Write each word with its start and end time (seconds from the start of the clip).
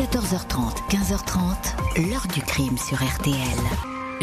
14h30, 0.00 0.88
15h30, 0.88 2.08
l'heure 2.08 2.26
du 2.32 2.40
crime 2.40 2.78
sur 2.78 2.96
RTL. 2.96 3.36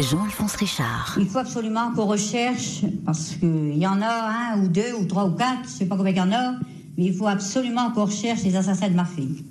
Jean-Alphonse 0.00 0.56
Richard. 0.56 1.16
Il 1.20 1.28
faut 1.28 1.38
absolument 1.38 1.92
qu'on 1.92 2.06
recherche, 2.06 2.80
parce 3.06 3.36
qu'il 3.36 3.78
y 3.78 3.86
en 3.86 4.02
a 4.02 4.54
un 4.56 4.60
ou 4.60 4.66
deux 4.66 4.92
ou 4.94 5.04
trois 5.04 5.26
ou 5.26 5.30
quatre, 5.30 5.60
je 5.62 5.68
ne 5.68 5.72
sais 5.78 5.86
pas 5.86 5.96
combien 5.96 6.10
il 6.10 6.16
y 6.16 6.20
en 6.20 6.32
a, 6.32 6.54
mais 6.96 7.04
il 7.04 7.14
faut 7.14 7.28
absolument 7.28 7.92
qu'on 7.92 8.06
recherche 8.06 8.42
les 8.42 8.56
assassins 8.56 8.88
de 8.88 8.96
ma 8.96 9.04
fille. 9.04 9.44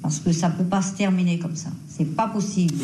Parce 0.00 0.18
que 0.18 0.32
ça 0.32 0.48
ne 0.48 0.54
peut 0.54 0.64
pas 0.64 0.80
se 0.80 0.94
terminer 0.94 1.38
comme 1.38 1.56
ça. 1.56 1.68
C'est 1.90 2.16
pas 2.16 2.28
possible. 2.28 2.82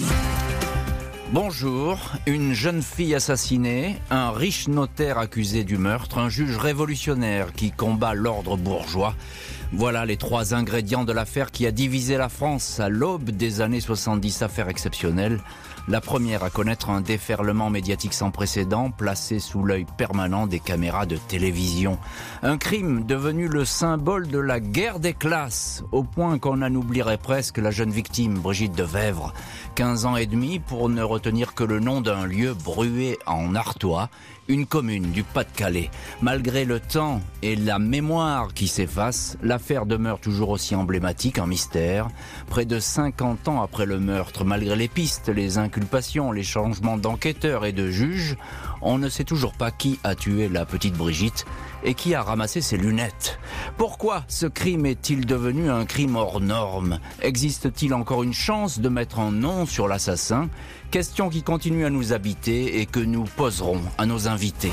Bonjour, 1.32 2.12
une 2.26 2.52
jeune 2.52 2.82
fille 2.82 3.12
assassinée, 3.16 3.96
un 4.10 4.30
riche 4.30 4.68
notaire 4.68 5.18
accusé 5.18 5.64
du 5.64 5.76
meurtre, 5.76 6.18
un 6.18 6.28
juge 6.28 6.56
révolutionnaire 6.56 7.52
qui 7.52 7.72
combat 7.72 8.14
l'ordre 8.14 8.56
bourgeois. 8.56 9.16
Voilà 9.72 10.06
les 10.06 10.16
trois 10.16 10.54
ingrédients 10.54 11.02
de 11.02 11.12
l'affaire 11.12 11.50
qui 11.50 11.66
a 11.66 11.72
divisé 11.72 12.16
la 12.16 12.28
France 12.28 12.78
à 12.78 12.88
l'aube 12.88 13.30
des 13.30 13.60
années 13.60 13.80
70, 13.80 14.42
affaire 14.42 14.68
exceptionnelle. 14.68 15.40
La 15.88 16.00
première 16.00 16.42
à 16.42 16.50
connaître 16.50 16.90
un 16.90 17.00
déferlement 17.00 17.70
médiatique 17.70 18.12
sans 18.12 18.32
précédent, 18.32 18.90
placé 18.90 19.38
sous 19.38 19.62
l'œil 19.62 19.86
permanent 19.96 20.48
des 20.48 20.58
caméras 20.58 21.06
de 21.06 21.16
télévision. 21.16 21.96
Un 22.42 22.58
crime 22.58 23.04
devenu 23.04 23.46
le 23.46 23.64
symbole 23.64 24.26
de 24.26 24.40
la 24.40 24.58
guerre 24.58 24.98
des 24.98 25.14
classes, 25.14 25.84
au 25.92 26.02
point 26.02 26.40
qu'on 26.40 26.62
en 26.62 26.74
oublierait 26.74 27.18
presque 27.18 27.58
la 27.58 27.70
jeune 27.70 27.92
victime, 27.92 28.34
Brigitte 28.34 28.74
de 28.74 28.82
Vèvre. 28.82 29.32
15 29.76 30.06
ans 30.06 30.16
et 30.16 30.26
demi 30.26 30.58
pour 30.58 30.88
ne 30.88 31.04
retenir 31.04 31.54
que 31.54 31.62
le 31.62 31.78
nom 31.78 32.00
d'un 32.00 32.26
lieu 32.26 32.52
brué 32.54 33.20
en 33.24 33.54
Artois, 33.54 34.10
une 34.48 34.66
commune 34.66 35.10
du 35.12 35.22
Pas-de-Calais. 35.22 35.90
Malgré 36.22 36.64
le 36.64 36.80
temps 36.80 37.20
et 37.42 37.56
la 37.56 37.78
mémoire 37.78 38.54
qui 38.54 38.68
s'effacent, 38.68 39.36
l'affaire 39.42 39.86
demeure 39.86 40.20
toujours 40.20 40.50
aussi 40.50 40.74
emblématique, 40.74 41.38
en 41.38 41.46
mystère. 41.46 42.08
Près 42.48 42.64
de 42.64 42.78
50 42.78 43.48
ans 43.48 43.62
après 43.62 43.86
le 43.86 43.98
meurtre, 43.98 44.44
malgré 44.44 44.76
les 44.76 44.88
pistes, 44.88 45.28
les 45.28 45.58
inculpations, 45.58 46.32
les 46.32 46.42
changements 46.42 46.96
d'enquêteurs 46.96 47.64
et 47.64 47.72
de 47.72 47.90
juges, 47.90 48.36
on 48.82 48.98
ne 48.98 49.08
sait 49.08 49.24
toujours 49.24 49.54
pas 49.54 49.70
qui 49.70 49.98
a 50.04 50.14
tué 50.14 50.48
la 50.48 50.64
petite 50.66 50.94
Brigitte 50.94 51.44
et 51.84 51.94
qui 51.94 52.14
a 52.14 52.22
ramassé 52.22 52.60
ses 52.60 52.76
lunettes. 52.76 53.38
Pourquoi 53.76 54.24
ce 54.28 54.46
crime 54.46 54.86
est-il 54.86 55.26
devenu 55.26 55.70
un 55.70 55.84
crime 55.84 56.16
hors 56.16 56.40
norme 56.40 56.98
Existe-t-il 57.22 57.94
encore 57.94 58.22
une 58.22 58.32
chance 58.32 58.78
de 58.80 58.88
mettre 58.88 59.18
un 59.18 59.32
nom 59.32 59.66
sur 59.66 59.88
l'assassin 59.88 60.48
Question 60.90 61.28
qui 61.28 61.42
continue 61.42 61.84
à 61.84 61.90
nous 61.90 62.12
habiter 62.12 62.80
et 62.80 62.86
que 62.86 63.00
nous 63.00 63.24
poserons 63.24 63.82
à 63.98 64.06
nos 64.06 64.28
invités. 64.28 64.72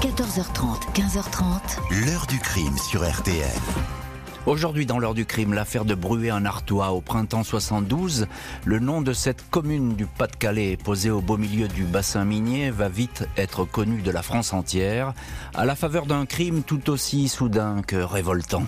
14h30, 0.00 0.92
15h30. 0.94 2.06
L'heure 2.06 2.26
du 2.26 2.38
crime 2.38 2.76
sur 2.78 3.08
RTL. 3.08 3.48
Aujourd'hui, 4.46 4.86
dans 4.86 4.98
l'heure 4.98 5.14
du 5.14 5.26
crime, 5.26 5.52
l'affaire 5.52 5.84
de 5.84 5.94
Bruet 5.94 6.30
en 6.30 6.44
Artois 6.44 6.92
au 6.92 7.00
printemps 7.00 7.44
72, 7.44 8.26
le 8.64 8.78
nom 8.78 9.02
de 9.02 9.12
cette 9.12 9.48
commune 9.50 9.94
du 9.94 10.06
Pas-de-Calais, 10.06 10.78
posée 10.82 11.10
au 11.10 11.20
beau 11.20 11.36
milieu 11.36 11.68
du 11.68 11.84
bassin 11.84 12.24
minier, 12.24 12.70
va 12.70 12.88
vite 12.88 13.28
être 13.36 13.64
connu 13.64 14.00
de 14.00 14.10
la 14.10 14.22
France 14.22 14.54
entière, 14.54 15.12
à 15.54 15.66
la 15.66 15.74
faveur 15.74 16.06
d'un 16.06 16.24
crime 16.24 16.62
tout 16.62 16.88
aussi 16.88 17.28
soudain 17.28 17.82
que 17.86 17.96
révoltant. 17.96 18.64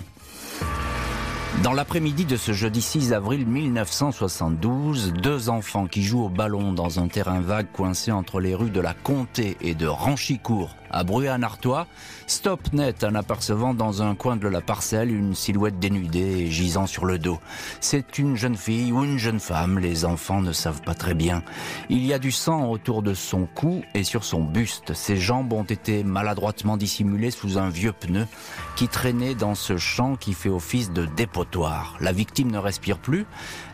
Dans 1.63 1.73
l'après-midi 1.73 2.25
de 2.25 2.37
ce 2.37 2.53
jeudi 2.53 2.81
6 2.81 3.13
avril 3.13 3.45
1972, 3.45 5.13
deux 5.13 5.49
enfants 5.49 5.87
qui 5.87 6.03
jouent 6.03 6.25
au 6.25 6.29
ballon 6.29 6.73
dans 6.73 6.99
un 6.99 7.07
terrain 7.07 7.39
vague 7.39 7.71
coincé 7.71 8.11
entre 8.11 8.39
les 8.39 8.55
rues 8.55 8.71
de 8.71 8.79
la 8.79 8.93
Comté 8.93 9.57
et 9.61 9.75
de 9.75 9.87
Ranchicourt 9.87 10.75
à 10.91 11.03
Bruy-en-Artois, 11.03 11.87
stop 12.27 12.73
net 12.73 13.03
en 13.03 13.15
apercevant 13.15 13.73
dans 13.73 14.01
un 14.01 14.15
coin 14.15 14.35
de 14.35 14.47
la 14.47 14.61
parcelle 14.61 15.11
une 15.11 15.35
silhouette 15.35 15.79
dénudée 15.79 16.39
et 16.41 16.51
gisant 16.51 16.87
sur 16.87 17.05
le 17.05 17.17
dos. 17.17 17.39
C'est 17.79 18.17
une 18.17 18.35
jeune 18.35 18.57
fille 18.57 18.91
ou 18.91 19.03
une 19.03 19.17
jeune 19.17 19.39
femme, 19.39 19.79
les 19.79 20.05
enfants 20.05 20.41
ne 20.41 20.51
savent 20.51 20.81
pas 20.81 20.93
très 20.93 21.13
bien. 21.13 21.43
Il 21.89 22.05
y 22.05 22.13
a 22.13 22.19
du 22.19 22.31
sang 22.31 22.69
autour 22.69 23.01
de 23.01 23.13
son 23.13 23.45
cou 23.45 23.81
et 23.93 24.03
sur 24.03 24.23
son 24.23 24.43
buste. 24.43 24.93
Ses 24.93 25.17
jambes 25.17 25.53
ont 25.53 25.63
été 25.63 26.03
maladroitement 26.03 26.77
dissimulées 26.77 27.31
sous 27.31 27.57
un 27.57 27.69
vieux 27.69 27.93
pneu 27.93 28.27
qui 28.75 28.87
traînait 28.87 29.35
dans 29.35 29.55
ce 29.55 29.77
champ 29.77 30.15
qui 30.15 30.33
fait 30.33 30.49
office 30.49 30.91
de 30.91 31.05
dépotoir. 31.05 31.95
La 31.99 32.11
victime 32.11 32.51
ne 32.51 32.57
respire 32.57 32.99
plus, 32.99 33.25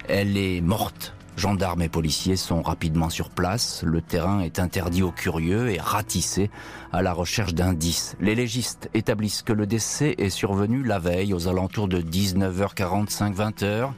elle 0.08 0.38
est 0.38 0.62
morte 0.62 1.17
Gendarmes 1.38 1.84
et 1.84 1.90
policiers 1.90 2.36
sont 2.36 2.64
rapidement 2.64 3.12
sur 3.12 3.30
place. 3.30 3.84
Le 3.86 4.02
terrain 4.02 4.40
est 4.40 4.58
interdit 4.58 5.04
aux 5.04 5.12
curieux 5.12 5.70
et 5.70 5.80
ratissé 5.80 6.50
à 6.92 7.04
la 7.04 7.14
recherche 7.14 7.54
d'indices. 7.54 8.16
Les 8.20 8.34
légistes 8.34 8.90
établissent 8.96 9.44
que 9.44 9.54
le 9.54 9.68
décès 9.68 10.16
est 10.18 10.32
survenu 10.32 10.82
la 10.82 10.98
veille 10.98 11.36
aux 11.36 11.48
alentours 11.48 11.88
de 11.88 12.02
19h45-20h. 12.02 13.92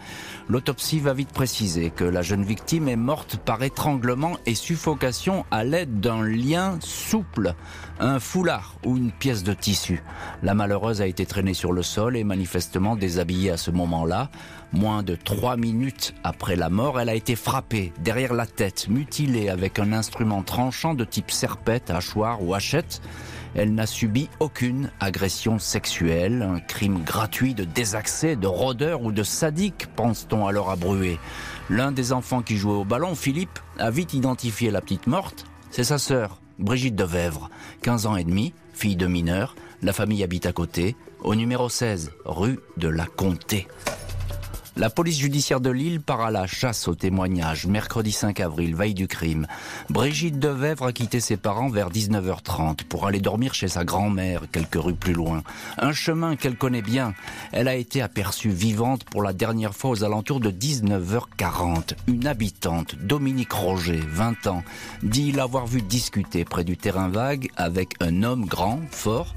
L'autopsie 0.49 0.99
va 0.99 1.13
vite 1.13 1.31
préciser 1.31 1.91
que 1.91 2.03
la 2.03 2.23
jeune 2.23 2.43
victime 2.43 2.89
est 2.89 2.97
morte 2.97 3.37
par 3.37 3.63
étranglement 3.63 4.37
et 4.45 4.55
suffocation 4.55 5.45
à 5.49 5.63
l'aide 5.63 6.01
d'un 6.01 6.21
lien 6.21 6.77
souple, 6.81 7.53
un 8.01 8.19
foulard 8.19 8.75
ou 8.85 8.97
une 8.97 9.11
pièce 9.11 9.43
de 9.43 9.53
tissu. 9.53 10.03
La 10.43 10.55
malheureuse 10.55 11.01
a 11.01 11.07
été 11.07 11.25
traînée 11.25 11.53
sur 11.53 11.71
le 11.71 11.83
sol 11.83 12.17
et 12.17 12.25
manifestement 12.25 12.97
déshabillée 12.97 13.51
à 13.51 13.57
ce 13.57 13.71
moment-là. 13.71 14.29
Moins 14.71 15.01
de 15.01 15.15
trois 15.15 15.57
minutes 15.57 16.13
après 16.23 16.55
la 16.55 16.69
mort, 16.69 16.99
elle 16.99 17.09
a 17.09 17.15
été 17.15 17.35
frappée 17.35 17.91
derrière 17.99 18.33
la 18.33 18.45
tête, 18.45 18.87
mutilée 18.87 19.49
avec 19.49 19.79
un 19.79 19.93
instrument 19.93 20.43
tranchant 20.43 20.93
de 20.93 21.03
type 21.03 21.31
serpette, 21.31 21.89
hachoir 21.89 22.43
ou 22.43 22.53
hachette. 22.53 23.01
Elle 23.55 23.73
n'a 23.73 23.87
subi 23.87 24.29
aucune 24.39 24.91
agression 24.99 25.57
sexuelle, 25.57 26.43
un 26.43 26.59
crime 26.59 27.01
gratuit 27.03 27.55
de 27.55 27.63
désaccès, 27.63 28.35
de 28.35 28.45
rôdeur 28.45 29.01
ou 29.01 29.11
de 29.11 29.23
sadique, 29.23 29.87
pense-t-on 29.95 30.45
alors 30.45 30.69
à 30.69 30.75
Bruet. 30.75 31.17
L'un 31.71 31.91
des 31.91 32.13
enfants 32.13 32.43
qui 32.43 32.57
jouait 32.57 32.73
au 32.73 32.85
ballon, 32.85 33.15
Philippe, 33.15 33.57
a 33.79 33.89
vite 33.89 34.13
identifié 34.13 34.69
la 34.69 34.81
petite 34.81 35.07
morte. 35.07 35.45
C'est 35.71 35.83
sa 35.83 35.97
sœur, 35.97 36.39
Brigitte 36.59 36.95
de 36.95 37.03
Vèvre, 37.03 37.49
15 37.81 38.05
ans 38.05 38.15
et 38.15 38.23
demi, 38.23 38.53
fille 38.73 38.95
de 38.95 39.07
mineur. 39.07 39.55
La 39.81 39.93
famille 39.93 40.23
habite 40.23 40.45
à 40.45 40.51
côté, 40.51 40.95
au 41.21 41.33
numéro 41.33 41.69
16, 41.69 42.11
rue 42.25 42.59
de 42.77 42.87
la 42.87 43.07
Comté. 43.07 43.67
La 44.79 44.89
police 44.89 45.19
judiciaire 45.19 45.59
de 45.59 45.69
Lille 45.69 45.99
part 45.99 46.21
à 46.21 46.31
la 46.31 46.47
chasse 46.47 46.87
aux 46.87 46.95
témoignages. 46.95 47.67
Mercredi 47.67 48.13
5 48.13 48.39
avril, 48.39 48.75
veille 48.75 48.93
du 48.93 49.09
crime. 49.09 49.45
Brigitte 49.89 50.39
Devèvre 50.39 50.85
a 50.85 50.93
quitté 50.93 51.19
ses 51.19 51.35
parents 51.35 51.67
vers 51.67 51.89
19h30 51.89 52.85
pour 52.85 53.05
aller 53.05 53.19
dormir 53.19 53.53
chez 53.53 53.67
sa 53.67 53.83
grand-mère 53.83 54.43
quelques 54.53 54.81
rues 54.81 54.93
plus 54.93 55.11
loin. 55.11 55.43
Un 55.79 55.91
chemin 55.91 56.37
qu'elle 56.37 56.55
connaît 56.55 56.81
bien. 56.81 57.13
Elle 57.51 57.67
a 57.67 57.75
été 57.75 58.01
aperçue 58.01 58.51
vivante 58.51 59.03
pour 59.03 59.21
la 59.21 59.33
dernière 59.33 59.75
fois 59.75 59.89
aux 59.89 60.05
alentours 60.05 60.39
de 60.39 60.49
19h40. 60.49 61.95
Une 62.07 62.25
habitante, 62.25 62.95
Dominique 62.95 63.51
Roger, 63.51 63.99
20 64.07 64.47
ans, 64.47 64.63
dit 65.03 65.33
l'avoir 65.33 65.67
vue 65.67 65.81
discuter 65.81 66.45
près 66.45 66.63
du 66.63 66.77
terrain 66.77 67.09
vague 67.09 67.49
avec 67.57 67.95
un 67.99 68.23
homme 68.23 68.45
grand, 68.45 68.79
fort, 68.91 69.35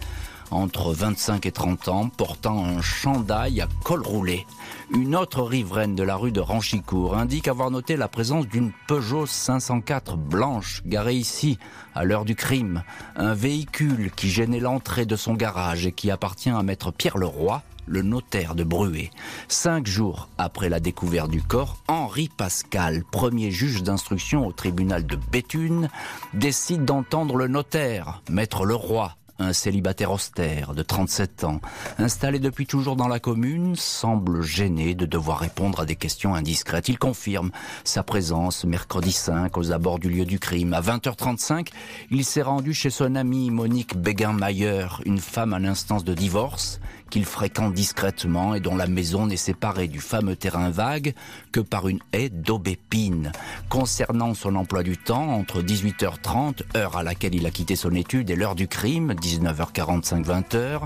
entre 0.53 0.93
25 0.93 1.47
et 1.47 1.53
30 1.53 1.89
ans, 1.89 2.09
portant 2.09 2.65
un 2.65 2.81
chandail 2.81 3.61
à 3.61 3.69
col 3.85 4.03
roulé. 4.03 4.47
Une 4.95 5.17
autre 5.17 5.43
riveraine 5.43 5.95
de 5.95 6.03
la 6.03 6.17
rue 6.17 6.33
de 6.33 6.41
Ranchicourt 6.41 7.17
indique 7.17 7.49
avoir 7.49 7.71
noté 7.71 7.97
la 7.97 8.09
présence 8.09 8.47
d'une 8.47 8.73
Peugeot 8.87 9.27
504 9.27 10.17
blanche 10.17 10.83
garée 10.85 11.15
ici 11.15 11.59
à 11.95 12.05
l'heure 12.05 12.25
du 12.25 12.35
crime. 12.35 12.83
Un 13.17 13.35
véhicule 13.35 14.11
qui 14.15 14.29
gênait 14.29 14.61
l'entrée 14.61 15.07
de 15.07 15.17
son 15.17 15.35
garage 15.35 15.87
et 15.87 15.93
qui 15.93 16.11
appartient 16.11 16.51
à 16.51 16.63
maître 16.63 16.91
Pierre 16.91 17.19
Leroy, 17.19 17.63
le 17.87 18.03
notaire 18.03 18.55
de 18.55 18.65
Bruet. 18.65 19.11
Cinq 19.49 19.87
jours 19.87 20.29
après 20.39 20.69
la 20.69 20.81
découverte 20.81 21.31
du 21.31 21.43
corps, 21.43 21.79
Henri 21.89 22.31
Pascal, 22.37 23.03
premier 23.11 23.51
juge 23.51 23.83
d'instruction 23.83 24.47
au 24.47 24.53
tribunal 24.53 25.07
de 25.07 25.17
Béthune, 25.17 25.89
décide 26.35 26.85
d'entendre 26.85 27.37
le 27.37 27.49
notaire, 27.49 28.23
maître 28.31 28.65
Leroy, 28.65 29.17
un 29.39 29.53
célibataire 29.53 30.13
austère 30.13 30.75
de 30.75 30.83
37 30.83 31.45
ans, 31.45 31.61
installé 31.99 32.39
depuis 32.39 32.67
toujours 32.67 32.97
dans 32.97 33.09
la 33.09 33.19
commune, 33.21 33.77
semble 33.77 34.43
gêné 34.43 34.95
de 34.95 35.07
devoir 35.07 35.39
répondre 35.39 35.81
à 35.81 35.87
des 35.87 35.97
questions 35.97 36.35
indiscrètes. 36.35 36.89
Il 36.89 36.99
confirme 36.99 37.51
sa 37.85 38.03
présence 38.03 38.65
mercredi 38.65 39.13
5 39.13 39.57
aux 39.57 39.73
abords 39.73 39.99
du 39.99 40.09
lieu 40.09 40.25
du 40.25 40.39
crime. 40.39 40.75
À 40.75 40.81
20h35, 40.81 41.69
il 42.11 42.25
s'est 42.25 42.43
rendu 42.43 42.75
chez 42.75 42.91
son 42.91 43.15
amie 43.15 43.51
Monique 43.51 43.97
Béguin-Mayer, 43.97 44.87
une 45.05 45.19
femme 45.19 45.55
à 45.55 45.59
l'instance 45.59 46.05
de 46.05 46.15
divorce 46.15 46.81
qu'il 47.13 47.27
fréquente 47.27 47.75
discrètement 47.75 48.55
et 48.55 48.61
dont 48.61 48.75
la 48.75 48.87
maison 48.87 49.27
n'est 49.27 49.37
séparée 49.37 49.87
du 49.87 50.01
fameux 50.01 50.35
terrain 50.35 50.71
vague 50.71 51.13
que 51.53 51.61
par 51.61 51.87
une 51.87 51.99
haie 52.15 52.31
d'aubépine. 52.31 53.33
Concernant 53.69 54.33
son 54.33 54.57
emploi 54.57 54.83
du 54.83 54.97
temps, 54.97 55.29
entre 55.29 55.61
18h30, 55.61 56.63
heure 56.75 56.97
à 56.97 57.03
laquelle 57.03 57.35
il 57.35 57.45
a 57.45 57.51
quitté 57.51 57.77
son 57.77 57.95
étude, 57.95 58.31
et 58.31 58.35
l'heure 58.35 58.55
du 58.55 58.67
crime, 58.67 59.13
19h45-20h, 59.13 60.81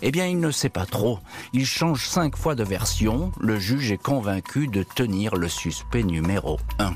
eh 0.00 0.10
bien, 0.10 0.26
il 0.26 0.40
ne 0.40 0.50
sait 0.50 0.70
pas 0.70 0.86
trop. 0.86 1.18
Il 1.52 1.66
change 1.66 2.08
cinq 2.08 2.34
fois 2.36 2.54
de 2.54 2.64
version. 2.64 3.30
Le 3.38 3.58
juge 3.58 3.92
est 3.92 4.02
convaincu 4.02 4.68
de 4.68 4.82
tenir 4.82 5.36
le 5.36 5.48
suspect 5.48 6.02
numéro 6.02 6.58
1. 6.78 6.94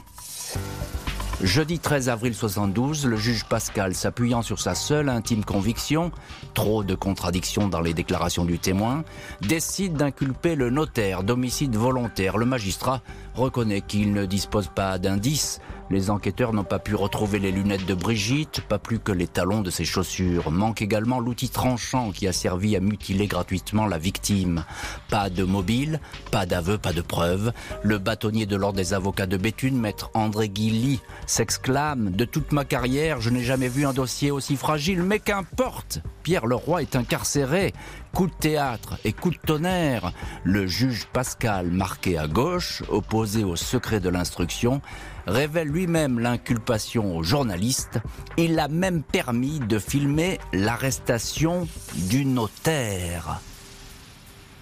Jeudi 1.42 1.80
13 1.80 2.08
avril 2.08 2.36
72, 2.36 3.04
le 3.04 3.16
juge 3.16 3.44
Pascal, 3.44 3.96
s'appuyant 3.96 4.42
sur 4.42 4.60
sa 4.60 4.76
seule 4.76 5.08
intime 5.08 5.44
conviction, 5.44 6.12
trop 6.54 6.84
de 6.84 6.94
contradictions 6.94 7.66
dans 7.66 7.80
les 7.80 7.94
déclarations 7.94 8.44
du 8.44 8.60
témoin, 8.60 9.02
décide 9.40 9.94
d'inculper 9.94 10.54
le 10.54 10.70
notaire 10.70 11.24
d'homicide 11.24 11.74
volontaire. 11.74 12.38
Le 12.38 12.46
magistrat 12.46 13.02
reconnaît 13.34 13.80
qu'il 13.80 14.12
ne 14.12 14.24
dispose 14.24 14.68
pas 14.72 14.98
d'indices. 14.98 15.60
Les 15.92 16.08
enquêteurs 16.08 16.54
n'ont 16.54 16.64
pas 16.64 16.78
pu 16.78 16.94
retrouver 16.94 17.38
les 17.38 17.52
lunettes 17.52 17.84
de 17.84 17.92
Brigitte, 17.92 18.62
pas 18.62 18.78
plus 18.78 18.98
que 18.98 19.12
les 19.12 19.26
talons 19.26 19.60
de 19.60 19.68
ses 19.68 19.84
chaussures. 19.84 20.50
Manque 20.50 20.80
également 20.80 21.20
l'outil 21.20 21.50
tranchant 21.50 22.12
qui 22.12 22.26
a 22.26 22.32
servi 22.32 22.74
à 22.76 22.80
mutiler 22.80 23.26
gratuitement 23.26 23.84
la 23.84 23.98
victime. 23.98 24.64
Pas 25.10 25.28
de 25.28 25.44
mobile, 25.44 26.00
pas 26.30 26.46
d'aveu, 26.46 26.78
pas 26.78 26.94
de 26.94 27.02
preuves. 27.02 27.52
Le 27.82 27.98
bâtonnier 27.98 28.46
de 28.46 28.56
l'ordre 28.56 28.78
des 28.78 28.94
avocats 28.94 29.26
de 29.26 29.36
Béthune, 29.36 29.78
maître 29.78 30.10
André 30.14 30.48
Guilly, 30.48 30.98
s'exclame 31.26 32.10
De 32.10 32.24
toute 32.24 32.52
ma 32.52 32.64
carrière, 32.64 33.20
je 33.20 33.28
n'ai 33.28 33.42
jamais 33.42 33.68
vu 33.68 33.84
un 33.84 33.92
dossier 33.92 34.30
aussi 34.30 34.56
fragile, 34.56 35.02
mais 35.02 35.18
qu'importe 35.18 36.00
Pierre 36.22 36.46
Leroy 36.46 36.80
est 36.80 36.96
incarcéré. 36.96 37.74
Coup 38.14 38.28
de 38.28 38.32
théâtre 38.32 38.98
et 39.04 39.12
coup 39.12 39.30
de 39.30 39.36
tonnerre. 39.36 40.12
Le 40.44 40.66
juge 40.66 41.06
Pascal, 41.12 41.70
marqué 41.70 42.16
à 42.16 42.28
gauche, 42.28 42.82
opposé 42.88 43.44
au 43.44 43.56
secret 43.56 44.00
de 44.00 44.08
l'instruction, 44.08 44.80
révèle 45.26 45.68
lui-même 45.68 46.18
l'inculpation 46.18 47.16
au 47.16 47.22
journaliste. 47.22 47.98
Il 48.36 48.58
a 48.58 48.68
même 48.68 49.02
permis 49.02 49.60
de 49.60 49.78
filmer 49.78 50.38
l'arrestation 50.52 51.68
du 51.94 52.24
notaire. 52.24 53.40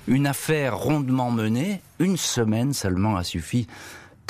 Une 0.09 0.27
affaire 0.27 0.77
rondement 0.77 1.31
menée, 1.31 1.83
une 1.99 2.17
semaine 2.17 2.73
seulement 2.73 3.17
a 3.17 3.25
suffi 3.25 3.67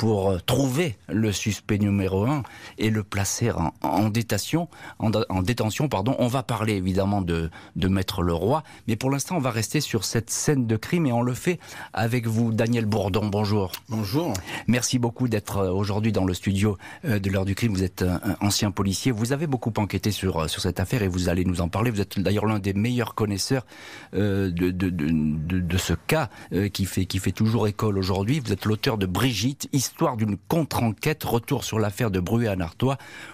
pour 0.01 0.31
euh, 0.31 0.39
trouver 0.43 0.97
le 1.09 1.31
suspect 1.31 1.77
numéro 1.77 2.25
un 2.25 2.41
et 2.79 2.89
le 2.89 3.03
placer 3.03 3.51
en, 3.83 4.09
détention. 4.09 4.67
En, 4.97 5.11
détention 5.43 5.89
pardon. 5.89 6.15
On 6.17 6.25
va 6.25 6.41
parler 6.41 6.73
évidemment 6.73 7.21
de, 7.21 7.51
de 7.75 7.87
Maître 7.87 8.23
Leroy, 8.23 8.63
mais 8.87 8.95
pour 8.95 9.11
l'instant, 9.11 9.37
on 9.37 9.39
va 9.39 9.51
rester 9.51 9.79
sur 9.79 10.03
cette 10.03 10.31
scène 10.31 10.65
de 10.65 10.75
crime 10.75 11.05
et 11.05 11.11
on 11.11 11.21
le 11.21 11.35
fait 11.35 11.59
avec 11.93 12.25
vous, 12.25 12.51
Daniel 12.51 12.87
Bourdon. 12.87 13.27
Bonjour. 13.27 13.73
Bonjour. 13.89 14.33
Merci 14.65 14.97
beaucoup 14.97 15.27
d'être 15.27 15.57
euh, 15.57 15.69
aujourd'hui 15.69 16.11
dans 16.11 16.25
le 16.25 16.33
studio 16.33 16.79
euh, 17.05 17.19
de 17.19 17.29
l'heure 17.29 17.45
du 17.45 17.53
crime. 17.53 17.71
Vous 17.71 17.83
êtes 17.83 18.01
un 18.01 18.37
ancien 18.41 18.71
policier. 18.71 19.11
Vous 19.11 19.33
avez 19.33 19.45
beaucoup 19.45 19.73
enquêté 19.77 20.09
sur, 20.09 20.49
sur 20.49 20.63
cette 20.63 20.79
affaire 20.79 21.03
et 21.03 21.07
vous 21.07 21.29
allez 21.29 21.45
nous 21.45 21.61
en 21.61 21.67
parler. 21.67 21.91
Vous 21.91 22.01
êtes 22.01 22.19
d'ailleurs 22.19 22.47
l'un 22.47 22.57
des 22.57 22.73
meilleurs 22.73 23.13
connaisseurs 23.13 23.67
de, 24.13 24.49
de, 24.49 24.71
de, 24.71 24.89
de, 24.89 25.77
ce 25.77 25.93
cas 25.93 26.29
qui, 26.73 26.85
fait, 26.85 27.05
qui 27.05 27.19
fait 27.19 27.31
toujours 27.31 27.67
école 27.67 27.99
aujourd'hui. 27.99 28.39
Vous 28.39 28.51
êtes 28.51 28.65
l'auteur 28.65 28.97
de 28.97 29.05
Brigitte, 29.05 29.69
Histoire 29.71 29.90
d'une 30.17 30.37
contre-enquête, 30.47 31.23
retour 31.23 31.63
sur 31.63 31.79
l'affaire 31.79 32.11
de 32.11 32.19
Bruet 32.19 32.47
à 32.47 32.55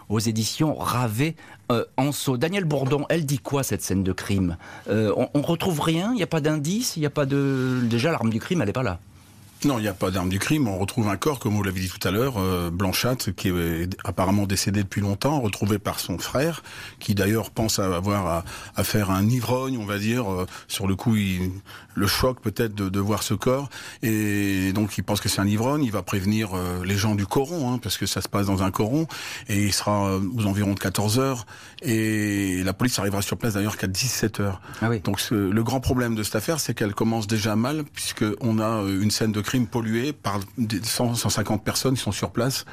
aux 0.09 0.19
éditions 0.19 0.75
Ravé 0.75 1.35
euh, 1.71 1.85
en. 1.97 2.37
Daniel 2.37 2.65
Bourdon, 2.65 3.05
elle 3.09 3.25
dit 3.25 3.39
quoi 3.39 3.63
cette 3.63 3.81
scène 3.81 4.03
de 4.03 4.11
crime? 4.11 4.57
Euh, 4.89 5.13
on, 5.15 5.29
on, 5.33 5.41
retrouve 5.41 5.79
rien, 5.79 6.11
il 6.11 6.17
n'y 6.17 6.23
a 6.23 6.27
pas 6.27 6.41
d'indice, 6.41 6.97
il 6.97 7.01
n'y 7.01 7.05
a 7.05 7.11
pas 7.11 7.25
de... 7.25 7.81
Déjà 7.83 8.11
l'arme 8.11 8.29
du 8.29 8.39
crime, 8.39 8.61
elle 8.61 8.67
n'est 8.67 8.73
pas 8.73 8.83
là. 8.83 8.99
Non, 9.65 9.79
il 9.79 9.81
n'y 9.81 9.87
a 9.87 9.93
pas 9.93 10.11
d'arme 10.11 10.29
du 10.29 10.37
crime. 10.37 10.67
On 10.67 10.77
retrouve 10.77 11.07
un 11.07 11.17
corps, 11.17 11.39
comme 11.39 11.55
vous 11.55 11.63
l'avez 11.63 11.79
dit 11.79 11.89
tout 11.89 12.05
à 12.07 12.11
l'heure, 12.11 12.35
euh, 12.37 12.69
Blanchette, 12.69 13.33
qui 13.35 13.49
est 13.49 13.89
apparemment 14.03 14.45
décédé 14.45 14.83
depuis 14.83 15.01
longtemps, 15.01 15.41
retrouvé 15.41 15.79
par 15.79 15.99
son 15.99 16.19
frère, 16.19 16.61
qui 16.99 17.15
d'ailleurs 17.15 17.49
pense 17.49 17.79
avoir 17.79 18.43
à, 18.75 18.83
faire 18.83 19.09
un 19.09 19.25
ivrogne, 19.25 19.79
on 19.79 19.85
va 19.85 19.97
dire. 19.97 20.31
Euh, 20.31 20.45
sur 20.67 20.87
le 20.87 20.95
coup, 20.95 21.15
il, 21.15 21.49
le 21.95 22.05
choc 22.05 22.39
peut-être 22.39 22.75
de, 22.75 22.89
de, 22.89 22.99
voir 22.99 23.23
ce 23.23 23.33
corps, 23.33 23.69
et 24.03 24.73
donc 24.73 24.99
il 24.99 25.03
pense 25.03 25.21
que 25.21 25.27
c'est 25.27 25.41
un 25.41 25.47
ivrogne. 25.47 25.83
Il 25.83 25.91
va 25.91 26.03
prévenir 26.03 26.51
euh, 26.53 26.85
les 26.85 26.95
gens 26.95 27.15
du 27.15 27.25
coron, 27.25 27.73
hein, 27.73 27.79
parce 27.81 27.97
que 27.97 28.05
ça 28.05 28.21
se 28.21 28.29
passe 28.29 28.45
dans 28.45 28.61
un 28.61 28.69
coron, 28.69 29.07
et 29.49 29.65
il 29.65 29.73
sera 29.73 30.17
aux 30.17 30.45
environs 30.45 30.75
de 30.75 30.79
14 30.79 31.17
heures, 31.17 31.47
et 31.81 32.61
la 32.63 32.73
police 32.73 32.99
arrivera 32.99 33.23
sur 33.23 33.37
place 33.37 33.55
d'ailleurs 33.55 33.77
qu'à 33.77 33.87
17 33.87 34.39
heures. 34.39 34.61
Ah 34.83 34.89
oui. 34.89 34.99
Donc 34.99 35.19
le 35.31 35.63
grand 35.63 35.79
problème 35.79 36.13
de 36.13 36.21
cette 36.21 36.35
affaire, 36.35 36.59
c'est 36.59 36.75
qu'elle 36.75 36.93
commence 36.93 37.25
déjà 37.25 37.55
mal, 37.55 37.83
puisque 37.91 38.25
on 38.41 38.59
a 38.59 38.83
une 38.83 39.09
scène 39.09 39.31
de 39.31 39.41
crime 39.47 39.65
pollué 39.65 40.11
par 40.11 40.39
100, 40.83 41.15
150 41.15 41.63
personnes 41.63 41.95
qui 41.95 42.01
sont 42.01 42.11
sur 42.11 42.31
place 42.31 42.65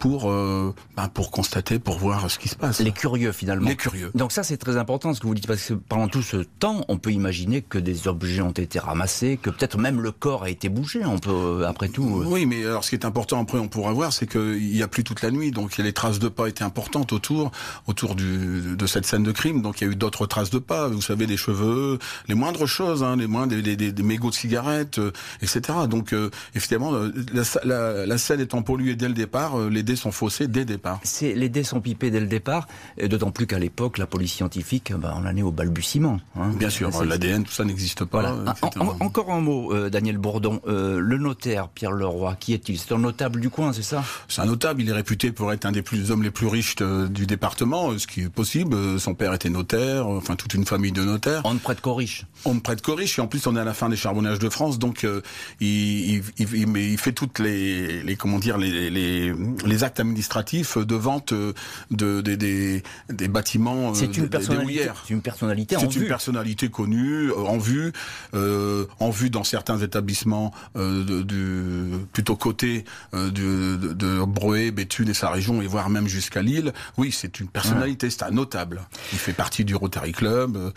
pour 0.00 0.30
euh, 0.30 0.74
ben 0.96 1.08
pour 1.08 1.30
constater, 1.30 1.78
pour 1.78 1.98
voir 1.98 2.28
ce 2.30 2.38
qui 2.38 2.48
se 2.48 2.56
passe. 2.56 2.80
Les 2.80 2.90
curieux 2.90 3.32
finalement. 3.32 3.68
Les 3.68 3.76
curieux. 3.76 4.10
Donc 4.14 4.32
ça 4.32 4.42
c'est 4.42 4.56
très 4.56 4.78
important 4.78 5.12
ce 5.14 5.20
que 5.20 5.26
vous 5.26 5.34
dites 5.34 5.46
parce 5.46 5.62
que 5.62 5.74
pendant 5.74 6.08
tout 6.08 6.22
ce 6.22 6.38
temps, 6.38 6.84
on 6.88 6.96
peut 6.96 7.12
imaginer 7.12 7.60
que 7.60 7.78
des 7.78 8.08
objets 8.08 8.40
ont 8.40 8.50
été 8.50 8.78
ramassés, 8.78 9.38
que 9.40 9.50
peut-être 9.50 9.78
même 9.78 10.00
le 10.00 10.10
corps 10.10 10.44
a 10.44 10.50
été 10.50 10.70
bougé. 10.70 11.04
On 11.04 11.18
peut 11.18 11.30
euh, 11.30 11.68
après 11.68 11.88
tout. 11.88 12.22
Euh, 12.22 12.24
oui, 12.26 12.46
mais 12.46 12.64
alors 12.64 12.82
ce 12.82 12.90
qui 12.90 12.96
est 12.96 13.04
important 13.04 13.40
après 13.42 13.58
on 13.58 13.68
pourra 13.68 13.92
voir, 13.92 14.12
c'est 14.12 14.26
qu'il 14.26 14.74
y 14.74 14.82
a 14.82 14.88
plus 14.88 15.04
toute 15.04 15.20
la 15.20 15.30
nuit, 15.30 15.50
donc 15.50 15.76
les 15.76 15.92
traces 15.92 16.18
de 16.18 16.28
pas 16.28 16.48
étaient 16.48 16.64
importantes 16.64 17.12
autour 17.12 17.52
autour 17.86 18.14
du, 18.14 18.76
de 18.76 18.86
cette 18.86 19.04
scène 19.04 19.22
de 19.22 19.32
crime. 19.32 19.60
Donc 19.60 19.82
il 19.82 19.84
y 19.84 19.90
a 19.90 19.92
eu 19.92 19.96
d'autres 19.96 20.26
traces 20.26 20.50
de 20.50 20.58
pas. 20.58 20.88
Vous 20.88 21.02
savez, 21.02 21.26
des 21.26 21.36
cheveux, 21.36 21.98
les 22.26 22.34
moindres 22.34 22.66
choses, 22.66 23.02
hein, 23.02 23.16
les 23.16 23.26
moindres 23.26 23.54
des, 23.54 23.76
des, 23.76 23.92
des, 23.92 24.02
mégots 24.02 24.30
de 24.30 24.34
cigarettes, 24.34 24.98
etc. 25.42 25.60
Donc 25.90 26.14
effectivement, 26.54 26.92
la, 26.92 27.42
la, 27.64 28.06
la, 28.06 28.18
scène 28.18 28.40
étant 28.40 28.62
polluée 28.62 28.96
dès 28.96 29.08
le 29.08 29.14
départ, 29.14 29.58
les 29.68 29.82
sont 29.96 30.12
faussés 30.12 30.48
dès 30.48 30.60
le 30.60 30.66
départ. 30.66 31.00
les 31.22 31.48
dés 31.48 31.64
sont 31.64 31.80
pipés 31.80 32.10
dès 32.10 32.20
le 32.20 32.26
départ, 32.26 32.66
d'autant 33.02 33.30
plus 33.30 33.46
qu'à 33.46 33.58
l'époque, 33.58 33.98
la 33.98 34.06
police 34.06 34.32
scientifique, 34.32 34.92
bah, 34.96 35.14
on 35.16 35.26
en 35.26 35.36
est 35.36 35.42
au 35.42 35.52
balbutiement. 35.52 36.20
Hein. 36.36 36.50
Bien 36.56 36.70
sûr, 36.70 36.90
l'ADN, 37.04 37.44
tout 37.44 37.52
ça 37.52 37.64
n'existe 37.64 38.04
pas. 38.04 38.34
Ah, 38.46 38.54
encore 39.00 39.30
un 39.30 39.40
mot, 39.40 39.72
euh, 39.72 39.90
Daniel 39.90 40.18
Bourdon. 40.18 40.60
Euh, 40.66 40.98
le 40.98 41.18
notaire, 41.18 41.68
Pierre 41.68 41.92
Leroy, 41.92 42.36
qui 42.38 42.52
est-il? 42.52 42.78
C'est 42.78 42.92
un 42.92 42.98
notable 42.98 43.40
du 43.40 43.50
coin, 43.50 43.72
c'est 43.72 43.82
ça? 43.82 44.04
C'est 44.28 44.42
un 44.42 44.46
notable, 44.46 44.82
il 44.82 44.88
est 44.88 44.92
réputé 44.92 45.32
pour 45.32 45.52
être 45.52 45.66
un 45.66 45.72
des 45.72 45.82
plus, 45.82 46.10
hommes 46.10 46.22
les 46.22 46.30
plus 46.30 46.46
riches 46.46 46.76
du 46.76 47.26
département, 47.26 47.96
ce 47.98 48.06
qui 48.06 48.22
est 48.22 48.28
possible. 48.28 48.98
Son 48.98 49.14
père 49.14 49.34
était 49.34 49.50
notaire, 49.50 50.06
enfin 50.06 50.36
toute 50.36 50.54
une 50.54 50.64
famille 50.64 50.92
de 50.92 51.02
notaires. 51.02 51.42
On 51.44 51.54
ne 51.54 51.58
prête 51.58 51.80
qu'aux 51.80 51.94
riches. 51.94 52.26
On 52.44 52.54
ne 52.54 52.60
prête 52.60 52.82
qu'aux 52.82 52.94
riches, 52.94 53.18
et 53.18 53.22
en 53.22 53.26
plus 53.26 53.46
on 53.46 53.56
est 53.56 53.60
à 53.60 53.64
la 53.64 53.74
fin 53.74 53.88
des 53.88 53.96
charbonnages 53.96 54.38
de 54.38 54.48
France, 54.48 54.78
donc 54.78 55.04
euh, 55.04 55.22
il, 55.60 56.22
il, 56.38 56.98
fait 56.98 57.12
toutes 57.12 57.38
les, 57.38 58.02
les 58.02 58.16
comment 58.16 58.38
dire, 58.38 58.58
les, 58.58 58.90
les, 58.90 59.32
les 59.64 59.79
actes 59.84 60.00
administratifs 60.00 60.78
de 60.78 60.94
vente 60.94 61.32
euh, 61.32 61.52
de, 61.90 62.20
des, 62.20 62.82
des 63.08 63.28
bâtiments. 63.28 63.90
Euh, 63.90 63.94
c'est 63.94 64.16
une 64.16 64.28
personnalité. 64.28 64.88
C'est 65.06 65.14
une 65.14 65.22
personnalité. 65.22 65.76
C'est 65.78 65.96
une 65.96 66.06
personnalité 66.06 66.68
connue, 66.68 67.30
euh, 67.30 67.36
en 67.36 67.58
vue, 67.58 67.92
en 68.32 69.10
vue 69.10 69.30
dans 69.30 69.44
certains 69.44 69.78
établissements 69.78 70.52
du 70.76 71.90
plutôt 72.12 72.36
côté 72.36 72.84
de, 73.12 73.76
de 73.76 74.24
Breuer, 74.24 74.70
Béthune 74.70 75.08
et 75.08 75.14
sa 75.14 75.30
région, 75.30 75.62
et 75.62 75.66
voire 75.66 75.90
même 75.90 76.06
jusqu'à 76.06 76.42
Lille. 76.42 76.72
Oui, 76.96 77.12
c'est 77.12 77.40
une 77.40 77.48
personnalité, 77.48 78.10
c'est 78.10 78.22
un 78.22 78.30
notable. 78.30 78.82
Il 79.12 79.18
fait 79.18 79.32
partie 79.32 79.64
du 79.64 79.74
Rotary 79.74 80.12
Club, 80.12 80.72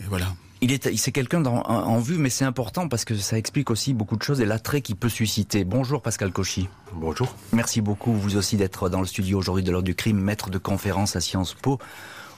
et 0.00 0.04
voilà 0.08 0.34
il 0.60 0.72
est, 0.72 0.96
c'est 0.96 1.12
quelqu'un 1.12 1.44
en, 1.44 1.98
vue, 1.98 2.18
mais 2.18 2.30
c'est 2.30 2.44
important 2.44 2.88
parce 2.88 3.04
que 3.04 3.14
ça 3.16 3.36
explique 3.36 3.70
aussi 3.70 3.94
beaucoup 3.94 4.16
de 4.16 4.22
choses 4.22 4.40
et 4.40 4.46
l'attrait 4.46 4.80
qu'il 4.80 4.96
peut 4.96 5.08
susciter. 5.08 5.64
Bonjour 5.64 6.00
Pascal 6.00 6.32
Cauchy. 6.32 6.68
Bonjour. 6.92 7.34
Merci 7.52 7.80
beaucoup, 7.80 8.12
vous 8.12 8.36
aussi, 8.36 8.56
d'être 8.56 8.88
dans 8.88 9.00
le 9.00 9.06
studio 9.06 9.38
aujourd'hui 9.38 9.64
de 9.64 9.70
l'heure 9.70 9.82
du 9.82 9.94
crime, 9.94 10.18
maître 10.18 10.50
de 10.50 10.58
conférence 10.58 11.16
à 11.16 11.20
Sciences 11.20 11.54
Po 11.54 11.78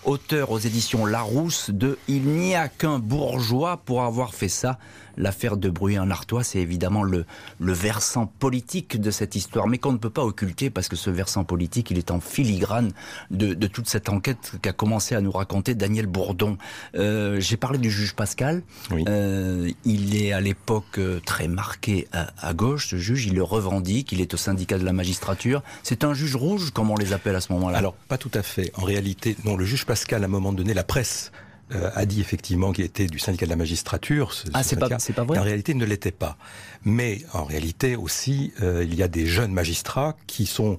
auteur 0.04 0.50
aux 0.50 0.59
éditions 0.59 1.07
Larousse 1.07 1.71
de 1.71 1.99
Il 2.09 2.25
n'y 2.25 2.54
a 2.54 2.69
qu'un 2.69 2.99
bourgeois 2.99 3.76
pour 3.76 4.02
avoir 4.02 4.35
fait 4.35 4.49
ça. 4.49 4.78
L'affaire 5.18 5.56
de 5.56 5.68
Bruy 5.68 5.98
en 5.98 6.10
Artois, 6.10 6.44
c'est 6.44 6.60
évidemment 6.60 7.02
le, 7.02 7.26
le 7.60 7.72
versant 7.72 8.26
politique 8.26 9.00
de 9.00 9.10
cette 9.10 9.34
histoire, 9.34 9.66
mais 9.68 9.78
qu'on 9.78 9.92
ne 9.92 9.98
peut 9.98 10.10
pas 10.10 10.25
occulter 10.25 10.70
parce 10.70 10.88
que 10.88 10.96
ce 10.96 11.10
versant 11.10 11.44
politique, 11.44 11.90
il 11.90 11.98
est 11.98 12.10
en 12.10 12.20
filigrane 12.20 12.92
de, 13.30 13.52
de 13.52 13.66
toute 13.66 13.88
cette 13.88 14.08
enquête 14.08 14.52
qu'a 14.62 14.72
commencé 14.72 15.14
à 15.14 15.20
nous 15.20 15.32
raconter 15.32 15.75
Daniel 15.75 16.06
Bourdon. 16.06 16.56
Euh, 16.94 17.40
J'ai 17.40 17.56
parlé 17.56 17.78
du 17.78 17.90
juge 17.90 18.14
Pascal. 18.14 18.62
Oui. 18.90 19.04
Euh, 19.08 19.70
il 19.84 20.16
est 20.22 20.32
à 20.32 20.40
l'époque 20.40 20.98
euh, 20.98 21.20
très 21.25 21.48
marqué 21.48 22.06
à, 22.12 22.30
à, 22.38 22.54
gauche, 22.54 22.88
ce 22.88 22.96
juge. 22.96 23.26
Il 23.26 23.34
le 23.34 23.42
revendique. 23.42 24.12
Il 24.12 24.20
est 24.20 24.32
au 24.34 24.37
syndicat 24.37 24.78
de 24.78 24.84
la 24.84 24.92
magistrature. 24.92 25.62
C'est 25.82 26.04
un 26.04 26.14
juge 26.14 26.37
rouge, 26.37 26.70
comme 26.70 26.90
on 26.90 26.96
les 26.96 27.12
appelle 27.12 27.34
à 27.34 27.40
ce 27.40 27.52
moment-là. 27.52 27.78
Alors, 27.78 27.94
pas 27.94 28.18
tout 28.18 28.30
à 28.34 28.42
fait. 28.42 28.70
En 28.76 28.84
réalité, 28.84 29.37
non, 29.44 29.56
le 29.56 29.64
juge 29.64 29.84
Pascal, 29.84 30.22
à 30.22 30.26
un 30.26 30.28
moment 30.28 30.52
donné, 30.52 30.75
la 30.75 30.84
presse 30.84 31.32
a 31.70 32.06
dit 32.06 32.20
effectivement 32.20 32.72
qu'il 32.72 32.84
était 32.84 33.06
du 33.06 33.18
syndicat 33.18 33.46
de 33.46 33.50
la 33.50 33.56
magistrature. 33.56 34.32
ah, 34.54 34.62
c'est 34.62 34.76
pas, 34.76 34.88
pas 34.88 35.25
vrai. 35.25 35.38
En 35.38 35.42
réalité, 35.42 35.72
il 35.72 35.78
ne 35.78 35.84
l'était 35.84 36.12
pas. 36.12 36.37
Mais 36.84 37.22
en 37.32 37.44
réalité 37.44 37.96
aussi, 37.96 38.52
euh, 38.62 38.84
il 38.84 38.94
y 38.94 39.02
a 39.02 39.08
des 39.08 39.26
jeunes 39.26 39.52
magistrats 39.52 40.16
qui 40.26 40.46
sont 40.46 40.78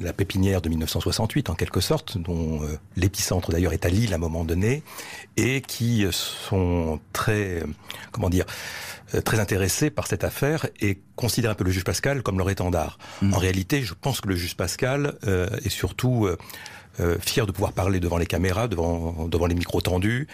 la 0.00 0.14
pépinière 0.14 0.62
de 0.62 0.70
1968 0.70 1.50
en 1.50 1.54
quelque 1.54 1.80
sorte, 1.80 2.16
dont 2.16 2.62
euh, 2.62 2.78
l'épicentre 2.96 3.50
d'ailleurs 3.50 3.74
est 3.74 3.84
à 3.84 3.90
Lille 3.90 4.12
à 4.14 4.16
un 4.16 4.18
moment 4.18 4.44
donné, 4.44 4.82
et 5.36 5.60
qui 5.60 6.06
sont 6.10 6.98
très, 7.12 7.62
comment 8.10 8.30
dire, 8.30 8.46
très 9.26 9.38
intéressés 9.38 9.90
par 9.90 10.06
cette 10.06 10.24
affaire 10.24 10.66
et 10.80 10.98
considèrent 11.14 11.50
un 11.50 11.54
peu 11.54 11.64
le 11.64 11.70
juge 11.70 11.84
Pascal 11.84 12.22
comme 12.22 12.38
leur 12.38 12.48
étendard. 12.48 12.98
Mmh. 13.20 13.34
En 13.34 13.38
réalité, 13.38 13.82
je 13.82 13.92
pense 13.92 14.22
que 14.22 14.28
le 14.28 14.34
juge 14.34 14.56
Pascal 14.56 15.18
est 15.26 15.68
surtout 15.68 16.26
euh, 17.00 17.16
fier 17.20 17.46
de 17.46 17.52
pouvoir 17.52 17.72
parler 17.72 18.00
devant 18.00 18.18
les 18.18 18.26
caméras, 18.26 18.68
devant, 18.68 19.28
devant 19.28 19.46
les 19.46 19.54
micros 19.54 19.80
tendus. 19.80 20.28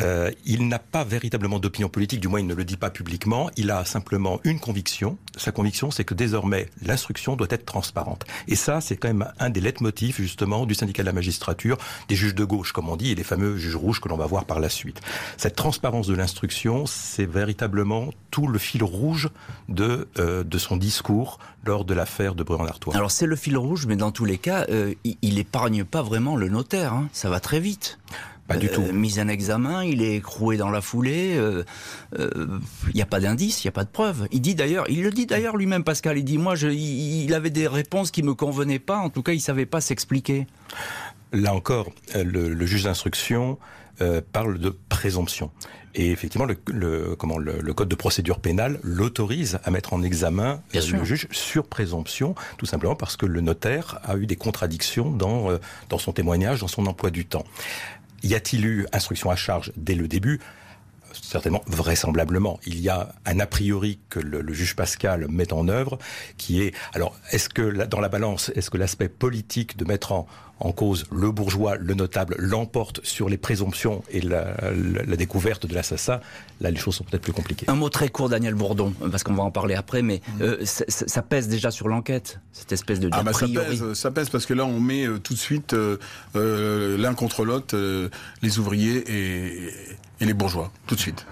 Euh, 0.00 0.30
il 0.46 0.68
n'a 0.68 0.78
pas 0.78 1.04
véritablement 1.04 1.58
d'opinion 1.58 1.88
politique, 1.88 2.20
du 2.20 2.28
moins 2.28 2.40
il 2.40 2.46
ne 2.46 2.54
le 2.54 2.64
dit 2.64 2.76
pas 2.76 2.90
publiquement. 2.90 3.50
Il 3.56 3.70
a 3.70 3.84
simplement 3.84 4.40
une 4.44 4.58
conviction. 4.58 5.18
Sa 5.36 5.52
conviction, 5.52 5.90
c'est 5.90 6.04
que 6.04 6.14
désormais 6.14 6.68
l'instruction 6.82 7.36
doit 7.36 7.48
être 7.50 7.66
transparente. 7.66 8.24
Et 8.48 8.56
ça, 8.56 8.80
c'est 8.80 8.96
quand 8.96 9.08
même 9.08 9.30
un 9.38 9.50
des 9.50 9.60
leitmotifs 9.60 10.16
justement 10.16 10.64
du 10.66 10.74
syndicat 10.74 11.02
de 11.02 11.06
la 11.06 11.12
magistrature, 11.12 11.76
des 12.08 12.16
juges 12.16 12.34
de 12.34 12.44
gauche, 12.44 12.72
comme 12.72 12.88
on 12.88 12.96
dit, 12.96 13.10
et 13.10 13.14
les 13.14 13.24
fameux 13.24 13.56
juges 13.56 13.76
rouges 13.76 14.00
que 14.00 14.08
l'on 14.08 14.16
va 14.16 14.26
voir 14.26 14.44
par 14.46 14.60
la 14.60 14.68
suite. 14.68 15.00
Cette 15.36 15.56
transparence 15.56 16.06
de 16.06 16.14
l'instruction, 16.14 16.86
c'est 16.86 17.26
véritablement 17.26 18.10
tout 18.30 18.46
le 18.46 18.58
fil 18.58 18.82
rouge 18.82 19.28
de 19.68 20.08
euh, 20.18 20.42
de 20.42 20.58
son 20.58 20.76
discours 20.76 21.38
lors 21.64 21.84
de 21.84 21.94
l'affaire 21.94 22.34
de 22.34 22.42
Bruand-Artois. 22.42 22.94
Alors 22.96 23.10
c'est 23.10 23.26
le 23.26 23.36
fil 23.36 23.56
rouge, 23.56 23.86
mais 23.86 23.96
dans 23.96 24.10
tous 24.10 24.24
les 24.24 24.38
cas, 24.38 24.66
euh, 24.70 24.94
il 25.04 25.38
épargne 25.38 25.84
pas 25.84 26.01
vraiment 26.04 26.36
le 26.36 26.48
notaire. 26.48 26.92
Hein. 26.92 27.08
Ça 27.12 27.30
va 27.30 27.40
très 27.40 27.60
vite. 27.60 27.98
Pas 28.48 28.56
du 28.56 28.68
tout. 28.68 28.82
Euh, 28.82 28.92
mise 28.92 29.20
en 29.20 29.28
examen, 29.28 29.84
il 29.84 30.02
est 30.02 30.16
écroué 30.16 30.56
dans 30.56 30.70
la 30.70 30.80
foulée. 30.80 31.36
Euh, 31.36 31.62
euh, 32.18 32.58
il 32.88 32.96
n'y 32.96 33.02
a 33.02 33.06
pas 33.06 33.20
d'indice, 33.20 33.62
il 33.62 33.66
n'y 33.66 33.70
a 33.70 33.72
pas 33.72 33.84
de 33.84 33.90
preuve. 33.90 34.26
Il 34.32 34.40
dit 34.40 34.54
d'ailleurs, 34.54 34.84
il 34.88 35.02
le 35.02 35.10
dit 35.10 35.26
d'ailleurs 35.26 35.56
lui-même, 35.56 35.84
Pascal. 35.84 36.18
Il 36.18 36.24
dit 36.24 36.38
moi, 36.38 36.54
je, 36.54 36.68
il, 36.68 37.32
avait 37.34 37.50
des 37.50 37.68
réponses 37.68 38.10
qui 38.10 38.22
me 38.22 38.34
convenaient 38.34 38.80
pas. 38.80 38.98
En 38.98 39.10
tout 39.10 39.22
cas, 39.22 39.32
il 39.32 39.40
savait 39.40 39.66
pas 39.66 39.80
s'expliquer. 39.80 40.46
Là 41.32 41.54
encore, 41.54 41.90
le, 42.14 42.66
juge 42.66 42.84
d'instruction 42.84 43.58
parle 44.32 44.58
de 44.58 44.70
présomption. 44.88 45.50
Et 45.94 46.10
effectivement, 46.10 46.46
le, 46.46 47.14
comment, 47.16 47.36
le, 47.36 47.74
code 47.74 47.88
de 47.88 47.94
procédure 47.94 48.40
pénale 48.40 48.78
l'autorise 48.82 49.58
à 49.64 49.70
mettre 49.70 49.92
en 49.92 50.02
examen 50.02 50.62
le 50.72 51.04
juge 51.04 51.28
sur 51.30 51.66
présomption, 51.66 52.34
tout 52.56 52.64
simplement 52.64 52.94
parce 52.94 53.16
que 53.16 53.26
le 53.26 53.42
notaire 53.42 53.98
a 54.04 54.16
eu 54.16 54.24
des 54.26 54.36
contradictions 54.36 55.10
dans, 55.10 55.48
dans 55.90 55.98
son 55.98 56.12
témoignage, 56.12 56.60
dans 56.60 56.68
son 56.68 56.86
emploi 56.86 57.10
du 57.10 57.26
temps. 57.26 57.44
Y 58.22 58.34
a-t-il 58.34 58.64
eu 58.64 58.86
instruction 58.92 59.30
à 59.30 59.36
charge 59.36 59.72
dès 59.76 59.94
le 59.94 60.08
début? 60.08 60.40
Certainement, 61.20 61.62
vraisemblablement. 61.66 62.58
Il 62.66 62.80
y 62.80 62.88
a 62.88 63.14
un 63.26 63.40
a 63.40 63.46
priori 63.46 63.98
que 64.08 64.20
le, 64.20 64.52
juge 64.52 64.76
Pascal 64.76 65.26
met 65.28 65.52
en 65.52 65.68
œuvre, 65.68 65.98
qui 66.36 66.62
est 66.62 66.74
alors 66.94 67.14
est-ce 67.30 67.48
que 67.48 67.84
dans 67.86 68.00
la 68.00 68.08
balance, 68.08 68.50
est-ce 68.54 68.70
que 68.70 68.78
l'aspect 68.78 69.08
politique 69.08 69.76
de 69.76 69.84
mettre 69.84 70.12
en, 70.12 70.26
en 70.62 70.72
cause 70.72 71.06
le 71.10 71.30
bourgeois, 71.30 71.76
le 71.76 71.94
notable, 71.94 72.36
l'emporte 72.38 73.04
sur 73.04 73.28
les 73.28 73.36
présomptions 73.36 74.02
et 74.10 74.20
la, 74.20 74.54
découverte 75.16 75.66
de 75.66 75.74
l'assassin, 75.74 76.20
là 76.60 76.70
les 76.70 76.76
choses 76.76 76.96
sont 76.96 77.04
peut-être 77.04 77.22
plus 77.22 77.32
compliquées. 77.32 77.66
Un 77.68 77.74
mot 77.74 77.88
très 77.88 78.08
court, 78.08 78.28
Daniel 78.28 78.54
Bourdon, 78.54 78.92
parce 79.10 79.24
qu'on 79.24 79.34
va 79.34 79.42
en 79.42 79.50
parler 79.50 79.74
après, 79.74 80.02
mais 80.02 80.20
mm. 80.38 80.42
euh, 80.42 80.64
ça, 80.64 81.22
pèse 81.22 81.48
déjà 81.48 81.70
sur 81.70 81.88
l'enquête, 81.88 82.40
cette 82.52 82.72
espèce 82.72 83.00
de... 83.00 83.08
Ah 83.12 83.22
bah 83.22 83.32
ça 83.32 83.46
pèse, 83.46 83.92
ça 83.94 84.10
pèse 84.10 84.30
parce 84.30 84.46
que 84.46 84.54
là 84.54 84.64
on 84.64 84.80
met 84.80 85.06
euh, 85.06 85.18
tout 85.18 85.34
de 85.34 85.38
suite 85.38 85.74
euh, 85.74 85.98
l'un 86.96 87.14
contre 87.14 87.44
l'autre 87.44 87.76
les 88.42 88.58
ouvriers 88.58 89.04
et, 89.08 89.70
et 90.22 90.24
les 90.24 90.34
bourgeois, 90.34 90.70
tout 90.86 90.94
de 90.94 91.00
suite. 91.00 91.26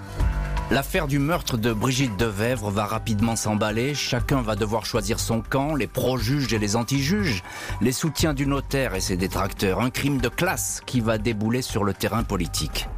L'affaire 0.71 1.09
du 1.09 1.19
meurtre 1.19 1.57
de 1.57 1.73
Brigitte 1.73 2.17
Devèvre 2.17 2.71
va 2.71 2.85
rapidement 2.85 3.35
s'emballer. 3.35 3.95
Chacun 3.95 4.41
va 4.41 4.55
devoir 4.55 4.85
choisir 4.85 5.19
son 5.19 5.41
camp, 5.41 5.75
les 5.75 5.89
pro-juges 5.89 6.53
et 6.53 6.59
les 6.59 6.77
anti-juges, 6.77 7.43
les 7.81 7.93
soutiens 7.93 8.35
du 8.35 8.47
notaire 8.47 8.95
et 8.95 9.01
ses 9.01 9.17
détracteurs. 9.17 9.81
Un 9.81 9.91
crime 9.91 10.21
de 10.21 10.29
classe 10.29 10.83
qui 10.87 11.01
va 11.01 11.19
débouler 11.19 11.63
sur 11.63 11.83
le 11.83 11.93
terrain 11.93 12.23
politique. 12.23 12.89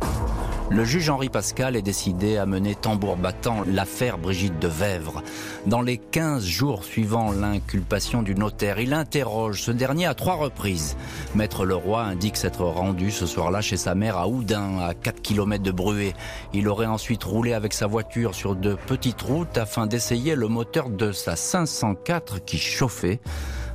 Le 0.71 0.85
juge 0.85 1.11
Henri 1.11 1.28
Pascal 1.28 1.76
est 1.76 1.83
décidé 1.83 2.38
à 2.38 2.47
mener 2.47 2.75
tambour 2.75 3.16
battant 3.16 3.62
l'affaire 3.66 4.16
Brigitte 4.16 4.59
de 4.59 4.69
Vèvre. 4.69 5.23
Dans 5.66 5.83
les 5.83 5.99
15 5.99 6.45
jours 6.45 6.85
suivant 6.85 7.33
l'inculpation 7.33 8.23
du 8.23 8.35
notaire, 8.35 8.81
il 8.81 8.95
interroge 8.95 9.61
ce 9.61 9.71
dernier 9.71 10.07
à 10.07 10.14
trois 10.14 10.37
reprises. 10.37 10.97
Maître 11.35 11.66
Leroy 11.66 12.02
indique 12.02 12.37
s'être 12.37 12.64
rendu 12.64 13.11
ce 13.11 13.26
soir-là 13.26 13.61
chez 13.61 13.76
sa 13.76 13.95
mère 13.95 14.16
à 14.16 14.28
Oudin, 14.28 14.78
à 14.78 14.95
4 14.95 15.21
km 15.21 15.62
de 15.62 15.73
Bruet. 15.73 16.14
Il 16.54 16.69
aurait 16.69 16.87
ensuite 16.87 17.25
roulé 17.25 17.52
avec 17.52 17.75
sa 17.75 17.87
voiture 17.87 18.35
sur 18.35 18.57
de 18.57 18.75
petites 18.75 19.23
routes 19.23 19.59
afin 19.59 19.87
d'essayer 19.87 20.35
le 20.35 20.49
moteur 20.49 20.88
de 20.88 21.12
sa 21.12 21.37
504 21.37 22.45
qui 22.45 22.59
chauffait 22.59 23.21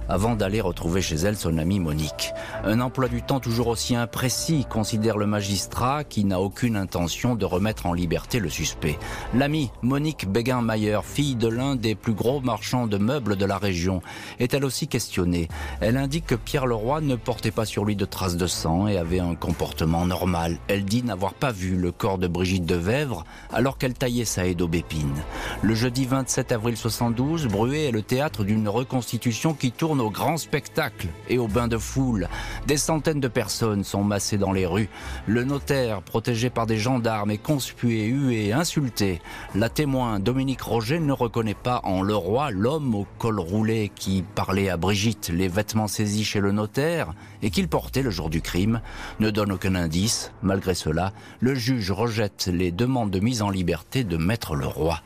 avant 0.09 0.35
d'aller 0.35 0.61
retrouver 0.61 1.01
chez 1.01 1.15
elle 1.15 1.37
son 1.37 1.57
amie 1.57 1.79
Monique. 1.79 2.33
Un 2.63 2.79
emploi 2.79 3.07
du 3.09 3.21
temps 3.21 3.39
toujours 3.39 3.67
aussi 3.67 3.95
imprécis, 3.95 4.65
considère 4.69 5.17
le 5.17 5.27
magistrat, 5.27 6.03
qui 6.03 6.23
n'a 6.23 6.39
aucune 6.39 6.75
intention 6.75 7.35
de 7.35 7.45
remettre 7.45 7.85
en 7.85 7.93
liberté 7.93 8.39
le 8.39 8.49
suspect. 8.49 8.97
L'amie 9.33 9.71
Monique 9.81 10.27
Béguin-Mayer, 10.27 10.99
fille 11.03 11.35
de 11.35 11.47
l'un 11.47 11.75
des 11.75 11.95
plus 11.95 12.13
gros 12.13 12.41
marchands 12.41 12.87
de 12.87 12.97
meubles 12.97 13.35
de 13.35 13.45
la 13.45 13.57
région, 13.57 14.01
est 14.39 14.53
elle 14.53 14.65
aussi 14.65 14.87
questionnée. 14.87 15.47
Elle 15.81 15.97
indique 15.97 16.25
que 16.25 16.35
Pierre 16.35 16.67
Leroy 16.67 17.01
ne 17.01 17.15
portait 17.15 17.51
pas 17.51 17.65
sur 17.65 17.85
lui 17.85 17.95
de 17.95 18.05
traces 18.05 18.37
de 18.37 18.47
sang 18.47 18.87
et 18.87 18.97
avait 18.97 19.19
un 19.19 19.35
comportement 19.35 20.05
normal. 20.05 20.57
Elle 20.67 20.85
dit 20.85 21.03
n'avoir 21.03 21.33
pas 21.33 21.51
vu 21.51 21.75
le 21.75 21.91
corps 21.91 22.17
de 22.17 22.27
Brigitte 22.27 22.65
de 22.65 22.75
Vèvre 22.75 23.25
alors 23.51 23.77
qu'elle 23.77 23.93
taillait 23.93 24.25
sa 24.25 24.47
haie 24.47 24.55
d'aubépine. 24.55 25.15
Le 25.61 25.75
jeudi 25.75 26.05
27 26.05 26.51
avril 26.51 26.77
72, 26.77 27.47
Bruet 27.47 27.85
est 27.85 27.91
le 27.91 28.01
théâtre 28.01 28.43
d'une 28.43 28.69
reconstitution 28.69 29.53
qui 29.53 29.71
tourne 29.71 29.96
au 29.99 30.09
grand 30.09 30.37
spectacle 30.37 31.07
et 31.29 31.37
au 31.37 31.47
bain 31.47 31.67
de 31.67 31.77
foule. 31.77 32.27
Des 32.67 32.77
centaines 32.77 33.19
de 33.19 33.27
personnes 33.27 33.83
sont 33.83 34.03
massées 34.03 34.37
dans 34.37 34.51
les 34.51 34.65
rues. 34.65 34.89
Le 35.25 35.43
notaire, 35.43 36.01
protégé 36.01 36.49
par 36.49 36.65
des 36.65 36.77
gendarmes, 36.77 37.31
est 37.31 37.37
conspué, 37.37 38.05
hué, 38.05 38.53
insulté. 38.53 39.21
La 39.55 39.69
témoin, 39.69 40.19
Dominique 40.19 40.61
Roger, 40.61 40.99
ne 40.99 41.13
reconnaît 41.13 41.53
pas 41.53 41.81
en 41.83 42.01
Leroy 42.01 42.51
l'homme 42.51 42.95
au 42.95 43.07
col 43.17 43.39
roulé 43.39 43.91
qui 43.93 44.23
parlait 44.35 44.69
à 44.69 44.77
Brigitte, 44.77 45.29
les 45.33 45.47
vêtements 45.47 45.87
saisis 45.87 46.23
chez 46.25 46.39
le 46.39 46.51
notaire 46.51 47.13
et 47.41 47.49
qu'il 47.49 47.67
portait 47.67 48.01
le 48.01 48.11
jour 48.11 48.29
du 48.29 48.41
crime, 48.41 48.81
ne 49.19 49.29
donne 49.29 49.51
aucun 49.51 49.75
indice. 49.75 50.31
Malgré 50.41 50.73
cela, 50.73 51.13
le 51.39 51.55
juge 51.55 51.91
rejette 51.91 52.49
les 52.51 52.71
demandes 52.71 53.11
de 53.11 53.19
mise 53.19 53.41
en 53.41 53.49
liberté 53.49 54.03
de 54.03 54.17
Maître 54.17 54.55
Leroy. 54.55 55.01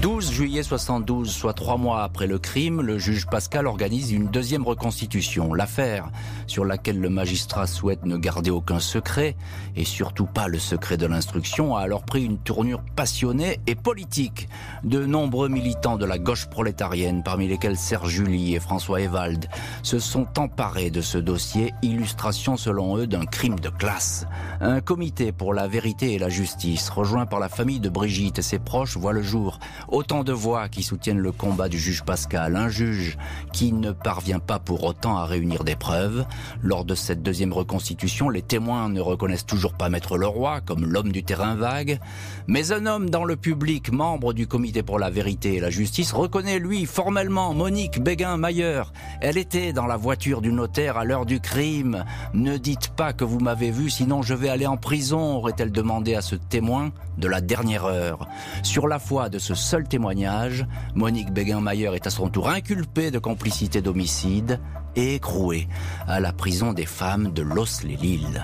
12 0.00 0.30
juillet 0.30 0.62
72, 0.62 1.28
soit 1.28 1.54
trois 1.54 1.76
mois 1.76 2.04
après 2.04 2.28
le 2.28 2.38
crime, 2.38 2.82
le 2.82 2.98
juge 2.98 3.26
Pascal 3.26 3.66
organise 3.66 4.12
une 4.12 4.28
deuxième 4.28 4.62
reconstitution. 4.62 5.52
L'affaire, 5.54 6.12
sur 6.46 6.64
laquelle 6.64 7.00
le 7.00 7.10
magistrat 7.10 7.66
souhaite 7.66 8.04
ne 8.04 8.16
garder 8.16 8.50
aucun 8.50 8.78
secret, 8.78 9.34
et 9.74 9.84
surtout 9.84 10.26
pas 10.26 10.46
le 10.46 10.60
secret 10.60 10.98
de 10.98 11.06
l'instruction, 11.06 11.74
a 11.74 11.80
alors 11.80 12.04
pris 12.04 12.24
une 12.24 12.38
tournure 12.38 12.80
passionnée 12.94 13.58
et 13.66 13.74
politique. 13.74 14.48
De 14.84 15.04
nombreux 15.04 15.48
militants 15.48 15.96
de 15.96 16.06
la 16.06 16.18
gauche 16.18 16.46
prolétarienne, 16.46 17.24
parmi 17.24 17.48
lesquels 17.48 17.76
Serge 17.76 18.10
Julie 18.10 18.54
et 18.54 18.60
François 18.60 19.00
Ewald, 19.00 19.48
se 19.82 19.98
sont 19.98 20.28
emparés 20.38 20.90
de 20.90 21.00
ce 21.00 21.18
dossier, 21.18 21.74
illustration 21.82 22.56
selon 22.56 22.98
eux 22.98 23.08
d'un 23.08 23.26
crime 23.26 23.58
de 23.58 23.68
classe. 23.68 24.28
Un 24.60 24.80
comité 24.80 25.32
pour 25.32 25.54
la 25.54 25.66
vérité 25.66 26.14
et 26.14 26.18
la 26.20 26.28
justice, 26.28 26.88
rejoint 26.88 27.26
par 27.26 27.40
la 27.40 27.48
famille 27.48 27.80
de 27.80 27.88
Brigitte 27.88 28.38
et 28.38 28.42
ses 28.42 28.60
proches, 28.60 28.96
voit 28.96 29.12
le 29.12 29.24
Autant 29.88 30.24
de 30.24 30.32
voix 30.32 30.68
qui 30.68 30.82
soutiennent 30.82 31.18
le 31.18 31.32
combat 31.32 31.68
du 31.68 31.78
juge 31.78 32.02
Pascal, 32.02 32.56
un 32.56 32.68
juge 32.68 33.18
qui 33.52 33.72
ne 33.72 33.92
parvient 33.92 34.38
pas 34.38 34.58
pour 34.58 34.84
autant 34.84 35.16
à 35.16 35.26
réunir 35.26 35.64
des 35.64 35.76
preuves. 35.76 36.24
Lors 36.62 36.84
de 36.84 36.94
cette 36.94 37.22
deuxième 37.22 37.52
reconstitution, 37.52 38.30
les 38.30 38.42
témoins 38.42 38.88
ne 38.88 39.00
reconnaissent 39.00 39.46
toujours 39.46 39.74
pas 39.74 39.88
Maître 39.88 40.16
Leroy 40.16 40.60
comme 40.62 40.86
l'homme 40.86 41.12
du 41.12 41.24
terrain 41.24 41.54
vague, 41.54 41.98
mais 42.46 42.72
un 42.72 42.86
homme 42.86 43.10
dans 43.10 43.24
le 43.24 43.36
public, 43.36 43.92
membre 43.92 44.32
du 44.32 44.46
comité 44.46 44.82
pour 44.82 44.98
la 44.98 45.10
vérité 45.10 45.54
et 45.56 45.60
la 45.60 45.70
justice, 45.70 46.12
reconnaît 46.12 46.58
lui 46.58 46.86
formellement 46.86 47.52
Monique 47.54 48.02
Béguin-Mayer. 48.02 48.82
Elle 49.20 49.38
était 49.38 49.72
dans 49.72 49.86
la 49.86 49.96
voiture 49.96 50.40
du 50.40 50.52
notaire 50.52 50.96
à 50.96 51.04
l'heure 51.04 51.26
du 51.26 51.40
crime. 51.40 52.04
Ne 52.34 52.56
dites 52.56 52.88
pas 52.88 53.12
que 53.12 53.24
vous 53.24 53.40
m'avez 53.40 53.70
vu, 53.70 53.90
sinon 53.90 54.22
je 54.22 54.34
vais 54.34 54.48
aller 54.48 54.66
en 54.66 54.76
prison, 54.76 55.36
aurait-elle 55.36 55.72
demandé 55.72 56.14
à 56.14 56.22
ce 56.22 56.34
témoin 56.34 56.92
de 57.18 57.28
la 57.28 57.40
dernière 57.40 57.84
heure. 57.84 58.28
Sur 58.62 58.88
la 58.88 58.98
foi 58.98 59.28
de 59.28 59.38
ce 59.38 59.54
seul 59.54 59.86
témoignage, 59.86 60.66
Monique 60.94 61.32
Béguin-Mayer 61.32 61.94
est 61.94 62.06
à 62.06 62.10
son 62.10 62.28
tour 62.28 62.48
inculpée 62.48 63.10
de 63.10 63.18
complicité 63.18 63.82
d'homicide 63.82 64.60
et 64.96 65.16
écrouée 65.16 65.68
à 66.06 66.20
la 66.20 66.32
prison 66.32 66.72
des 66.72 66.86
femmes 66.86 67.32
de 67.32 67.42
Los-les-Lilles. 67.42 68.42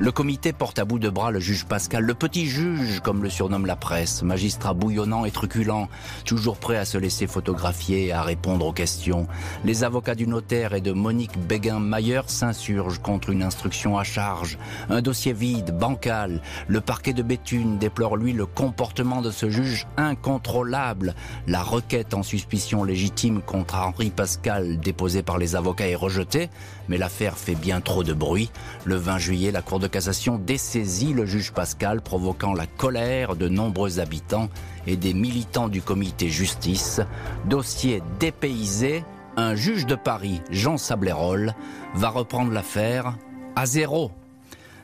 Le 0.00 0.10
comité 0.10 0.52
porte 0.52 0.80
à 0.80 0.84
bout 0.84 0.98
de 0.98 1.08
bras 1.08 1.30
le 1.30 1.38
juge 1.38 1.66
Pascal, 1.66 2.02
le 2.02 2.14
petit 2.14 2.46
juge, 2.46 2.98
comme 2.98 3.22
le 3.22 3.30
surnomme 3.30 3.64
la 3.64 3.76
presse, 3.76 4.24
magistrat 4.24 4.74
bouillonnant 4.74 5.24
et 5.24 5.30
truculent, 5.30 5.86
toujours 6.24 6.56
prêt 6.56 6.76
à 6.76 6.84
se 6.84 6.98
laisser 6.98 7.28
photographier 7.28 8.06
et 8.06 8.12
à 8.12 8.22
répondre 8.22 8.66
aux 8.66 8.72
questions. 8.72 9.28
Les 9.64 9.84
avocats 9.84 10.16
du 10.16 10.26
notaire 10.26 10.74
et 10.74 10.80
de 10.80 10.90
Monique 10.90 11.38
Béguin-Mayer 11.38 12.22
s'insurgent 12.26 12.98
contre 12.98 13.30
une 13.30 13.44
instruction 13.44 13.96
à 13.96 14.02
charge. 14.02 14.58
Un 14.90 15.00
dossier 15.00 15.32
vide, 15.32 15.70
bancal. 15.78 16.42
Le 16.66 16.80
parquet 16.80 17.12
de 17.12 17.22
Béthune 17.22 17.78
déplore 17.78 18.16
lui 18.16 18.32
le 18.32 18.46
comportement 18.46 19.22
de 19.22 19.30
ce 19.30 19.48
juge 19.48 19.86
incontrôlable. 19.96 21.14
La 21.46 21.62
requête 21.62 22.14
en 22.14 22.24
suspicion 22.24 22.82
légitime 22.82 23.42
contre 23.42 23.76
Henri 23.76 24.10
Pascal 24.10 24.80
déposée 24.80 25.22
par 25.22 25.38
les 25.38 25.54
avocats 25.54 25.86
est 25.86 25.94
rejetée, 25.94 26.50
mais 26.88 26.98
l'affaire 26.98 27.38
fait 27.38 27.54
bien 27.54 27.80
trop 27.80 28.02
de 28.02 28.12
bruit. 28.12 28.50
Le 28.84 28.96
20 28.96 29.18
juillet, 29.18 29.52
la 29.52 29.62
Cour 29.62 29.83
cassation 29.88 30.38
dessaisit 30.38 31.12
le 31.12 31.26
juge 31.26 31.52
Pascal, 31.52 32.00
provoquant 32.00 32.54
la 32.54 32.66
colère 32.66 33.36
de 33.36 33.48
nombreux 33.48 34.00
habitants 34.00 34.48
et 34.86 34.96
des 34.96 35.14
militants 35.14 35.68
du 35.68 35.82
comité 35.82 36.28
justice. 36.28 37.00
Dossier 37.46 38.02
dépaysé 38.20 39.04
un 39.36 39.54
juge 39.54 39.86
de 39.86 39.94
Paris, 39.94 40.40
Jean 40.50 40.76
Sablérol, 40.76 41.54
va 41.94 42.08
reprendre 42.08 42.52
l'affaire 42.52 43.16
à 43.56 43.66
zéro. 43.66 44.10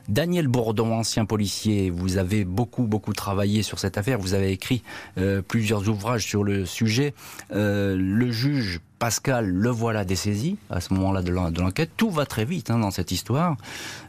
Daniel 0.09 0.47
Bourdon, 0.47 0.93
ancien 0.93 1.25
policier, 1.25 1.89
vous 1.89 2.17
avez 2.17 2.45
beaucoup, 2.45 2.83
beaucoup 2.83 3.13
travaillé 3.13 3.63
sur 3.63 3.79
cette 3.79 3.97
affaire. 3.97 4.19
Vous 4.19 4.33
avez 4.33 4.51
écrit 4.51 4.83
euh, 5.17 5.41
plusieurs 5.41 5.87
ouvrages 5.89 6.25
sur 6.25 6.43
le 6.43 6.65
sujet. 6.65 7.13
Euh, 7.53 7.95
le 7.97 8.31
juge 8.31 8.81
Pascal 8.99 9.47
le 9.47 9.69
voilà 9.71 10.05
dessaisi 10.05 10.57
à 10.69 10.79
ce 10.79 10.93
moment-là 10.93 11.23
de 11.23 11.31
l'enquête. 11.31 11.89
Tout 11.97 12.11
va 12.11 12.27
très 12.27 12.45
vite 12.45 12.69
hein, 12.69 12.77
dans 12.77 12.91
cette 12.91 13.11
histoire. 13.11 13.57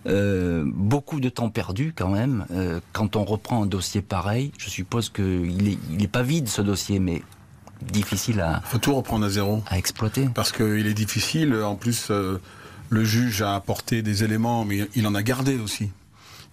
Euh, 0.07 0.65
beaucoup 0.67 1.19
de 1.19 1.31
temps 1.31 1.49
perdu 1.49 1.95
quand 1.97 2.11
même. 2.11 2.45
quand 2.93 3.17
on 3.17 3.25
reprend 3.25 3.63
un 3.63 3.67
dossier 3.67 4.03
pareil, 4.03 4.53
je 4.59 4.69
suppose 4.69 5.09
qu'il 5.09 5.65
n'est 5.65 5.79
il 5.91 6.03
est 6.03 6.09
pas 6.13 6.23
vide 6.23 6.47
ce 6.47 6.61
dossier, 6.61 6.99
mais 6.99 7.23
difficile 7.81 8.41
à. 8.43 8.61
Faut 8.67 8.77
tout 8.77 8.95
reprendre 8.95 9.25
à 9.25 9.31
zéro. 9.31 9.63
À 9.67 9.79
exploiter. 9.79 10.29
Parce 10.35 10.53
qu'il 10.53 10.87
est 10.87 10.95
difficile. 10.95 11.55
En 11.55 11.77
plus, 11.77 12.13
le 12.93 13.05
juge 13.05 13.41
a 13.41 13.55
apporté 13.55 14.03
des 14.03 14.23
éléments, 14.23 14.67
mais 14.67 14.87
il 14.95 15.07
en 15.07 15.15
a 15.15 15.23
gardé 15.23 15.57
aussi. 15.57 15.91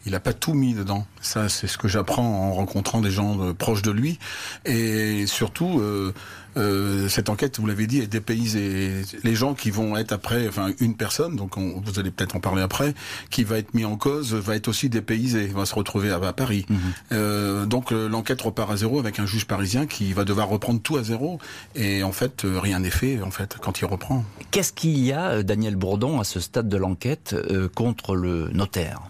Il 0.06 0.14
n'a 0.14 0.22
pas 0.22 0.32
tout 0.32 0.54
mis 0.54 0.74
dedans. 0.74 1.06
Ça, 1.20 1.50
c'est 1.50 1.68
ce 1.68 1.78
que 1.78 1.90
j'apprends 1.90 2.24
en 2.24 2.54
rencontrant 2.54 3.02
des 3.02 3.12
gens 3.12 3.42
euh, 3.42 3.54
proches 3.54 3.82
de 3.82 3.92
lui. 3.92 4.18
Et 4.64 5.28
surtout, 5.28 5.82
euh, 5.82 6.14
euh, 6.58 7.08
cette 7.10 7.30
enquête, 7.30 7.60
vous 7.60 7.68
l'avez 7.68 7.88
dit, 7.88 8.00
est 8.00 8.08
dépaysée. 8.08 9.04
Les 9.24 9.36
gens 9.36 9.54
qui 9.54 9.72
vont 9.72 9.98
être 9.98 10.12
après, 10.12 10.48
enfin 10.48 10.72
une 10.80 10.96
personne, 10.96 11.36
donc 11.36 11.58
vous 11.58 12.00
allez 12.00 12.12
peut-être 12.12 12.36
en 12.36 12.40
parler 12.40 12.62
après, 12.62 12.94
qui 13.30 13.44
va 13.44 13.58
être 13.58 13.74
mis 13.74 13.86
en 13.86 13.98
cause, 13.98 14.34
va 14.34 14.56
être 14.56 14.68
aussi 14.68 14.90
dépaysé, 14.90 15.48
va 15.48 15.66
se 15.66 15.76
retrouver 15.76 16.10
à, 16.10 16.20
Paris. 16.34 16.66
Mhm. 16.70 16.80
Euh, 17.12 17.66
donc 17.66 17.92
euh, 17.92 18.08
l'enquête 18.08 18.42
repart 18.42 18.72
à 18.72 18.78
zéro 18.78 19.00
avec 19.00 19.20
un 19.20 19.26
juge 19.26 19.46
parisien 19.46 19.86
qui 19.86 20.14
va 20.14 20.26
devoir 20.26 20.50
reprendre 20.50 20.82
tout 20.82 20.98
à 20.98 21.04
zéro. 21.04 21.40
Et 21.76 22.04
en 22.04 22.12
fait, 22.12 22.46
rien 22.46 22.80
n'est 22.80 22.90
fait 22.90 23.22
en 23.22 23.32
fait 23.32 23.58
quand 23.62 23.80
il 23.82 23.86
reprend. 23.86 24.24
Qu'est-ce 24.52 24.74
qu'il 24.74 24.98
y 25.00 25.14
a, 25.14 25.44
Daniel 25.44 25.76
Bourdon, 25.76 26.20
à 26.20 26.24
ce 26.24 26.40
stade 26.40 26.68
de 26.70 26.78
l'enquête 26.78 27.36
contre 27.76 28.16
le 28.16 28.50
notaire? 28.50 29.02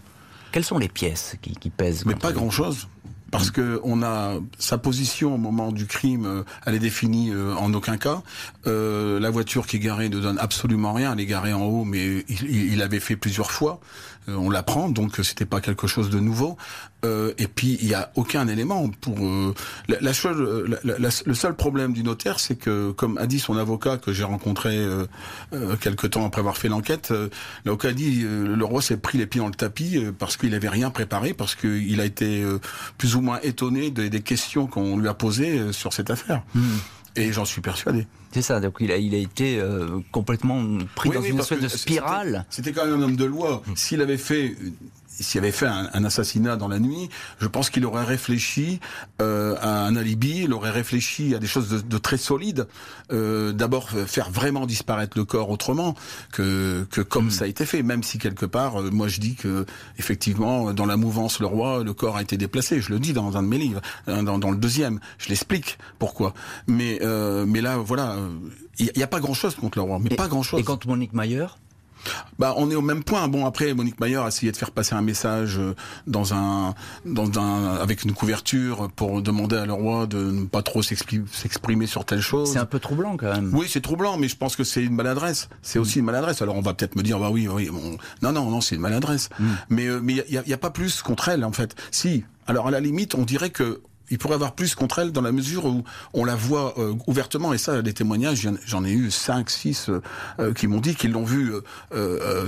Quelles 0.51 0.65
sont 0.65 0.77
les 0.77 0.89
pièces 0.89 1.35
qui, 1.41 1.51
qui 1.51 1.69
pèsent 1.69 2.05
Mais 2.05 2.15
pas 2.15 2.31
grand-chose 2.31 2.87
parce 3.31 3.51
que 3.51 3.79
on 3.83 4.03
a 4.03 4.35
sa 4.57 4.77
position 4.77 5.35
au 5.35 5.37
moment 5.37 5.71
du 5.71 5.85
crime, 5.85 6.25
euh, 6.25 6.43
elle 6.65 6.75
est 6.75 6.79
définie 6.79 7.31
euh, 7.31 7.55
en 7.55 7.73
aucun 7.73 7.97
cas. 7.97 8.21
Euh, 8.67 9.19
la 9.19 9.29
voiture 9.29 9.67
qui 9.67 9.77
est 9.77 9.79
garée 9.79 10.09
ne 10.09 10.19
donne 10.19 10.37
absolument 10.39 10.93
rien. 10.93 11.13
Elle 11.13 11.21
est 11.21 11.25
garée 11.25 11.53
en 11.53 11.63
haut, 11.63 11.85
mais 11.85 12.23
il, 12.27 12.73
il 12.73 12.81
avait 12.81 12.99
fait 12.99 13.15
plusieurs 13.15 13.51
fois. 13.51 13.79
Euh, 14.29 14.35
on 14.35 14.49
l'apprend, 14.49 14.89
donc 14.89 15.17
c'était 15.23 15.45
pas 15.45 15.61
quelque 15.61 15.87
chose 15.87 16.09
de 16.09 16.19
nouveau. 16.19 16.57
Euh, 17.05 17.33
et 17.37 17.47
puis 17.47 17.77
il 17.81 17.87
y 17.87 17.93
a 17.93 18.11
aucun 18.15 18.47
élément 18.47 18.89
pour 19.01 19.17
la, 19.87 19.97
la, 20.01 21.09
le 21.25 21.33
seul 21.33 21.55
problème 21.55 21.93
du 21.93 22.03
notaire, 22.03 22.39
c'est 22.39 22.55
que 22.55 22.91
comme 22.91 23.17
a 23.17 23.25
dit 23.25 23.39
son 23.39 23.57
avocat 23.57 23.97
que 23.97 24.11
j'ai 24.11 24.25
rencontré 24.25 24.77
euh, 24.77 25.05
quelque 25.79 26.07
temps 26.07 26.25
après 26.25 26.39
avoir 26.39 26.57
fait 26.57 26.67
l'enquête, 26.67 27.13
l'avocat 27.63 27.89
a 27.89 27.93
dit 27.93 28.23
le 28.23 28.65
roi 28.65 28.81
s'est 28.81 28.97
pris 28.97 29.17
les 29.17 29.27
pieds 29.27 29.39
dans 29.39 29.47
le 29.47 29.53
tapis 29.53 30.03
parce 30.17 30.35
qu'il 30.35 30.53
avait 30.53 30.69
rien 30.69 30.89
préparé, 30.89 31.33
parce 31.33 31.55
qu'il 31.55 31.99
a 32.01 32.05
été 32.05 32.45
plus 32.97 33.15
ou 33.15 33.21
moins 33.21 33.39
étonné 33.41 33.91
des, 33.91 34.21
questions 34.21 34.67
qu'on 34.67 34.97
lui 34.97 35.07
a 35.07 35.13
posées 35.13 35.71
sur 35.71 35.93
cette 35.93 36.09
affaire. 36.09 36.43
Hmm. 36.53 36.77
Et 37.15 37.31
j'en 37.31 37.45
suis 37.45 37.61
persuadé. 37.61 38.05
C'est 38.31 38.41
ça, 38.43 38.59
donc 38.59 38.75
il 38.79 38.91
a, 38.91 38.97
il 38.97 39.15
a 39.15 39.17
été 39.17 39.59
euh, 39.59 39.99
complètement 40.11 40.63
pris 40.95 41.09
dans 41.09 41.21
une 41.21 41.39
espèce 41.39 41.61
de 41.61 41.67
spirale. 41.67 42.45
C'était 42.49 42.71
quand 42.71 42.85
même 42.85 42.99
un 42.99 43.03
homme 43.03 43.15
de 43.15 43.25
loi. 43.25 43.63
S'il 43.75 44.01
avait 44.01 44.17
fait 44.17 44.55
s'il 45.23 45.39
avait 45.39 45.51
fait 45.51 45.67
un, 45.67 46.03
assassinat 46.03 46.55
dans 46.55 46.67
la 46.67 46.79
nuit, 46.79 47.09
je 47.39 47.47
pense 47.47 47.69
qu'il 47.69 47.85
aurait 47.85 48.05
réfléchi 48.05 48.79
euh, 49.21 49.55
à 49.61 49.85
un 49.85 49.95
alibi, 49.95 50.43
il 50.43 50.53
aurait 50.53 50.71
réfléchi 50.71 51.35
à 51.35 51.39
des 51.39 51.47
choses 51.47 51.69
de, 51.69 51.79
de 51.79 51.97
très 51.97 52.17
solides. 52.17 52.67
Euh, 53.11 53.51
D'abord, 53.51 53.89
faire 53.89 54.29
vraiment 54.29 54.65
disparaître 54.65 55.17
le 55.17 55.25
corps 55.25 55.49
autrement 55.49 55.95
que, 56.31 56.85
que 56.91 57.01
comme 57.01 57.27
hmm. 57.27 57.31
ça 57.31 57.45
a 57.45 57.47
été 57.47 57.65
fait. 57.65 57.83
Même 57.83 58.03
si 58.03 58.17
quelque 58.17 58.45
part, 58.45 58.81
euh, 58.81 58.89
moi 58.91 59.07
je 59.07 59.19
dis 59.19 59.35
que 59.35 59.65
effectivement, 59.97 60.73
dans 60.73 60.85
la 60.85 60.97
mouvance 60.97 61.39
Le 61.39 61.47
Roi, 61.47 61.83
le 61.83 61.93
corps 61.93 62.17
a 62.17 62.21
été 62.21 62.37
déplacé. 62.37 62.81
Je 62.81 62.91
le 62.91 62.99
dis 62.99 63.13
dans 63.13 63.37
un 63.37 63.43
de 63.43 63.47
mes 63.47 63.57
livres, 63.57 63.81
euh, 64.07 64.21
dans, 64.21 64.37
dans 64.37 64.51
le 64.51 64.57
deuxième. 64.57 64.99
Je 65.17 65.29
l'explique 65.29 65.77
pourquoi. 65.97 66.33
Mais 66.67 66.99
euh, 67.01 67.45
mais 67.47 67.61
là, 67.61 67.77
voilà, 67.77 68.15
il 68.77 68.91
n'y 68.95 69.03
a, 69.03 69.07
pas 69.07 69.19
grand-chose 69.19 69.55
contre 69.55 69.77
Le 69.77 69.83
Roi, 69.83 69.99
mais 69.99 70.15
pas 70.15 70.27
grand-chose. 70.27 70.59
Et 70.59 70.63
contre 70.63 70.87
Monique 70.87 71.13
Mayer 71.13 71.47
bah, 72.37 72.53
on 72.57 72.71
est 72.71 72.75
au 72.75 72.81
même 72.81 73.03
point. 73.03 73.27
Bon, 73.27 73.45
après, 73.45 73.73
Monique 73.73 73.99
Maillard 73.99 74.25
a 74.25 74.27
essayé 74.29 74.51
de 74.51 74.57
faire 74.57 74.71
passer 74.71 74.95
un 74.95 75.01
message 75.01 75.57
euh, 75.57 75.75
dans 76.07 76.33
un, 76.33 76.73
dans 77.05 77.39
un, 77.39 77.75
avec 77.75 78.03
une 78.03 78.13
couverture 78.13 78.89
pour 78.95 79.21
demander 79.21 79.57
à 79.57 79.65
le 79.65 79.73
roi 79.73 80.07
de 80.07 80.17
ne 80.17 80.45
pas 80.45 80.61
trop 80.61 80.81
s'exprimer 80.81 81.87
sur 81.87 82.05
telle 82.05 82.21
chose. 82.21 82.51
C'est 82.51 82.59
un 82.59 82.65
peu 82.65 82.79
troublant 82.79 83.17
quand 83.17 83.31
même. 83.31 83.51
Oui, 83.53 83.67
c'est 83.69 83.81
troublant, 83.81 84.17
mais 84.17 84.27
je 84.27 84.37
pense 84.37 84.55
que 84.55 84.63
c'est 84.63 84.83
une 84.83 84.95
maladresse. 84.95 85.49
C'est 85.61 85.79
aussi 85.79 85.99
une 85.99 86.05
maladresse. 86.05 86.41
Alors 86.41 86.55
on 86.55 86.61
va 86.61 86.73
peut-être 86.73 86.95
me 86.95 87.03
dire, 87.03 87.19
bah 87.19 87.29
oui, 87.31 87.47
oui, 87.47 87.69
non, 88.21 88.31
non, 88.31 88.49
non, 88.49 88.61
c'est 88.61 88.75
une 88.75 88.81
maladresse. 88.81 89.29
Mm. 89.39 89.45
Mais 89.69 89.87
euh, 89.87 89.99
mais 90.01 90.13
il 90.27 90.33
y 90.33 90.37
a, 90.37 90.43
y 90.45 90.53
a, 90.53 90.57
pas 90.57 90.69
plus 90.69 91.01
contre 91.01 91.29
elle 91.29 91.43
en 91.43 91.51
fait. 91.51 91.75
Si. 91.91 92.23
Alors 92.47 92.67
à 92.67 92.71
la 92.71 92.79
limite, 92.79 93.15
on 93.15 93.23
dirait 93.23 93.51
que 93.51 93.81
il 94.11 94.17
pourrait 94.17 94.35
avoir 94.35 94.53
plus 94.53 94.75
contre 94.75 94.99
elle 94.99 95.11
dans 95.11 95.21
la 95.21 95.31
mesure 95.31 95.65
où 95.65 95.83
on 96.13 96.25
la 96.25 96.35
voit 96.35 96.73
euh, 96.77 96.93
ouvertement. 97.07 97.53
Et 97.53 97.57
ça, 97.57 97.81
des 97.81 97.93
témoignages, 97.93 98.47
j'en 98.65 98.85
ai 98.85 98.91
eu 98.91 99.11
cinq, 99.11 99.49
six 99.49 99.89
euh, 99.89 100.01
euh, 100.39 100.53
qui 100.53 100.67
m'ont 100.67 100.79
dit 100.79 100.95
qu'ils 100.95 101.11
l'ont 101.11 101.23
vu 101.23 101.53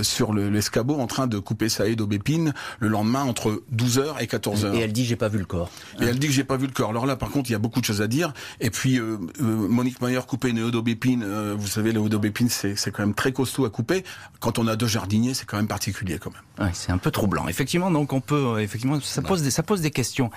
sur 0.02 0.32
l'escabeau 0.32 0.98
en 0.98 1.06
train 1.06 1.26
de 1.26 1.38
couper 1.38 1.68
Saïd 1.68 2.00
Aubépine 2.00 2.52
le 2.80 2.88
lendemain 2.88 3.22
entre 3.22 3.62
12h 3.74 4.20
et 4.20 4.26
14h. 4.26 4.74
Et 4.74 4.80
elle 4.80 4.92
dit 4.92 5.04
j'ai 5.04 5.16
pas 5.16 5.28
vu 5.28 5.38
le 5.38 5.44
corps. 5.44 5.70
Et 6.00 6.04
elle 6.04 6.18
dit 6.18 6.26
que 6.26 6.32
j'ai 6.32 6.44
pas 6.44 6.56
vu 6.56 6.66
le 6.66 6.72
corps. 6.72 6.90
Alors 6.90 7.06
là, 7.06 7.16
par 7.16 7.30
contre, 7.30 7.50
il 7.50 7.52
y 7.52 7.56
a 7.56 7.58
beaucoup 7.58 7.80
de 7.80 7.84
choses 7.84 8.02
à 8.02 8.06
dire. 8.06 8.32
Et 8.60 8.70
puis 8.70 9.00
Monique 9.40 10.00
Mayer 10.00 10.20
couper 10.26 10.50
une 10.50 10.62
Aubépine, 10.62 11.24
vous 11.54 11.66
savez, 11.66 11.92
le 11.92 12.00
Aubépine, 12.00 12.48
c'est 12.48 12.90
quand 12.90 13.02
même 13.02 13.14
très 13.14 13.32
costaud 13.32 13.64
à 13.64 13.70
couper. 13.70 14.04
Quand 14.40 14.58
on 14.58 14.66
a 14.66 14.76
deux 14.76 14.86
jardiniers, 14.86 15.34
c'est 15.34 15.46
quand 15.46 15.56
même 15.56 15.68
particulier 15.68 16.18
quand 16.18 16.32
même. 16.32 16.66
Ouais, 16.66 16.72
c'est 16.74 16.92
un 16.92 16.98
peu 16.98 17.10
troublant. 17.10 17.48
Effectivement, 17.48 17.90
donc 17.90 18.12
on 18.12 18.20
peut, 18.20 18.60
effectivement, 18.60 19.00
ça 19.00 19.22
pose 19.22 19.42
des, 19.42 19.50
ça 19.50 19.62
pose 19.62 19.80
des 19.80 19.90
questions. 19.90 20.30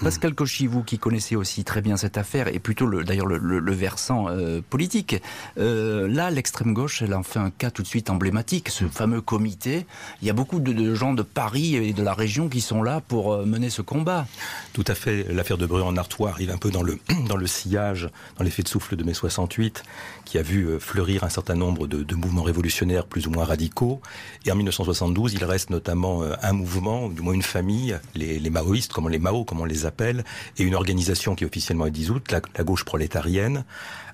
Pascal 0.00 0.34
Cauchy, 0.34 0.66
vous 0.66 0.82
qui 0.82 0.98
connaissez 0.98 1.36
aussi 1.36 1.64
très 1.64 1.80
bien 1.80 1.96
cette 1.96 2.18
affaire, 2.18 2.48
et 2.48 2.58
plutôt 2.58 3.02
d'ailleurs 3.02 3.26
le, 3.26 3.72
versant 3.72 4.28
euh, 4.28 4.60
politique, 4.68 5.22
euh, 5.58 6.08
là, 6.08 6.30
l'extrême 6.30 6.74
gauche, 6.74 7.02
elle 7.02 7.14
en 7.14 7.22
fait 7.22 7.38
un 7.38 7.50
cas 7.50 7.70
tout 7.70 7.82
de 7.82 7.86
suite 7.86 8.10
emblématique, 8.10 8.68
ce 8.68 8.86
fameux 8.86 9.20
comité. 9.20 9.86
Il 10.22 10.28
y 10.28 10.30
a 10.30 10.32
beaucoup 10.32 10.60
de, 10.60 10.94
gens 10.94 11.14
de 11.14 11.22
Paris 11.22 11.76
et 11.76 11.92
de 11.92 12.02
la 12.02 12.14
région 12.14 12.48
qui 12.48 12.60
sont 12.60 12.82
là 12.82 13.00
pour 13.00 13.32
euh, 13.32 13.44
mener 13.44 13.70
ce 13.70 13.82
combat. 13.82 14.26
Tout 14.72 14.84
à 14.86 14.94
fait. 14.94 15.26
L'affaire 15.32 15.58
de 15.58 15.66
Bruy-en-Artois 15.66 16.30
arrive 16.30 16.50
un 16.50 16.58
peu 16.58 16.70
dans 16.70 16.82
le, 16.82 16.98
dans 17.28 17.36
le 17.36 17.46
sillage, 17.46 18.08
dans 18.38 18.44
l'effet 18.44 18.62
de 18.62 18.68
souffle 18.68 18.96
de 18.96 19.04
mai 19.04 19.14
68, 19.14 19.82
qui 20.30 20.38
a 20.38 20.42
vu 20.42 20.78
fleurir 20.78 21.24
un 21.24 21.28
certain 21.28 21.56
nombre 21.56 21.88
de, 21.88 22.04
de 22.04 22.14
mouvements 22.14 22.44
révolutionnaires 22.44 23.06
plus 23.06 23.26
ou 23.26 23.30
moins 23.30 23.44
radicaux. 23.44 24.00
Et 24.46 24.52
en 24.52 24.54
1972, 24.54 25.34
il 25.34 25.44
reste 25.44 25.70
notamment 25.70 26.22
un 26.40 26.52
mouvement, 26.52 27.08
du 27.08 27.20
moins 27.20 27.34
une 27.34 27.42
famille, 27.42 27.98
les, 28.14 28.38
les 28.38 28.50
maoïstes, 28.50 28.92
comme 28.92 29.08
les 29.08 29.18
Mao, 29.18 29.44
comme 29.44 29.60
on 29.60 29.64
les 29.64 29.86
appelle, 29.86 30.24
et 30.56 30.62
une 30.62 30.76
organisation 30.76 31.34
qui 31.34 31.44
officiellement 31.44 31.86
est 31.86 31.90
dissoute, 31.90 32.30
la, 32.30 32.40
gauche 32.62 32.84
prolétarienne, 32.84 33.64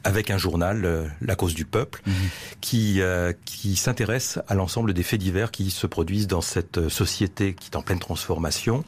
avec 0.06 0.30
un 0.30 0.38
journal, 0.38 0.84
euh, 0.84 1.08
La 1.20 1.34
cause 1.34 1.52
du 1.52 1.64
peuple, 1.64 2.00
mhm. 2.06 2.14
qui, 2.60 3.00
euh, 3.00 3.32
qui 3.44 3.74
s'intéresse 3.74 4.38
à 4.46 4.54
l'ensemble 4.54 4.94
des 4.94 5.02
faits 5.02 5.20
divers 5.20 5.50
qui 5.50 5.72
se 5.72 5.86
produisent 5.88 6.28
dans 6.28 6.40
cette 6.40 6.88
société 6.88 7.54
qui 7.54 7.70
est 7.70 7.76
en 7.76 7.82
pleine 7.82 7.98
transformation. 7.98 8.84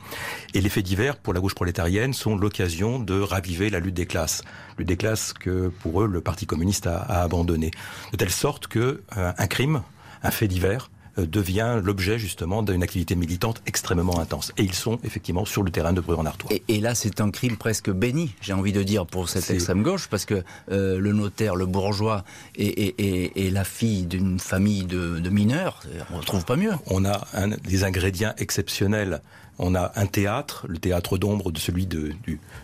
Et 0.54 0.60
les 0.60 0.68
faits 0.68 0.84
divers, 0.84 1.16
pour 1.16 1.34
la 1.34 1.40
gauche 1.40 1.56
prolétarienne, 1.56 2.14
sont 2.14 2.36
l'occasion 2.36 3.00
de 3.00 3.20
raviver 3.20 3.68
la 3.68 3.80
lutte 3.80 3.96
des 3.96 4.06
classes. 4.06 4.42
Lutte 4.78 4.86
des 4.86 4.96
classes 4.96 5.32
que, 5.32 5.72
pour 5.82 6.02
eux, 6.02 6.06
le 6.06 6.20
Parti 6.20 6.46
communiste 6.46 6.86
a, 6.86 6.98
a 6.98 7.22
abandonné. 7.22 7.72
De 8.12 8.16
telle 8.16 8.30
sorte 8.30 8.68
que 8.68 9.02
euh, 9.16 9.32
un 9.36 9.46
crime, 9.48 9.82
un 10.22 10.30
fait 10.30 10.46
divers, 10.46 10.88
euh, 10.88 10.97
devient 11.26 11.80
l'objet 11.82 12.18
justement 12.18 12.62
d'une 12.62 12.82
activité 12.82 13.14
militante 13.14 13.62
extrêmement 13.66 14.18
intense. 14.18 14.52
Et 14.56 14.62
ils 14.62 14.74
sont 14.74 14.98
effectivement 15.04 15.44
sur 15.44 15.62
le 15.62 15.70
terrain 15.70 15.92
de 15.92 16.00
Bruy-en-Artois. 16.00 16.50
Et, 16.68 16.80
là, 16.80 16.94
c'est 16.94 17.20
un 17.20 17.30
crime 17.30 17.56
presque 17.56 17.90
béni, 17.90 18.34
j'ai 18.40 18.52
envie 18.52 18.72
de 18.72 18.82
dire, 18.82 19.06
pour 19.06 19.28
cette 19.28 19.50
extrême 19.50 19.82
gauche, 19.82 20.08
parce 20.08 20.24
que 20.24 20.42
euh, 20.70 20.98
le 20.98 21.12
notaire, 21.12 21.56
le 21.56 21.66
bourgeois 21.66 22.24
et, 22.56 23.50
la 23.50 23.64
fille 23.64 24.04
d'une 24.04 24.38
famille 24.38 24.84
de, 24.84 25.28
mineurs, 25.28 25.82
on 26.10 26.16
ne 26.16 26.20
retrouve 26.20 26.44
pas 26.44 26.56
mieux. 26.56 26.72
On 26.86 27.04
a 27.04 27.26
des 27.64 27.84
ingrédients 27.84 28.32
exceptionnels 28.38 29.20
on 29.58 29.74
a 29.74 29.92
un 29.96 30.06
théâtre, 30.06 30.66
le 30.68 30.78
théâtre 30.78 31.18
d'ombre 31.18 31.50
de 31.50 31.58
celui 31.58 31.86
de, 31.86 32.12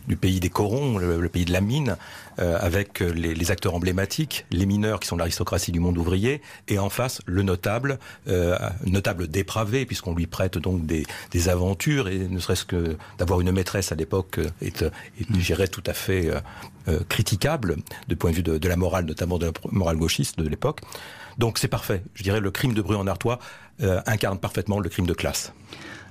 du, 0.07 0.17
pays 0.17 0.41
des 0.41 0.51
corons, 0.51 0.99
le, 0.99 1.29
pays 1.29 1.45
de 1.45 1.53
la 1.53 1.61
mine, 1.61 1.97
euh, 2.39 2.57
avec 2.61 3.01
les, 3.01 3.51
acteurs 3.51 3.75
emblématiques, 3.75 4.47
les 4.51 4.67
mineurs 4.67 5.01
qui 5.01 5.09
sont 5.09 5.17
l'aristocratie 5.17 5.73
du 5.73 5.81
monde 5.81 5.99
ouvrier, 5.99 6.41
et 6.69 6.79
en 6.79 6.89
face 6.89 7.21
le 7.27 7.43
notable, 7.43 7.99
euh, 8.29 8.44
notable 8.87 9.29
dépravé 9.29 9.87
puisqu'on 9.87 10.15
lui 10.15 10.27
prête 10.27 10.59
donc 10.59 10.87
des, 10.87 11.05
aventures 11.49 12.09
et 12.09 12.19
ne 12.19 12.39
serait-ce 12.39 12.65
que 12.65 12.97
d'avoir 13.19 13.41
une 13.41 13.53
maîtresse 13.53 13.93
à 13.93 13.95
l'époque 13.95 14.41
est, 14.63 14.83
est 14.83 15.69
tout 15.69 15.83
à 15.87 15.93
fait 15.93 16.31
euh, 16.89 17.01
critiquable 17.09 17.77
de 18.09 18.15
point 18.15 18.31
de 18.31 18.37
vue 18.37 18.43
de, 18.43 18.69
la 18.69 18.77
morale, 18.77 19.05
notamment 19.05 19.39
de 19.39 19.47
la 19.47 19.53
morale 19.73 19.97
gauchiste 19.97 20.39
de 20.39 20.49
l'époque. 20.49 20.81
Donc 21.39 21.59
c'est 21.59 21.69
parfait. 21.69 22.03
Je 22.15 22.23
dirais 22.23 22.41
le 22.41 22.51
crime 22.51 22.75
de 22.75 22.83
Bru 22.83 22.97
en 22.97 23.07
Artois 23.07 23.39
incarne 24.07 24.39
parfaitement 24.39 24.79
le 24.79 24.89
crime 24.89 25.07
de 25.07 25.15
classe 25.15 25.53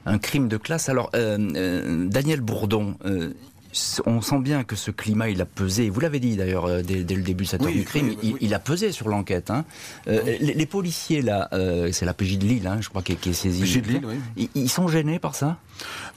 un 0.06 0.18
crime 0.18 0.48
de 0.48 0.58
classe. 0.58 0.90
Alors, 0.90 1.10
euh, 1.16 1.38
euh, 1.56 2.08
Daniel 2.08 2.42
Bourdon, 2.42 2.96
euh, 3.06 3.34
on 4.06 4.22
sent 4.22 4.40
bien 4.40 4.64
que 4.64 4.76
ce 4.76 4.92
climat, 4.92 5.30
il 5.30 5.42
a 5.42 5.46
pesé. 5.46 5.90
Vous 5.90 6.00
l'avez 6.00 6.20
dit 6.20 6.36
d'ailleurs 6.36 6.66
euh, 6.66 6.82
dès, 6.82 7.04
le 7.16 7.22
début 7.22 7.44
de 7.44 7.50
cette 7.50 7.62
heure 7.62 7.72
du 7.72 7.84
crime, 7.84 8.16
il, 8.22 8.54
a 8.54 8.60
pesé 8.60 8.92
sur 8.92 9.10
l'enquête. 9.10 9.50
Hein. 9.50 9.66
Euh, 10.08 10.22
les, 10.40 10.66
policiers 10.66 11.22
là, 11.22 11.50
euh, 11.54 11.90
c'est 11.92 12.06
la 12.06 12.14
PJ 12.14 12.38
de 12.38 12.46
Lille, 12.46 12.68
hein, 12.68 12.78
je 12.82 12.90
crois, 12.90 13.02
qui, 13.02 13.14
est 13.14 13.34
saisie. 13.34 13.62
PJ 13.62 13.82
de 13.82 13.88
Lille, 13.88 14.06
oui. 14.38 14.50
Ils, 14.56 14.70
sont 14.70 14.88
gênés 14.88 15.20
par 15.20 15.36
ça? 15.36 15.58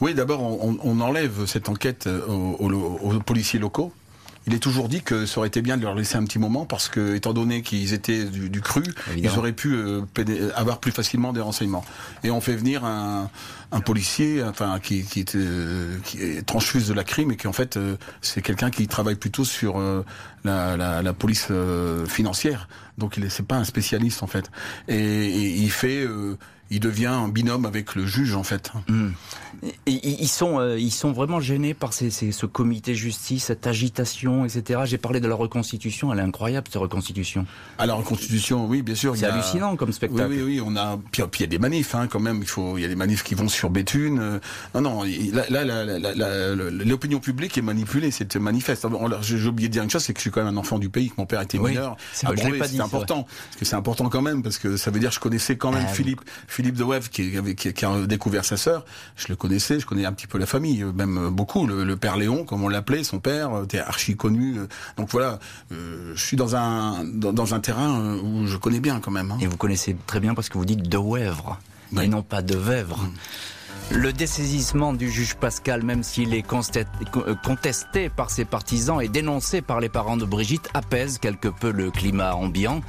Oui, 0.01 0.15
d'abord, 0.15 0.43
on, 0.43 1.01
enlève 1.01 1.47
cette 1.47 1.69
enquête 1.69 2.09
aux 2.29 3.21
policiers 3.25 3.59
locaux 3.59 3.93
il 4.47 4.55
est 4.55 4.61
toujours 4.61 4.89
dit 4.89 5.03
que 5.03 5.27
ça 5.27 5.39
aurait 5.39 5.49
été 5.49 5.61
bien 5.61 5.77
de 5.77 5.83
leur 5.83 5.95
laisser 5.95 6.17
un 6.17 6.25
petit 6.25 6.39
moment 6.39 6.67
parce 6.67 6.89
que, 6.89 7.17
étant 7.17 7.33
donné 7.33 7.63
qu'ils 7.63 7.93
étaient 7.95 8.25
du, 8.25 8.61
cru, 8.61 8.85
ils 9.17 9.29
auraient 9.37 9.53
pu 9.53 9.75
euh, 9.75 10.03
avoir 10.55 10.79
plus 10.79 10.93
facilement 10.93 11.33
des 11.33 11.41
renseignements. 11.41 11.85
Et 12.23 12.31
on 12.31 12.41
fait 12.41 12.55
venir 12.55 12.85
un, 12.85 13.29
policier, 13.85 14.43
enfin, 14.45 14.79
qui, 14.81 15.05
qui, 15.05 15.21
est, 15.21 15.35
euh, 15.35 15.99
qui 16.05 16.23
est 16.23 16.47
transfuse 16.47 16.89
de 16.89 16.95
la 16.95 17.05
crime 17.05 17.33
et 17.33 17.37
qui 17.37 17.47
en 17.47 17.53
fait 17.53 17.77
euh, 17.77 17.97
c'est 18.23 18.41
quelqu'un 18.41 18.71
qui 18.71 18.87
travaille 18.87 19.17
plutôt 19.17 19.45
sur 19.45 19.83
la, 20.45 21.13
police 21.13 21.49
financière. 22.07 22.69
Donc 22.99 23.17
il 23.17 23.25
n'est 23.25 23.47
pas 23.47 23.57
un 23.57 23.65
spécialiste 23.65 24.23
en 24.23 24.29
fait. 24.29 24.51
Et, 24.87 25.27
il 25.27 25.71
fait 25.71 26.07
il 26.71 26.81
devient 26.81 27.07
un 27.07 27.29
binôme 27.29 27.65
avec 27.65 27.95
le 27.95 28.07
juge 28.07 28.35
en 28.35 28.43
fait. 28.43 28.73
Hmm. 28.89 29.11
ils 29.87 30.29
sont, 30.29 30.59
euh, 30.59 30.79
ils 30.79 30.91
sont 30.91 31.13
vraiment 31.13 31.41
gênés 31.41 31.75
par 31.75 31.93
ces, 31.93 32.11
ce 32.11 32.47
comité 32.47 32.95
justice, 32.95 33.45
cette 33.45 33.67
agitation, 33.67 34.45
etc. 34.45 34.81
J'ai 34.85 34.99
parlé 34.99 35.21
de 35.21 35.29
la 35.29 35.35
reconstitution, 35.35 36.13
elle 36.13 36.19
est 36.19 36.23
incroyable 36.23 36.67
cette 36.71 36.81
reconstitution. 36.81 37.47
À 37.79 37.87
la 37.87 37.95
reconstitution, 37.95 38.67
oui, 38.67 38.83
bien 38.83 38.95
sûr. 38.95 39.17
C'est 39.17 39.27
hallucinant 39.27 39.77
comme 39.77 39.93
spectacle. 39.93 40.29
Oui, 40.29 40.43
oui, 40.43 40.61
oui, 40.61 40.63
on 40.65 40.77
a. 40.77 40.99
Puis, 41.13 41.23
il 41.39 41.41
y 41.41 41.45
a 41.45 41.47
des 41.47 41.59
manifs 41.59 41.95
hein, 41.95 42.09
quand 42.09 42.21
même. 42.21 42.39
Il 42.43 42.49
faut, 42.49 42.79
il 42.79 42.83
y 42.83 42.85
a 42.85 42.89
des 42.89 42.97
manifs 42.97 43.23
qui 43.23 43.35
vont 43.35 43.49
sur 43.49 43.71
Béthune. 43.71 44.19
Euh, 44.19 44.39
non, 44.75 44.81
non. 44.81 45.05
Là, 45.05 46.55
l'opinion 46.55 47.21
publique 47.21 47.57
est 47.59 47.63
manipulée. 47.63 48.11
C'est 48.11 48.35
manifeste. 48.37 48.87
J'ai 49.23 49.49
oublié 49.49 49.69
de 49.69 49.73
dire 49.73 49.83
une 49.83 49.91
chose, 49.91 50.03
c'est 50.03 50.13
que 50.13 50.19
je 50.19 50.23
suis 50.23 50.31
quand 50.31 50.45
même 50.45 50.55
un 50.55 50.59
enfant 50.59 50.79
du 50.79 50.89
pays, 50.89 51.11
que 51.11 51.15
mon 51.19 51.27
père 51.27 51.41
était 51.41 51.59
mineur. 51.59 51.97
C'est 52.13 52.27
important. 52.27 53.23
Parce 53.23 53.57
que 53.59 53.65
c'est 53.65 53.77
important 53.77 54.09
quand 54.09 54.23
même, 54.23 54.43
parce 54.43 54.59
que 54.59 54.77
ça 54.77 54.91
veut 54.91 55.01
dire 55.01 55.11
que 55.11 55.15
je 55.15 55.21
connaissais 55.21 55.57
quand 55.57 55.71
même 55.71 55.87
ah 55.87 55.93
Philippe. 55.93 56.21
Philippe 56.57 56.77
de 56.77 56.85
Wève 56.85 57.11
qui, 57.11 57.33
qui, 57.55 57.85
a 57.85 58.07
découvert 58.07 58.47
sa 58.47 58.57
sœur, 58.57 58.87
je 59.15 59.27
le 59.29 59.37
connaissais, 59.37 59.79
je 59.79 59.85
connais 59.85 60.07
un 60.07 60.13
petit 60.15 60.27
peu 60.27 60.39
la 60.39 60.47
famille, 60.47 60.85
même 60.85 61.29
beaucoup. 61.29 61.67
Le, 61.67 61.97
père 61.97 62.17
Léon, 62.17 62.45
comme 62.45 62.65
on 62.65 62.69
l'appelait, 62.69 63.05
son 63.05 63.19
père, 63.19 63.51
était 63.65 63.79
archi 63.79 64.17
connu. 64.17 64.57
Donc 64.97 65.11
voilà, 65.11 65.39
euh, 65.73 66.13
je 66.15 66.25
suis 66.25 66.39
dans 66.39 66.57
un 66.57 67.05
dans, 67.05 67.53
un 67.53 67.61
terrain 67.61 68.17
où 68.17 68.47
je 68.47 68.57
connais 68.57 68.81
bien 68.81 69.01
quand 69.01 69.11
même. 69.11 69.33
Hein. 69.33 69.39
Et 69.43 69.47
vous 69.47 69.59
connaissez 69.59 69.95
très 70.07 70.19
bien 70.19 70.33
parce 70.33 70.49
que 70.49 70.57
vous 70.57 70.65
dites 70.65 70.89
de 70.89 70.97
Wèvre 70.97 71.59
et 72.01 72.09
non 72.09 72.23
pas 72.23 72.41
de 72.41 72.57
Vèvre. 72.57 73.03
Mm. 73.03 73.13
Le 73.91 74.13
dessaisissement 74.13 74.93
du 74.93 75.11
juge 75.11 75.37
Pascal, 75.37 75.83
même 75.83 76.03
s'il 76.03 76.35
est 76.35 76.45
contesté 77.45 78.09
par 78.09 78.31
ses 78.31 78.45
partisans 78.45 79.01
et 79.01 79.09
dénoncé 79.09 79.63
par 79.63 79.81
les 79.81 79.89
parents 79.89 80.17
de 80.17 80.25
Brigitte, 80.25 80.69
apaise 80.75 81.19
quelque 81.19 81.49
peu 81.49 81.71
le 81.71 81.91
climat 81.91 82.35
ambiant 82.35 82.81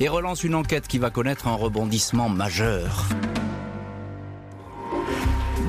et 0.00 0.08
relance 0.08 0.44
une 0.44 0.54
enquête 0.54 0.88
qui 0.88 0.98
va 0.98 1.10
connaître 1.10 1.46
un 1.46 1.54
rebondissement 1.54 2.28
majeur. 2.28 3.06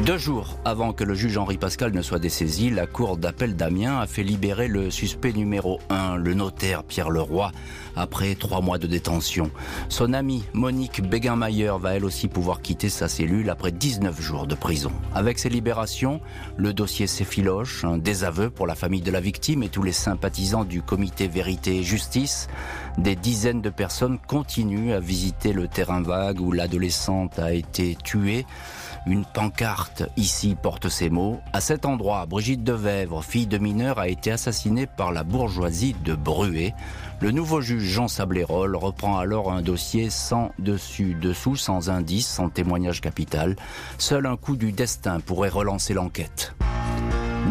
Deux 0.05 0.19
jours 0.19 0.59
avant 0.63 0.93
que 0.93 1.03
le 1.03 1.15
juge 1.15 1.37
Henri 1.37 1.57
Pascal 1.57 1.91
ne 1.91 2.03
soit 2.03 2.19
dessaisi, 2.19 2.69
la 2.69 2.85
cour 2.85 3.17
d'appel 3.17 3.55
d'Amiens 3.55 3.99
a 3.99 4.05
fait 4.05 4.21
libérer 4.21 4.67
le 4.67 4.91
suspect 4.91 5.33
numéro 5.33 5.79
1, 5.89 6.17
le 6.17 6.35
notaire 6.35 6.83
Pierre 6.83 7.09
Leroy, 7.09 7.51
après 7.95 8.35
trois 8.35 8.61
mois 8.61 8.77
de 8.77 8.85
détention. 8.85 9.49
Son 9.89 10.13
amie 10.13 10.43
Monique 10.53 11.01
Béguin-Mayer 11.01 11.73
va 11.79 11.95
elle 11.95 12.05
aussi 12.05 12.27
pouvoir 12.27 12.61
quitter 12.61 12.89
sa 12.89 13.07
cellule 13.07 13.49
après 13.49 13.71
19 13.71 14.21
jours 14.21 14.45
de 14.45 14.53
prison. 14.53 14.91
Avec 15.15 15.39
ces 15.39 15.49
libérations, 15.49 16.21
le 16.57 16.73
dossier 16.73 17.07
s'effiloche, 17.07 17.83
un 17.83 17.97
désaveu 17.97 18.51
pour 18.51 18.67
la 18.67 18.75
famille 18.75 19.01
de 19.01 19.11
la 19.11 19.19
victime 19.19 19.63
et 19.63 19.69
tous 19.69 19.83
les 19.83 19.91
sympathisants 19.91 20.63
du 20.63 20.83
comité 20.83 21.27
Vérité 21.27 21.77
et 21.77 21.83
Justice. 21.83 22.47
Des 22.99 23.15
dizaines 23.15 23.61
de 23.61 23.69
personnes 23.71 24.19
continuent 24.19 24.93
à 24.93 24.99
visiter 24.99 25.53
le 25.53 25.67
terrain 25.67 26.01
vague 26.01 26.39
où 26.39 26.51
l'adolescente 26.51 27.39
a 27.39 27.51
été 27.53 27.97
tuée. 28.03 28.45
Une 29.05 29.25
pancarte 29.25 30.03
ici 30.17 30.55
porte 30.61 30.89
ces 30.89 31.09
mots. 31.09 31.39
À 31.53 31.61
cet 31.61 31.85
endroit, 31.85 32.25
Brigitte 32.25 32.63
Devèvre, 32.63 33.23
fille 33.23 33.47
de 33.47 33.57
mineur, 33.57 33.99
a 33.99 34.07
été 34.07 34.31
assassinée 34.31 34.87
par 34.87 35.11
la 35.11 35.23
bourgeoisie 35.23 35.95
de 36.03 36.15
Bruet. 36.15 36.73
Le 37.19 37.31
nouveau 37.31 37.61
juge 37.61 37.83
Jean 37.83 38.07
Sablérol 38.07 38.75
reprend 38.75 39.17
alors 39.17 39.51
un 39.51 39.61
dossier 39.61 40.09
sans 40.09 40.51
dessus-dessous, 40.59 41.55
sans 41.55 41.89
indice, 41.89 42.27
sans 42.27 42.49
témoignage 42.49 43.01
capital. 43.01 43.55
Seul 43.97 44.25
un 44.25 44.37
coup 44.37 44.55
du 44.55 44.71
destin 44.71 45.19
pourrait 45.19 45.49
relancer 45.49 45.93
l'enquête. 45.93 46.53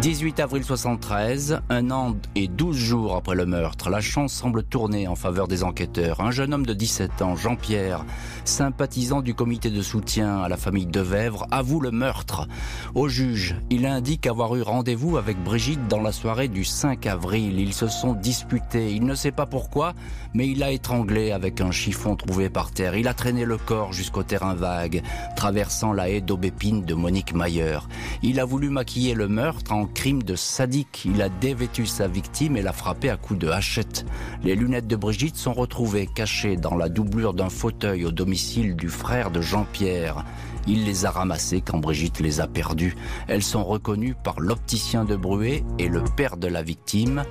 18 0.00 0.40
avril 0.40 0.62
73, 0.62 1.62
un 1.70 1.90
an 1.90 2.16
et 2.34 2.48
12 2.48 2.76
jours 2.76 3.16
après 3.16 3.34
le 3.34 3.46
meurtre, 3.46 3.88
la 3.88 4.02
chance 4.02 4.32
semble 4.32 4.62
tourner 4.62 5.08
en 5.08 5.16
faveur 5.16 5.48
des 5.48 5.64
enquêteurs. 5.64 6.20
Un 6.20 6.30
jeune 6.30 6.52
homme 6.52 6.66
de 6.66 6.74
17 6.74 7.22
ans, 7.22 7.34
Jean-Pierre, 7.34 8.04
sympathisant 8.44 9.22
du 9.22 9.34
comité 9.34 9.70
de 9.70 9.80
soutien 9.80 10.42
à 10.42 10.48
la 10.50 10.58
famille 10.58 10.86
Devèvre, 10.86 11.46
avoue 11.50 11.80
le 11.80 11.90
meurtre. 11.92 12.46
Au 12.94 13.08
juge, 13.08 13.56
il 13.70 13.86
indique 13.86 14.26
avoir 14.26 14.54
eu 14.54 14.62
rendez-vous 14.62 15.16
avec 15.16 15.42
Brigitte 15.42 15.88
dans 15.88 16.02
la 16.02 16.12
soirée 16.12 16.48
du 16.48 16.64
5 16.64 17.06
avril. 17.06 17.58
Ils 17.58 17.74
se 17.74 17.88
sont 17.88 18.12
disputés. 18.12 18.92
Il 18.92 19.06
ne 19.06 19.14
sait 19.14 19.32
pas 19.32 19.46
pourquoi, 19.46 19.94
mais 20.34 20.46
il 20.46 20.62
a 20.62 20.72
étranglé 20.72 21.32
avec 21.32 21.62
un 21.62 21.72
chiffon 21.72 22.16
trouvé 22.16 22.50
par 22.50 22.70
terre. 22.70 22.96
Il 22.96 23.08
a 23.08 23.14
traîné 23.14 23.46
le 23.46 23.56
corps 23.56 23.94
jusqu'au 23.94 24.22
terrain 24.22 24.54
vague, 24.54 25.02
traversant 25.36 25.94
la 25.94 26.10
haie 26.10 26.20
d'aubépine 26.20 26.82
de 26.82 26.94
Monique 26.94 27.34
Mayer. 27.34 27.78
Il 28.22 28.40
a 28.40 28.44
voulu 28.44 28.68
maquiller 28.68 29.14
le 29.14 29.26
meurtre 29.26 29.72
en 29.72 29.85
crime 29.86 30.22
de 30.22 30.34
sadique. 30.34 31.02
Il 31.04 31.22
a 31.22 31.28
dévêtu 31.28 31.86
sa 31.86 32.08
victime 32.08 32.56
et 32.56 32.62
l'a 32.62 32.72
frappé 32.72 33.10
à 33.10 33.16
coups 33.16 33.38
de 33.38 33.48
hachette. 33.48 34.06
Les 34.42 34.54
lunettes 34.54 34.86
de 34.86 34.96
Brigitte 34.96 35.36
sont 35.36 35.52
retrouvées 35.52 36.06
cachées 36.06 36.56
dans 36.56 36.76
la 36.76 36.88
doublure 36.88 37.34
d'un 37.34 37.48
fauteuil 37.48 38.04
au 38.04 38.12
domicile 38.12 38.76
du 38.76 38.88
frère 38.88 39.30
de 39.30 39.40
Jean-Pierre. 39.40 40.24
Il 40.66 40.84
les 40.84 41.06
a 41.06 41.10
ramassées 41.10 41.60
quand 41.60 41.78
Brigitte 41.78 42.20
les 42.20 42.40
a 42.40 42.46
perdues. 42.46 42.96
Elles 43.28 43.42
sont 43.42 43.64
reconnues 43.64 44.14
par 44.14 44.40
l'opticien 44.40 45.04
de 45.04 45.14
Bruet 45.14 45.62
et 45.78 45.88
le 45.88 46.02
père 46.02 46.36
de 46.36 46.48
la 46.48 46.62
victime. 46.62 47.24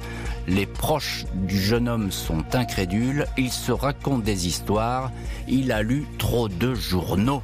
Les 0.48 0.66
proches 0.66 1.26
du 1.34 1.60
jeune 1.60 1.90
homme 1.90 2.12
sont 2.12 2.46
incrédules. 2.54 3.26
Il 3.38 3.52
se 3.52 3.72
raconte 3.72 4.24
des 4.24 4.48
histoires. 4.48 5.12
Il 5.48 5.72
a 5.72 5.82
lu 5.82 6.06
trop 6.18 6.48
de 6.48 6.74
journaux. 6.74 7.44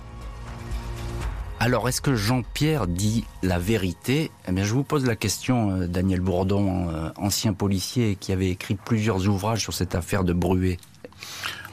Alors, 1.64 1.88
est-ce 1.88 2.02
que 2.02 2.16
Jean-Pierre 2.16 2.88
dit 2.88 3.24
la 3.44 3.60
vérité? 3.60 4.32
Eh 4.48 4.52
bien, 4.52 4.64
je 4.64 4.74
vous 4.74 4.82
pose 4.82 5.06
la 5.06 5.16
question, 5.16 5.70
euh, 5.70 5.88
Daniel 5.88 6.20
Bourdon, 6.20 6.90
euh, 6.90 7.10
ancien 7.18 7.54
policier 7.54 8.18
qui 8.20 8.32
avait 8.32 8.50
écrit 8.50 8.74
plusieurs 8.74 9.28
ouvrages 9.28 9.62
sur 9.62 9.72
cette 9.72 9.94
affaire 9.94 10.24
de 10.24 10.34
Bruet. 10.34 10.78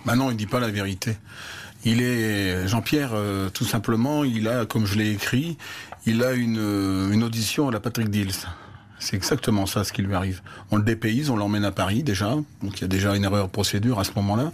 Ben 0.04 0.14
non, 0.14 0.30
il 0.30 0.36
dit 0.36 0.46
pas 0.46 0.60
la 0.60 0.68
vérité. 0.68 1.16
Il 1.86 2.02
est 2.02 2.68
Jean-Pierre, 2.68 3.12
euh, 3.14 3.48
tout 3.48 3.64
simplement. 3.64 4.24
Il 4.24 4.46
a, 4.48 4.66
comme 4.66 4.84
je 4.84 4.98
l'ai 4.98 5.10
écrit, 5.10 5.56
il 6.04 6.22
a 6.22 6.34
une, 6.34 7.22
audition 7.24 7.68
à 7.68 7.72
la 7.72 7.80
Patrick 7.80 8.10
Dills. 8.10 8.44
C'est 8.98 9.16
exactement 9.16 9.64
ça 9.64 9.84
ce 9.84 9.94
qui 9.94 10.02
lui 10.02 10.14
arrive. 10.14 10.42
On 10.70 10.76
le 10.76 10.82
dépayse, 10.82 11.30
on 11.30 11.36
l'emmène 11.36 11.64
à 11.64 11.72
Paris 11.72 12.02
déjà, 12.02 12.34
donc 12.62 12.76
il 12.76 12.82
y 12.82 12.84
a 12.84 12.88
déjà 12.88 13.16
une 13.16 13.24
erreur 13.24 13.48
procédure 13.48 13.98
à 14.00 14.04
ce 14.04 14.10
moment-là. 14.16 14.52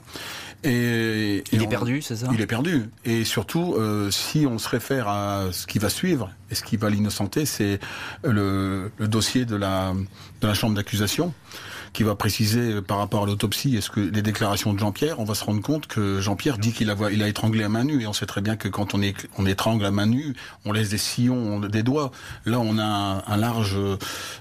Et, 0.65 1.45
il 1.53 1.63
est 1.63 1.69
perdu, 1.69 2.01
c'est 2.01 2.17
ça? 2.17 2.29
Il 2.33 2.41
est 2.41 2.47
perdu. 2.47 2.85
Et 3.05 3.25
surtout, 3.25 3.75
euh, 3.75 4.11
si 4.11 4.47
on 4.47 4.59
se 4.59 4.69
réfère 4.69 5.09
à 5.09 5.49
ce 5.53 5.67
qui 5.67 5.79
va 5.79 5.91
suivre 5.91 6.31
et 6.51 6.55
ce 6.55 6.63
qui 6.63 6.77
va 6.77 6.89
l'innocenter, 6.89 7.45
c'est 7.45 7.79
le, 8.23 8.91
le, 8.97 9.09
dossier 9.09 9.45
de 9.45 9.57
la, 9.57 9.93
de 10.41 10.47
la 10.47 10.55
chambre 10.55 10.75
d'accusation 10.75 11.35
qui 11.95 12.03
va 12.03 12.15
préciser 12.17 12.83
par 12.83 12.99
rapport 12.99 13.23
à 13.23 13.27
l'autopsie 13.27 13.77
est-ce 13.77 13.89
que 13.89 14.01
les 14.01 14.21
déclarations 14.21 14.75
de 14.75 14.79
Jean-Pierre, 14.79 15.21
on 15.21 15.25
va 15.25 15.35
se 15.35 15.45
rendre 15.45 15.63
compte 15.63 15.87
que 15.87 16.21
Jean-Pierre 16.21 16.59
dit 16.59 16.73
qu'il 16.73 16.91
a, 16.91 16.97
il 17.11 17.23
a 17.23 17.29
étranglé 17.29 17.65
à 17.65 17.69
main 17.69 17.85
nue 17.85 18.03
et 18.03 18.07
on 18.07 18.13
sait 18.13 18.27
très 18.27 18.41
bien 18.41 18.57
que 18.57 18.69
quand 18.69 18.95
on, 18.95 19.01
est, 19.01 19.15
on 19.39 19.47
étrangle 19.47 19.85
à 19.85 19.93
main 19.93 20.07
nue, 20.07 20.35
on 20.65 20.73
laisse 20.73 20.91
des 20.91 20.99
sillons 20.99 21.61
des 21.61 21.83
doigts. 21.83 22.11
Là, 22.45 22.59
on 22.59 22.79
a 22.79 23.23
un, 23.27 23.37
large 23.37 23.79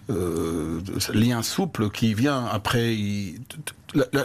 euh, 0.10 0.82
lien 1.14 1.44
souple 1.44 1.90
qui 1.92 2.14
vient 2.14 2.46
après. 2.52 2.98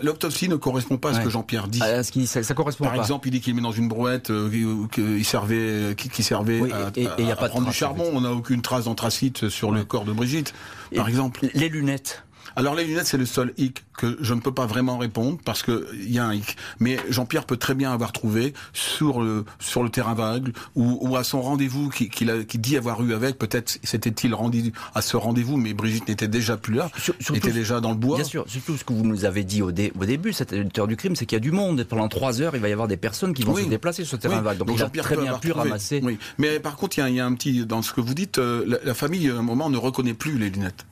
L'autopsie 0.03 0.49
ne 0.49 0.57
correspond 0.57 0.97
pas 0.97 1.11
à 1.11 1.15
ce 1.15 1.21
que 1.21 1.29
Jean-Pierre 1.29 1.69
dit. 1.69 1.81
Ce 1.81 2.27
ça, 2.27 2.43
ça, 2.43 2.55
correspond 2.55 2.85
Par 2.85 2.95
exemple, 2.95 3.29
il 3.29 3.33
dit 3.33 3.43
qu'il 3.43 3.55
met 3.55 3.61
dans 3.61 3.73
une 3.73 3.89
brouette, 3.89 4.31
euh, 4.31 4.87
qu'il 4.91 5.25
servait, 5.27 5.95
qui, 5.95 6.23
servait 6.23 6.63
à, 6.73 6.91
et, 6.97 7.25
y 7.25 7.31
a 7.31 7.37
pas 7.37 7.51
prendre 7.51 7.67
du 7.67 7.75
charbon. 7.75 8.11
On 8.15 8.23
n'a 8.23 8.33
aucune 8.33 8.63
trace 8.63 8.85
d'anthracite 8.85 9.51
sur 9.51 9.71
le 9.71 9.85
corps 9.85 10.07
de 10.07 10.13
Brigitte, 10.13 10.55
par 10.95 11.09
exemple. 11.09 11.47
Les 11.53 11.69
lunettes. 11.69 12.23
Alors 12.59 12.75
les 12.75 12.83
lunettes, 12.83 13.07
c'est 13.07 13.19
le 13.19 13.25
seul 13.25 13.55
hic 13.57 13.85
que 13.99 14.17
je 14.21 14.33
ne 14.33 14.41
peux 14.41 14.55
pas 14.55 14.67
vraiment 14.67 14.97
répondre 14.97 15.39
parce 15.45 15.63
que 15.63 15.89
il 15.93 16.13
y 16.13 16.19
a 16.19 16.25
un 16.25 16.33
hic. 16.33 16.57
Mais 16.79 16.99
Jean-Pierre 17.11 17.45
peut 17.45 17.57
très 17.57 17.75
bien 17.75 17.93
avoir 17.93 18.13
trouvé 18.13 18.55
sur 18.73 19.21
le 19.21 19.45
sur 19.59 19.83
le 19.83 19.91
terrain 19.91 20.15
vague 20.15 20.55
ou, 20.77 20.99
ou 21.03 21.17
à 21.17 21.25
son 21.25 21.43
rendez-vous 21.43 21.91
qu'il 21.91 22.09
qui, 22.09 22.27
qui 22.47 22.59
dit 22.59 22.77
avoir 22.77 23.03
eu 23.03 23.13
avec. 23.13 23.39
Peut-être 23.39 23.79
s'était-il 23.83 24.35
rendu 24.35 24.73
à 24.95 25.03
ce 25.03 25.17
rendez-vous, 25.17 25.57
mais 25.57 25.75
Brigitte 25.75 26.09
n'était 26.09 26.29
déjà 26.29 26.57
plus 26.57 26.75
là, 26.75 26.91
était 27.35 27.51
déjà 27.51 27.81
dans 27.81 27.91
le 27.91 27.97
bois. 27.97 28.17
Bien 28.17 28.25
sûr, 28.25 28.45
surtout 28.47 28.77
ce 28.77 28.85
que 28.85 28.93
vous 28.93 29.05
nous 29.05 29.25
avez 29.25 29.43
dit 29.45 29.63
au, 29.63 29.69
au 29.69 30.05
début, 30.05 30.33
cette 30.33 30.79
heure 30.79 30.87
du 30.87 30.97
crime, 30.97 31.17
c'est 31.17 31.27
qu'il 31.27 31.37
y 31.37 31.41
a 31.41 31.41
du 31.41 31.53
monde. 31.53 31.85
Pendant 31.85 32.09
trois 32.09 32.41
heures, 32.41 32.55
il 32.55 32.61
va 32.61 32.69
y 32.69 32.73
avoir 32.73 32.89
des 32.89 32.97
personnes 32.97 33.35
qui 33.35 33.43
vont 33.43 33.57
se 33.57 33.65
déplacer 33.65 34.05
sur 34.05 34.17
ce 34.17 34.23
terrain 34.23 34.41
vague. 34.41 34.59
Donc, 34.59 34.71
il 34.75 34.83
a 34.83 34.89
très 34.89 35.17
bien 35.17 35.39
pu 35.39 35.53
ramasser. 35.53 36.01
Oui. 36.03 36.19
Mais 36.39 36.61
par 36.61 36.77
contre, 36.77 36.99
il 36.99 37.15
y, 37.15 37.21
a, 37.21 37.27
un 37.27 37.35
petit 37.35 37.67
dans 37.67 37.83
ce 37.83 37.93
que 37.93 38.01
vous 38.01 38.15
dites, 38.15 38.39
euh, 38.39 38.79
la, 38.85 38.95
famille 38.95 39.29
à 39.29 39.37
un 39.37 39.43
moment 39.43 39.71
ne 39.71 39.77
reconnaît 39.77 40.15
plus 40.15 40.39
les 40.39 40.51
lunettes. 40.51 40.87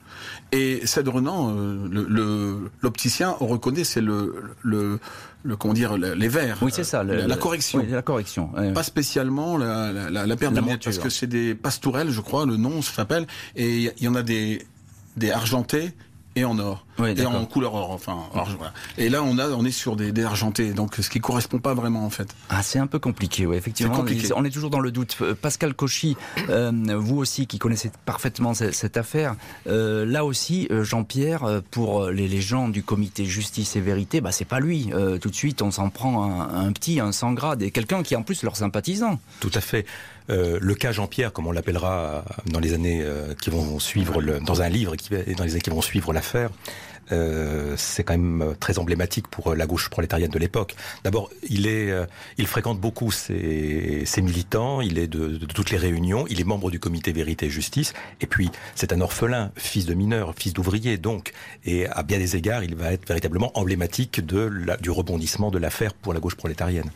Et 0.51 0.85
Cèdre 0.85 1.15
Renan, 1.15 1.53
euh, 1.55 2.69
l'opticien, 2.97 3.37
on 3.41 3.45
reconnaît, 3.45 3.83
c'est 3.83 4.01
le, 4.01 4.55
le, 4.63 4.97
le, 5.43 5.55
comment 5.55 5.75
dire, 5.75 5.97
les 5.97 6.27
verres. 6.27 6.57
Oui, 6.63 6.71
c'est 6.73 6.83
ça. 6.83 7.03
la, 7.03 7.35
correction. 7.35 7.77
Oui, 7.79 7.85
la 7.91 8.01
correction. 8.01 8.49
Pas 8.73 8.81
spécialement 8.81 9.55
la, 9.55 9.91
la, 9.91 10.25
la 10.25 10.35
paire 10.35 10.51
de 10.51 10.59
lunettes, 10.59 10.83
parce 10.83 10.97
que 10.97 11.09
c'est 11.09 11.27
des 11.27 11.53
pastourelles, 11.53 12.09
je 12.09 12.21
crois, 12.21 12.47
le 12.47 12.57
nom 12.57 12.81
s'appelle, 12.81 13.27
et 13.55 13.93
il 13.97 14.03
y 14.03 14.07
en 14.07 14.15
a 14.15 14.23
des, 14.23 14.65
des 15.15 15.29
argentés 15.29 15.91
et 16.37 16.45
en 16.45 16.59
or. 16.59 16.85
Et 17.05 17.25
en 17.25 17.45
couleur 17.45 17.75
or 17.75 17.91
enfin 17.91 18.17
et 18.97 19.09
là 19.09 19.21
on 19.21 19.37
a 19.37 19.49
on 19.49 19.63
est 19.65 19.71
sur 19.71 19.95
des, 19.95 20.11
des, 20.11 20.23
argentés 20.23 20.73
donc 20.73 20.95
ce 20.95 21.09
qui 21.11 21.19
correspond 21.19 21.59
pas 21.59 21.75
vraiment 21.75 22.05
en 22.05 22.09
fait. 22.09 22.29
Ah 22.49 22.63
c'est 22.63 22.79
un 22.79 22.87
peu 22.87 22.97
compliqué 22.97 23.45
oui 23.45 23.55
effectivement. 23.55 24.03
On 24.35 24.45
est 24.45 24.49
toujours 24.49 24.71
dans 24.71 24.79
le 24.79 24.91
doute. 24.91 25.15
Euh, 25.21 25.35
Pascal 25.39 25.75
Cauchy 25.75 26.17
euh, 26.49 26.71
vous 26.97 27.17
aussi 27.17 27.45
qui 27.45 27.59
connaissez 27.59 27.91
parfaitement 28.05 28.53
cette, 28.55 28.97
affaire 28.97 29.35
euh, 29.67 30.05
là 30.05 30.25
aussi 30.25 30.67
Jean-Pierre 30.71 31.61
pour 31.69 32.07
les, 32.07 32.41
gens 32.41 32.67
du 32.67 32.83
comité 32.83 33.25
justice 33.25 33.75
et 33.75 33.81
vérité 33.81 34.21
bah 34.21 34.31
c'est 34.31 34.45
pas 34.45 34.59
lui. 34.59 34.89
Tout 35.21 35.29
de 35.29 35.35
suite 35.35 35.61
on 35.61 35.71
s'en 35.71 35.89
prend 35.89 36.23
un, 36.23 36.67
un, 36.67 36.71
petit 36.71 36.99
un 36.99 37.11
sans 37.11 37.33
grade 37.33 37.61
et 37.61 37.71
quelqu'un 37.71 38.01
qui 38.01 38.15
est 38.15 38.17
en 38.17 38.23
plus 38.23 38.43
leur 38.43 38.55
sympathisant. 38.55 39.19
Tout 39.39 39.51
à 39.53 39.61
fait 39.61 39.85
euh, 40.29 40.57
le 40.61 40.75
cas 40.75 40.91
Jean-Pierre, 40.91 41.31
comme 41.31 41.47
on 41.47 41.51
l'appellera 41.51 42.25
dans 42.45 42.59
les 42.59 42.73
années 42.73 43.01
euh, 43.01 43.33
qui 43.33 43.49
vont 43.49 43.79
suivre, 43.79 44.21
le, 44.21 44.39
dans 44.39 44.61
un 44.61 44.69
livre 44.69 44.95
qui, 44.95 45.09
dans 45.09 45.43
les 45.43 45.51
années 45.51 45.61
qui 45.61 45.69
vont 45.69 45.81
suivre 45.81 46.13
l'affaire, 46.13 46.49
euh, 47.13 47.75
c'est 47.77 48.03
quand 48.03 48.17
même 48.17 48.55
très 48.59 48.79
emblématique 48.79 49.29
pour 49.29 49.55
la 49.55 49.65
gauche 49.65 49.89
prolétarienne 49.89 50.29
de 50.29 50.39
l'époque. 50.39 50.75
D'abord, 51.05 51.29
il 51.49 51.65
est, 51.65 51.93
il 52.37 52.47
fréquente 52.47 52.81
beaucoup 52.81 53.11
ses, 53.11 54.05
militants, 54.17 54.81
il 54.81 54.97
est 54.97 55.07
de, 55.07 55.29
de, 55.29 55.45
toutes 55.45 55.71
les 55.71 55.77
réunions, 55.77 56.25
il 56.29 56.41
est 56.41 56.43
membre 56.43 56.69
du 56.69 56.79
comité 56.79 57.13
Vérité 57.13 57.45
et 57.45 57.49
Justice, 57.49 57.93
et 58.19 58.27
puis 58.27 58.49
c'est 58.75 58.91
un 58.91 58.99
orphelin, 58.99 59.51
fils 59.55 59.85
de 59.85 59.93
mineur, 59.93 60.33
fils 60.35 60.51
d'ouvrier, 60.51 60.97
donc, 60.97 61.31
et 61.63 61.87
à 61.87 62.03
bien 62.03 62.17
des 62.17 62.35
égards, 62.35 62.63
il 62.63 62.75
va 62.75 62.91
être 62.91 63.07
véritablement 63.07 63.57
emblématique 63.57 64.25
de 64.25 64.39
la, 64.39 64.75
du 64.75 64.91
rebondissement 64.91 65.49
de 65.49 65.59
l'affaire 65.59 65.93
pour 65.93 66.13
la 66.13 66.19
gauche 66.19 66.35
prolétarienne. 66.35 66.91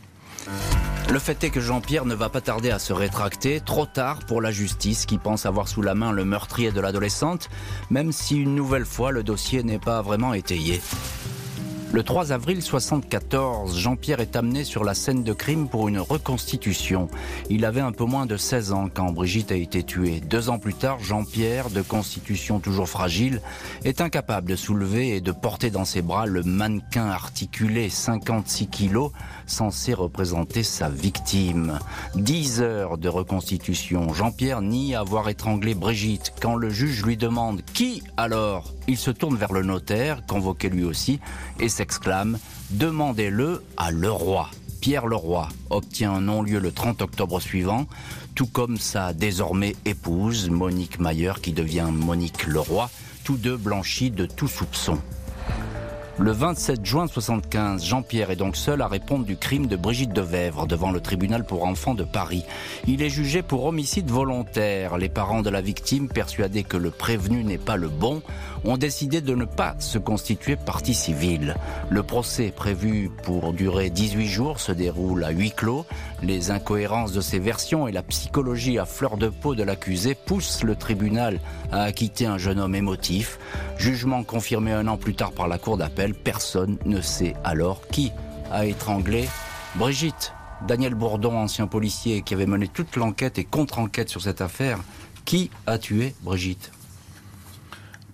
Le 1.10 1.18
fait 1.18 1.44
est 1.44 1.50
que 1.50 1.60
Jean-Pierre 1.60 2.06
ne 2.06 2.14
va 2.14 2.28
pas 2.28 2.40
tarder 2.40 2.70
à 2.70 2.78
se 2.78 2.92
rétracter, 2.92 3.60
trop 3.60 3.86
tard 3.86 4.20
pour 4.20 4.40
la 4.40 4.50
justice 4.50 5.04
qui 5.04 5.18
pense 5.18 5.44
avoir 5.44 5.68
sous 5.68 5.82
la 5.82 5.94
main 5.94 6.12
le 6.12 6.24
meurtrier 6.24 6.72
de 6.72 6.80
l'adolescente, 6.80 7.50
même 7.90 8.12
si 8.12 8.38
une 8.38 8.54
nouvelle 8.54 8.86
fois 8.86 9.10
le 9.10 9.22
dossier 9.22 9.62
n'est 9.62 9.78
pas 9.78 10.00
vraiment 10.00 10.32
étayé. 10.32 10.80
Le 11.92 12.02
3 12.02 12.32
avril 12.32 12.62
74, 12.62 13.76
Jean-Pierre 13.76 14.20
est 14.20 14.34
amené 14.34 14.64
sur 14.64 14.82
la 14.82 14.94
scène 14.94 15.24
de 15.24 15.34
crime 15.34 15.68
pour 15.68 15.88
une 15.88 15.98
reconstitution. 15.98 17.08
Il 17.50 17.66
avait 17.66 17.82
un 17.82 17.92
peu 17.92 18.06
moins 18.06 18.24
de 18.24 18.38
16 18.38 18.72
ans 18.72 18.88
quand 18.88 19.12
Brigitte 19.12 19.52
a 19.52 19.56
été 19.56 19.82
tuée. 19.82 20.20
Deux 20.20 20.48
ans 20.48 20.58
plus 20.58 20.72
tard, 20.72 21.00
Jean-Pierre, 21.00 21.68
de 21.68 21.82
constitution 21.82 22.60
toujours 22.60 22.88
fragile, 22.88 23.42
est 23.84 24.00
incapable 24.00 24.48
de 24.48 24.56
soulever 24.56 25.14
et 25.14 25.20
de 25.20 25.32
porter 25.32 25.68
dans 25.68 25.84
ses 25.84 26.00
bras 26.00 26.24
le 26.24 26.42
mannequin 26.42 27.10
articulé 27.10 27.90
56 27.90 28.68
kilos 28.68 29.12
censé 29.52 29.92
représenter 29.92 30.62
sa 30.62 30.88
victime. 30.88 31.78
Dix 32.14 32.62
heures 32.62 32.96
de 32.96 33.08
reconstitution. 33.08 34.12
Jean-Pierre 34.14 34.62
nie 34.62 34.94
avoir 34.94 35.28
étranglé 35.28 35.74
Brigitte. 35.74 36.32
Quand 36.40 36.56
le 36.56 36.70
juge 36.70 37.04
lui 37.04 37.18
demande 37.18 37.62
qui 37.74 38.02
alors, 38.16 38.72
il 38.88 38.96
se 38.96 39.10
tourne 39.10 39.36
vers 39.36 39.52
le 39.52 39.62
notaire, 39.62 40.24
convoqué 40.26 40.70
lui 40.70 40.84
aussi, 40.84 41.20
et 41.60 41.68
s'exclame 41.68 42.38
Demandez-le 42.70 43.62
à 43.76 43.90
Leroy. 43.90 44.48
Pierre 44.80 45.06
Leroy 45.06 45.48
obtient 45.68 46.14
un 46.14 46.22
non-lieu 46.22 46.58
le 46.58 46.72
30 46.72 47.02
octobre 47.02 47.38
suivant, 47.38 47.86
tout 48.34 48.46
comme 48.46 48.78
sa 48.78 49.12
désormais 49.12 49.76
épouse, 49.84 50.48
Monique 50.48 50.98
Mayer, 50.98 51.34
qui 51.42 51.52
devient 51.52 51.90
Monique 51.92 52.46
Leroy, 52.46 52.88
tous 53.22 53.36
deux 53.36 53.58
blanchis 53.58 54.10
de 54.10 54.24
tout 54.24 54.48
soupçon. 54.48 54.98
Le 56.18 56.30
27 56.30 56.84
juin 56.84 57.06
75, 57.06 57.82
Jean-Pierre 57.82 58.30
est 58.30 58.36
donc 58.36 58.54
seul 58.54 58.82
à 58.82 58.86
répondre 58.86 59.24
du 59.24 59.38
crime 59.38 59.66
de 59.66 59.76
Brigitte 59.76 60.12
Devèvre 60.12 60.66
devant 60.66 60.90
le 60.90 61.00
tribunal 61.00 61.42
pour 61.42 61.64
enfants 61.64 61.94
de 61.94 62.04
Paris. 62.04 62.44
Il 62.86 63.00
est 63.00 63.08
jugé 63.08 63.40
pour 63.40 63.64
homicide 63.64 64.10
volontaire. 64.10 64.98
Les 64.98 65.08
parents 65.08 65.40
de 65.40 65.48
la 65.48 65.62
victime, 65.62 66.08
persuadés 66.08 66.64
que 66.64 66.76
le 66.76 66.90
prévenu 66.90 67.42
n'est 67.44 67.56
pas 67.56 67.76
le 67.76 67.88
bon, 67.88 68.20
ont 68.64 68.76
décidé 68.76 69.20
de 69.20 69.34
ne 69.34 69.44
pas 69.44 69.74
se 69.78 69.98
constituer 69.98 70.56
partie 70.56 70.94
civile. 70.94 71.56
Le 71.90 72.02
procès 72.02 72.52
prévu 72.54 73.10
pour 73.22 73.52
durer 73.52 73.90
18 73.90 74.26
jours 74.26 74.60
se 74.60 74.72
déroule 74.72 75.24
à 75.24 75.30
huis 75.30 75.52
clos. 75.52 75.84
Les 76.22 76.50
incohérences 76.50 77.12
de 77.12 77.20
ces 77.20 77.38
versions 77.38 77.88
et 77.88 77.92
la 77.92 78.02
psychologie 78.02 78.78
à 78.78 78.84
fleur 78.84 79.16
de 79.16 79.28
peau 79.28 79.54
de 79.54 79.62
l'accusé 79.62 80.14
poussent 80.14 80.62
le 80.62 80.76
tribunal 80.76 81.40
à 81.70 81.82
acquitter 81.82 82.26
un 82.26 82.38
jeune 82.38 82.60
homme 82.60 82.74
émotif. 82.74 83.38
Jugement 83.78 84.22
confirmé 84.22 84.72
un 84.72 84.86
an 84.88 84.96
plus 84.96 85.14
tard 85.14 85.32
par 85.32 85.48
la 85.48 85.58
cour 85.58 85.76
d'appel 85.76 86.14
personne 86.14 86.78
ne 86.84 87.00
sait 87.00 87.34
alors 87.44 87.86
qui 87.88 88.12
a 88.50 88.66
étranglé 88.66 89.28
Brigitte. 89.74 90.32
Daniel 90.66 90.94
Bourdon, 90.94 91.36
ancien 91.36 91.66
policier 91.66 92.22
qui 92.22 92.34
avait 92.34 92.46
mené 92.46 92.68
toute 92.68 92.94
l'enquête 92.96 93.38
et 93.38 93.44
contre-enquête 93.44 94.08
sur 94.08 94.22
cette 94.22 94.40
affaire, 94.40 94.78
qui 95.24 95.50
a 95.66 95.78
tué 95.78 96.14
Brigitte? 96.22 96.70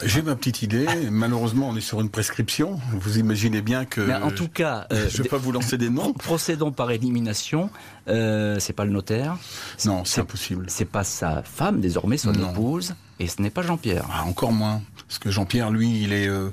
J'ai 0.05 0.23
ma 0.23 0.37
petite 0.37 0.63
idée. 0.63 0.87
Malheureusement, 1.11 1.69
on 1.69 1.77
est 1.77 1.81
sur 1.81 2.01
une 2.01 2.11
prescription. 2.11 2.79
Vous 2.93 3.19
imaginez 3.19 3.63
bien 3.63 3.85
que. 3.85 4.23
en 4.23 4.31
tout 4.31 4.49
cas, 4.49 4.87
je 4.91 4.97
ne 4.97 5.01
vais 5.09 5.21
euh, 5.27 5.31
pas 5.31 5.37
vous 5.37 5.53
lancer 5.53 5.79
des 5.79 5.91
noms. 5.91 6.13
Procédons 6.13 6.73
par 6.73 6.91
élimination. 6.91 7.71
Euh, 8.09 8.57
c'est 8.59 8.73
pas 8.73 8.85
le 8.85 8.91
notaire. 8.91 9.37
Non, 9.85 10.05
c'est 10.05 10.21
impossible. 10.21 10.67
C'est 10.69 10.85
pas 10.85 11.05
sa 11.05 11.43
femme 11.43 11.81
désormais, 11.81 12.17
son 12.17 12.33
épouse, 12.33 12.95
et 13.19 13.27
ce 13.27 13.43
n'est 13.43 13.51
pas 13.51 13.63
Jean-Pierre. 13.63 14.05
Ah, 14.13 14.25
encore 14.25 14.53
moins, 14.53 14.83
parce 15.07 15.19
que 15.19 15.31
Jean-Pierre, 15.31 15.71
lui, 15.71 16.03
il 16.03 16.13
est. 16.13 16.29
Euh, 16.29 16.51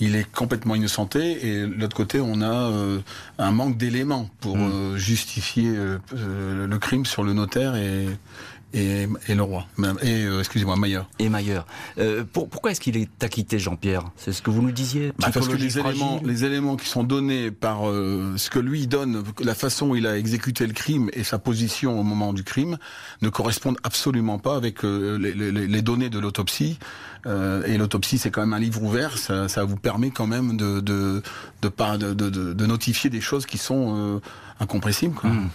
il 0.00 0.16
est 0.16 0.30
complètement 0.30 0.74
innocenté 0.74 1.46
et 1.46 1.60
de 1.60 1.66
l'autre 1.66 1.96
côté 1.96 2.20
on 2.20 2.40
a 2.40 2.70
euh, 2.70 2.98
un 3.38 3.52
manque 3.52 3.76
d'éléments 3.76 4.28
pour 4.40 4.56
mm. 4.56 4.70
euh, 4.72 4.96
justifier 4.96 5.72
euh, 5.74 6.66
le 6.66 6.78
crime 6.78 7.06
sur 7.06 7.22
le 7.22 7.32
notaire 7.32 7.76
et, 7.76 8.06
et, 8.74 9.08
et 9.28 9.34
le 9.34 9.42
roi. 9.42 9.66
Et 10.02 10.24
excusez-moi, 10.38 10.76
Maillard. 10.76 11.08
Et 11.18 11.28
Maillard. 11.28 11.66
pour, 12.32 12.48
pourquoi 12.48 12.72
est-ce 12.72 12.80
qu'il 12.80 12.96
est 12.96 13.22
acquitté, 13.22 13.58
Jean-Pierre? 13.58 14.02
C'est 14.16 14.32
ce 14.32 14.42
que 14.42 14.50
vous 14.50 14.62
nous 14.62 14.72
disiez 14.72 15.12
bah, 15.18 15.30
Parce 15.32 15.48
que 15.48 15.56
les 15.56 15.78
éléments, 15.78 16.20
les 16.24 16.44
éléments 16.44 16.76
qui 16.76 16.88
sont 16.88 17.04
donnés 17.04 17.50
par 17.50 17.82
ce 17.84 18.50
que 18.50 18.58
lui 18.58 18.86
donne, 18.86 19.22
la 19.40 19.54
façon 19.54 19.90
où 19.90 19.96
il 19.96 20.06
a 20.06 20.18
exécuté 20.18 20.66
le 20.66 20.72
crime 20.72 21.10
et 21.12 21.24
sa 21.24 21.38
position 21.38 21.98
au 21.98 22.02
moment 22.02 22.32
du 22.32 22.44
crime, 22.44 22.78
ne 23.22 23.28
correspondent 23.28 23.78
absolument 23.84 24.38
pas 24.38 24.56
avec 24.56 24.82
les, 24.82 25.32
les, 25.32 25.52
les 25.52 25.82
données 25.82 26.10
de 26.10 26.18
l'autopsie. 26.18 26.78
Euh, 27.26 27.64
et 27.64 27.78
l'autopsie, 27.78 28.18
c'est 28.18 28.30
quand 28.30 28.42
même 28.42 28.52
un 28.52 28.58
livre 28.58 28.82
ouvert. 28.82 29.16
Ça, 29.16 29.48
ça 29.48 29.64
vous 29.64 29.76
permet 29.76 30.10
quand 30.10 30.26
même 30.26 30.56
de 30.56 30.80
de 30.80 31.22
de, 31.62 31.70
de, 31.96 32.12
de, 32.12 32.52
de 32.52 32.66
notifier 32.66 33.08
des 33.10 33.20
choses 33.20 33.46
qui 33.46 33.56
sont 33.56 33.94
euh, 33.96 34.20
incompressibles. 34.60 35.14
Quoi. 35.14 35.30
Hmm. 35.30 35.48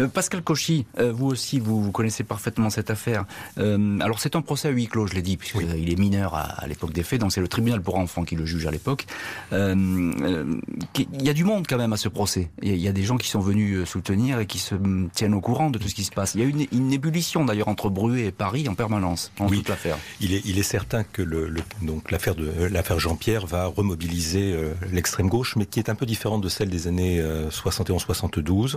Euh, 0.00 0.08
Pascal 0.08 0.42
Cauchy, 0.42 0.86
euh, 0.98 1.12
vous 1.12 1.26
aussi, 1.26 1.58
vous, 1.58 1.90
connaissez 1.92 2.24
parfaiement 2.24 2.70
cette 2.70 2.90
affaire. 2.90 3.24
Euh, 3.58 3.98
alors 4.00 4.20
c'est 4.20 4.36
un 4.36 4.42
procès 4.42 4.68
à 4.68 4.70
huis 4.70 4.86
clos, 4.86 5.06
je 5.06 5.14
l'ai 5.14 5.22
dit, 5.22 5.36
puisqu'il 5.36 5.90
est 5.90 5.98
mineur 5.98 6.34
à, 6.34 6.66
l'époque 6.66 6.92
des 6.92 7.02
faits, 7.02 7.20
donc 7.20 7.32
c'est 7.32 7.40
le 7.40 7.48
tribunal 7.48 7.80
pour 7.80 7.96
enfants 7.96 8.24
qui 8.24 8.36
le 8.36 8.44
juge 8.44 8.66
à 8.66 8.70
l'époque. 8.70 9.06
il 9.52 11.22
y 11.22 11.28
a 11.28 11.32
du 11.32 11.44
monde 11.44 11.66
quand 11.68 11.78
même 11.78 11.92
à 11.92 11.96
ce 11.96 12.08
procès. 12.08 12.50
Il 12.62 12.76
y 12.76 12.88
a 12.88 12.92
des 12.92 13.02
gens 13.02 13.16
qui 13.16 13.28
sont 13.28 13.40
venus 13.40 13.88
soutenir 13.88 14.40
et 14.40 14.46
qui 14.46 14.58
se 14.58 14.74
tiennent 15.12 15.34
au 15.34 15.40
courant 15.40 15.70
de 15.70 15.78
tout 15.78 15.88
ce 15.88 15.94
qui 15.94 16.04
se 16.04 16.10
passe. 16.10 16.34
Il 16.34 16.40
y 16.40 16.44
a 16.44 16.46
une, 16.46 16.66
une 16.72 16.92
ébullition 16.92 17.44
d'ailleurs 17.44 17.68
entre 17.68 17.88
Bruet 17.88 18.26
et 18.26 18.32
Paris 18.32 18.68
en 18.68 18.74
permanence 18.74 19.32
en 19.38 19.48
toute 19.48 19.68
l'affaire. 19.68 19.96
Il 20.20 20.34
est, 20.34 20.42
il 20.44 20.58
est 20.58 20.64
certain 20.64 21.04
que 21.04 21.22
le, 21.22 21.52
donc 21.82 22.10
l'affaire 22.10 22.34
de 22.34 22.50
l'affaire 22.66 22.98
Jean-Pierre 22.98 23.46
va 23.46 23.66
remobiliser 23.66 24.56
l'extrême 24.92 25.28
gauche, 25.28 25.56
mais 25.56 25.66
qui 25.66 25.78
est 25.78 25.88
un 25.88 25.94
peu 25.94 26.06
différente 26.06 26.42
de 26.42 26.48
celle 26.48 26.68
des 26.68 26.86
années 26.86 27.22
71-72. 27.50 28.76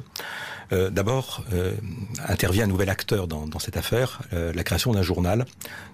D'abord, 0.72 1.09
euh, 1.54 1.74
intervient 2.28 2.66
un 2.66 2.68
nouvel 2.68 2.90
acteur 2.90 3.28
dans, 3.28 3.48
dans 3.48 3.60
cette 3.60 3.78
affaire, 3.78 4.22
euh, 4.34 4.54
la 4.54 4.64
création 4.64 4.92
d'un 4.92 5.02
journal. 5.02 5.46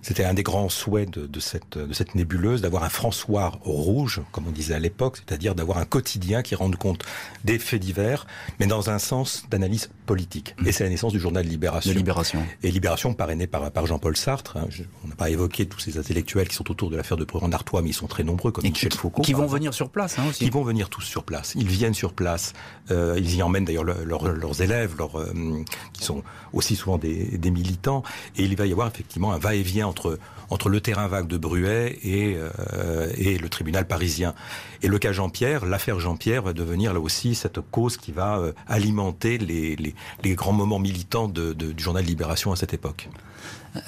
C'était 0.02 0.26
un 0.26 0.34
des 0.34 0.44
grands 0.44 0.70
souhaits 0.70 1.10
de, 1.10 1.26
de, 1.26 1.40
cette, 1.40 1.78
de 1.78 1.94
cette 1.94 2.16
nébuleuse, 2.16 2.62
d'avoir 2.62 2.84
un 2.84 2.90
François 2.90 3.52
rouge, 3.64 4.22
comme 4.32 4.48
on 4.48 4.52
disait 4.52 4.74
à 4.74 4.80
l'époque, 4.80 5.18
c'est-à-dire 5.18 5.56
d'avoir 5.56 5.78
un 5.78 5.86
quotidien 5.86 6.42
qui 6.42 6.56
rende 6.56 6.76
compte 6.76 7.04
des 7.44 7.60
faits 7.60 7.82
divers, 7.82 8.28
mais 8.60 8.68
dans 8.68 8.90
un 8.90 9.00
sens 9.00 9.46
d'analyse 9.50 9.90
politique. 10.06 10.56
Et 10.66 10.72
c'est 10.72 10.84
la 10.84 10.90
naissance 10.90 11.14
du 11.14 11.20
journal 11.20 11.46
Libération. 11.46 11.92
De 11.92 11.98
Libération. 11.98 12.46
Et 12.64 12.72
Libération, 12.72 13.14
parrainé 13.14 13.48
par, 13.48 13.72
par 13.72 13.86
Jean-Paul 13.86 14.18
Sartre. 14.18 14.58
Hein. 14.58 14.68
on 15.04 15.08
n'a 15.08 15.16
pas 15.16 15.30
évoqué 15.30 15.66
tous 15.66 15.80
ces 15.80 15.98
intellectuels 15.98 16.48
qui 16.48 16.56
sont 16.56 16.70
autour 16.70 16.90
de 16.90 16.98
l'affaire 16.98 17.18
de 17.18 17.26
Pruand 17.26 17.50
d'Artois, 17.50 17.82
mais 17.82 17.90
ils 17.90 17.94
sont 17.94 18.08
très 18.08 18.24
nombreux, 18.24 18.52
comme 18.52 18.64
Michel 18.64 18.94
Foucault. 18.94 19.22
Qui 19.22 19.34
vont 19.34 19.48
venir 19.48 19.74
sur 19.74 19.90
place 19.90 20.20
hein, 20.20 20.26
aussi. 20.30 20.44
Qui 20.44 20.50
vont 20.50 20.64
venir 20.64 20.90
tous 20.90 21.02
sur 21.02 21.24
place. 21.24 21.54
Ils 21.56 21.68
viennent 21.68 21.94
sur 21.94 22.14
place. 22.14 22.54
Euh, 22.92 23.16
ils 23.18 23.36
y 23.36 23.44
emmènent 23.44 23.66
d'ailleurs 23.66 23.84
leurs 23.84 24.62
élèves, 24.62 24.96
leurs 24.98 25.05
euh, 25.16 25.64
qui 25.94 26.04
sont 26.04 26.24
aussi 26.54 26.76
souvent 26.76 26.98
des, 26.98 27.38
des, 27.38 27.52
militants. 27.52 28.04
Et 28.38 28.44
il 28.44 28.56
va 28.56 28.66
y 28.66 28.72
avoir 28.72 28.88
effectivement 28.88 29.34
un 29.34 29.38
va-et-vient 29.38 29.88
entre 29.88 30.20
entre 30.50 30.70
le 30.70 30.82
terrain 30.82 31.08
vague 31.08 31.28
de 31.28 31.38
Bruet 31.38 31.98
et, 32.04 32.38
euh, 32.38 33.12
et 33.18 33.38
le 33.38 33.50
tribunal 33.50 33.88
parisien. 33.88 34.34
Et 34.82 34.88
le 34.88 35.00
cas 35.00 35.12
Jean-Pierre, 35.12 35.66
l'affaire 35.66 36.00
Jean-Pierre 36.00 36.44
va 36.44 36.54
devenir 36.54 36.94
là 36.94 37.00
aussi 37.00 37.36
cette 37.36 37.60
cause 37.72 37.98
qui 37.98 38.12
va 38.12 38.38
euh, 38.38 38.52
alimenter 38.68 39.38
les, 39.38 39.76
les, 39.76 39.96
les, 40.24 40.36
grands 40.36 40.54
moments 40.54 40.80
militants 40.80 41.28
de, 41.28 41.54
de, 41.54 41.72
du 41.72 41.84
journal 41.84 42.06
Libération 42.06 42.52
à 42.52 42.56
cette 42.56 42.74
époque. 42.74 43.10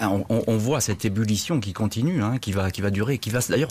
on, 0.02 0.58
voit 0.58 0.82
cette 0.82 1.06
ébullition 1.06 1.60
qui 1.60 1.72
continue, 1.72 2.22
hein, 2.22 2.40
qui 2.40 2.52
va 2.52 2.72
qui 2.72 2.82
va 2.82 2.90
durer, 2.90 3.20
qui 3.20 3.30
va 3.30 3.40
d'ailleurs 3.48 3.70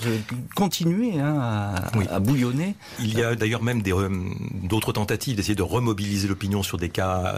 continuer 0.55 1.19
hein, 1.21 1.75
à, 2.11 2.21
bouillonner. 2.21 2.75
Il 3.01 3.19
y 3.19 3.23
a 3.23 3.35
d'ailleurs 3.35 3.63
même 3.63 3.83
d'autres 3.83 4.93
tentatives 4.93 5.37
d'essayer 5.37 5.55
de 5.55 5.63
remobiliser 5.63 6.29
l'opinion 6.29 6.63
sur 6.63 6.79
des 6.79 6.89
cas 6.89 7.36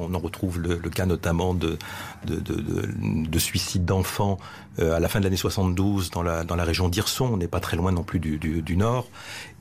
On 0.00 0.14
en 0.14 0.18
retrouve 0.18 0.60
le, 0.60 0.76
cas 0.90 1.06
notamment 1.06 1.54
de 1.54 1.78
de, 2.26 2.36
de 2.36 3.38
suicide 3.38 3.84
d'enfants 3.84 4.38
euh, 4.80 4.96
à 4.96 5.00
la 5.00 5.08
fin 5.08 5.20
de 5.20 5.24
l'année 5.24 5.36
72 5.36 6.10
dans 6.10 6.22
la, 6.22 6.42
dans 6.42 6.56
la 6.56 6.64
région 6.64 6.88
d'Irson, 6.88 7.28
on 7.32 7.36
n'est 7.36 7.48
pas 7.48 7.60
très 7.60 7.76
loin 7.76 7.92
non 7.92 8.02
plus 8.02 8.18
du 8.18 8.76
Nord. 8.76 9.08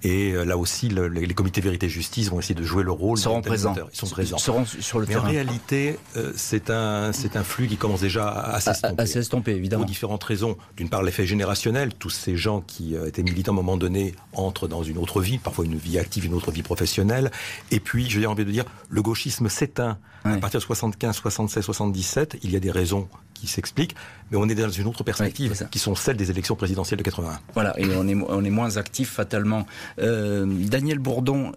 Et 0.04 0.32
euh, 0.32 0.44
là 0.44 0.58
aussi, 0.58 0.90
le, 0.90 1.08
les, 1.08 1.34
comités 1.34 1.62
vérité-justice 1.62 2.30
vont 2.30 2.40
essayer 2.40 2.56
de 2.56 2.64
jouer 2.64 2.84
le 2.84 2.92
rôle. 2.92 3.18
Ils 3.18 3.22
seront 3.22 3.42
présents. 3.42 3.74
Ils 3.92 3.98
sont 3.98 4.08
présents. 4.08 4.38
seront 4.38 4.66
sur 4.66 5.00
le 5.00 5.06
Mais 5.06 5.14
terrain. 5.14 5.28
en 5.28 5.32
réalité, 5.32 5.98
euh, 6.18 6.34
c'est 6.36 6.70
un, 6.70 7.14
c'est 7.14 7.38
un 7.38 7.44
flux 7.44 7.68
qui 7.68 7.78
commence 7.78 8.02
déjà 8.02 8.28
à, 8.28 8.60
s'estomper. 8.60 9.02
À, 9.02 9.06
s'estomper, 9.06 9.52
évidemment. 9.52 9.84
Pour 9.84 9.90
différentes 9.90 10.24
raisons. 10.24 10.58
D'une 10.76 10.90
part, 10.90 11.04
l'effet 11.04 11.26
générationnel. 11.26 11.94
Tous 11.94 12.10
ces 12.10 12.36
gens 12.36 12.62
qui 12.62 12.96
étaient 12.96 13.24
militants 13.24 13.52
à 13.52 13.54
un 13.54 13.56
moment 13.56 13.78
donné 13.78 14.14
entrent 14.34 14.68
dans 14.68 14.84
une 14.84 14.98
autre 14.98 15.22
vie, 15.22 15.38
parfois 15.38 15.66
une 15.66 15.78
vie 15.78 15.98
active, 15.98 16.26
une 16.26 16.34
autre 16.34 16.52
vie 16.52 16.64
professionnelle. 16.64 17.32
Et 17.72 17.80
puis, 17.80 18.10
j'ai 18.10 18.26
envie 18.26 18.46
de 18.46 18.52
dire, 18.52 18.66
le 18.90 19.02
gauchisme 19.02 19.48
s'éteint. 19.48 19.98
À 20.26 20.38
partir 20.38 20.60
de 20.60 20.64
75, 20.64 21.16
76, 21.16 21.66
77, 21.66 22.38
il 22.44 22.52
y 22.52 22.56
a 22.56 22.60
des 22.60 22.72
raisons 22.72 23.10
qui 23.44 23.50
s'expliquent, 23.50 23.96
mais 24.32 24.38
on 24.38 24.48
est 24.48 24.56
dans 24.56 24.70
une 24.70 24.88
autre 24.88 25.04
perspective, 25.04 25.68
qui 25.70 25.78
sont 25.78 25.96
celles 25.96 26.16
des 26.16 26.32
élections 26.32 26.56
présidentielles 26.56 26.98
de 26.98 27.04
81. 27.04 27.40
Voilà, 27.54 27.78
et 27.78 27.86
on 27.94 28.08
est, 28.08 28.16
on 28.16 28.44
est 28.46 28.50
moins 28.50 28.78
actif 28.78 29.12
fatalement. 29.12 29.66
Euh, 30.00 30.46
Daniel 30.48 31.00
Bourdon, 31.00 31.52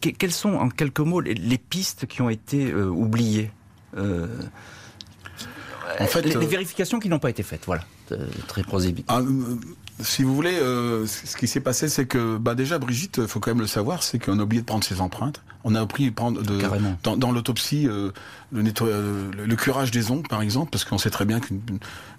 quelles 0.00 0.32
sont 0.32 0.54
en 0.54 0.68
quelques 0.68 0.98
mots 0.98 1.20
les, 1.20 1.58
pistes 1.58 2.06
qui 2.06 2.22
ont 2.22 2.28
été 2.28 2.72
euh, 2.72 2.86
oubliées 2.86 3.52
euh, 3.96 4.26
en 6.00 6.06
fait, 6.06 6.22
les, 6.22 6.46
vérifications 6.46 6.98
qui 6.98 7.08
n'ont 7.08 7.20
pas 7.20 7.30
été 7.30 7.44
faites, 7.44 7.66
voilà, 7.66 7.84
très 8.48 8.64
prosébique. 8.64 9.04
Ah, 9.08 9.20
si 10.00 10.24
vous 10.24 10.34
voulez, 10.34 10.56
ce 10.56 11.36
qui 11.36 11.46
s'est 11.46 11.60
passé, 11.60 11.88
c'est 11.88 12.06
que 12.06 12.36
bah 12.36 12.54
déjà 12.54 12.78
Brigitte, 12.78 13.18
il 13.18 13.28
faut 13.28 13.38
quand 13.38 13.50
même 13.50 13.60
le 13.60 13.66
savoir, 13.66 14.02
c'est 14.02 14.18
qu'on 14.18 14.38
a 14.40 14.42
oublié 14.42 14.62
de 14.62 14.66
prendre 14.66 14.84
ses 14.84 15.00
empreintes. 15.00 15.42
On 15.64 15.74
a 15.74 15.80
appris 15.80 16.10
prendre 16.10 16.42
de, 16.42 16.58
dans, 17.02 17.16
dans 17.16 17.32
l'autopsie 17.32 17.86
euh, 17.86 18.10
le, 18.52 18.62
euh, 18.82 19.30
le, 19.46 19.56
curage 19.56 19.90
des 19.90 20.10
ongles, 20.10 20.28
par 20.28 20.42
exemple, 20.42 20.70
parce 20.70 20.84
qu'on 20.84 20.98
sait 20.98 21.10
très 21.10 21.24
bien 21.24 21.40
qu'une 21.40 21.60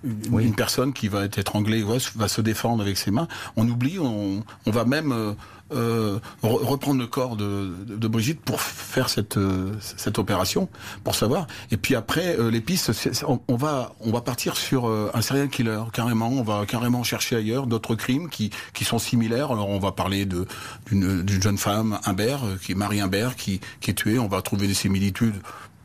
une, 0.03 0.55
personne 0.55 0.93
qui 0.93 1.07
va 1.07 1.25
être 1.25 1.37
étranglée 1.37 1.83
va 2.15 2.27
se 2.27 2.41
défendre 2.41 2.81
avec 2.81 2.97
ses 2.97 3.11
mains. 3.11 3.27
On 3.55 3.67
oublie, 3.67 3.99
on, 3.99 4.43
on 4.65 4.71
va 4.71 4.85
même 4.85 5.35
euh, 5.71 6.19
reprendre 6.41 6.99
le 6.99 7.07
corps 7.07 7.35
de, 7.35 7.73
de, 7.87 8.07
Brigitte 8.07 8.41
pour 8.41 8.61
faire 8.61 9.09
cette 9.09 9.39
cette 9.79 10.19
opération, 10.19 10.69
pour 11.03 11.15
savoir. 11.15 11.47
Et 11.71 11.77
puis 11.77 11.95
après, 11.95 12.37
les 12.51 12.61
pistes, 12.61 12.91
on, 13.27 13.39
on, 13.47 13.55
va 13.55 13.93
on 14.01 14.11
va 14.11 14.21
partir 14.21 14.57
sur 14.57 14.87
un 14.87 15.21
serial 15.21 15.49
killer 15.49 15.83
carrément. 15.93 16.27
On 16.29 16.43
va 16.43 16.65
carrément 16.65 17.03
chercher 17.03 17.37
ailleurs 17.37 17.67
d'autres 17.67 17.95
crimes 17.95 18.29
qui 18.29 18.51
qui 18.73 18.83
sont 18.83 18.99
similaires. 18.99 19.51
Alors 19.51 19.69
on 19.69 19.79
va 19.79 19.91
parler 19.91 20.25
d'une 20.25 21.41
jeune 21.41 21.57
femme, 21.57 21.99
Humbert, 22.05 22.41
qui 22.61 22.73
est 22.73 22.75
Marie 22.75 22.99
Humbert 23.33 23.35
qui, 23.35 23.59
est 23.87 23.93
tué. 23.93 24.19
On 24.19 24.27
va 24.27 24.41
trouver 24.41 24.67
des 24.67 24.73
similitudes 24.73 25.35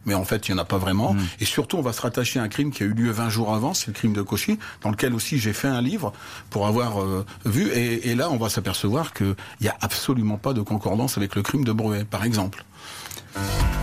mais 0.06 0.14
en 0.14 0.24
fait, 0.24 0.48
il 0.48 0.54
n'y 0.54 0.58
en 0.58 0.62
a 0.62 0.64
pas 0.64 0.78
vraiment. 0.78 1.12
Mm. 1.12 1.18
Et 1.40 1.44
surtout, 1.44 1.76
on 1.76 1.82
va 1.82 1.92
se 1.92 2.00
rattacher 2.00 2.40
à 2.40 2.42
un 2.42 2.48
crime 2.48 2.70
qui 2.70 2.82
a 2.82 2.86
eu 2.86 2.94
lieu 2.94 3.10
20 3.10 3.28
jours 3.28 3.52
avant, 3.52 3.74
c'est 3.74 3.88
le 3.88 3.92
crime 3.92 4.14
de 4.14 4.22
Cauchy, 4.22 4.58
dans 4.80 4.90
lequel 4.90 5.12
aussi 5.12 5.38
j'ai 5.38 5.52
fait 5.52 5.68
un 5.68 5.82
livre 5.82 6.14
pour 6.48 6.66
avoir 6.66 7.02
euh, 7.02 7.26
vu. 7.44 7.68
Et, 7.72 8.08
et, 8.08 8.14
là, 8.14 8.30
on 8.30 8.38
va 8.38 8.48
s'apercevoir 8.48 9.12
qu'il 9.12 9.34
n'y 9.60 9.68
a 9.68 9.76
absolument 9.82 10.38
pas 10.38 10.54
de 10.54 10.62
concordance 10.62 11.18
avec 11.18 11.34
le 11.34 11.42
crime 11.42 11.62
de 11.62 11.72
Bruet, 11.72 12.06
par 12.06 12.24
exemple. 12.24 12.64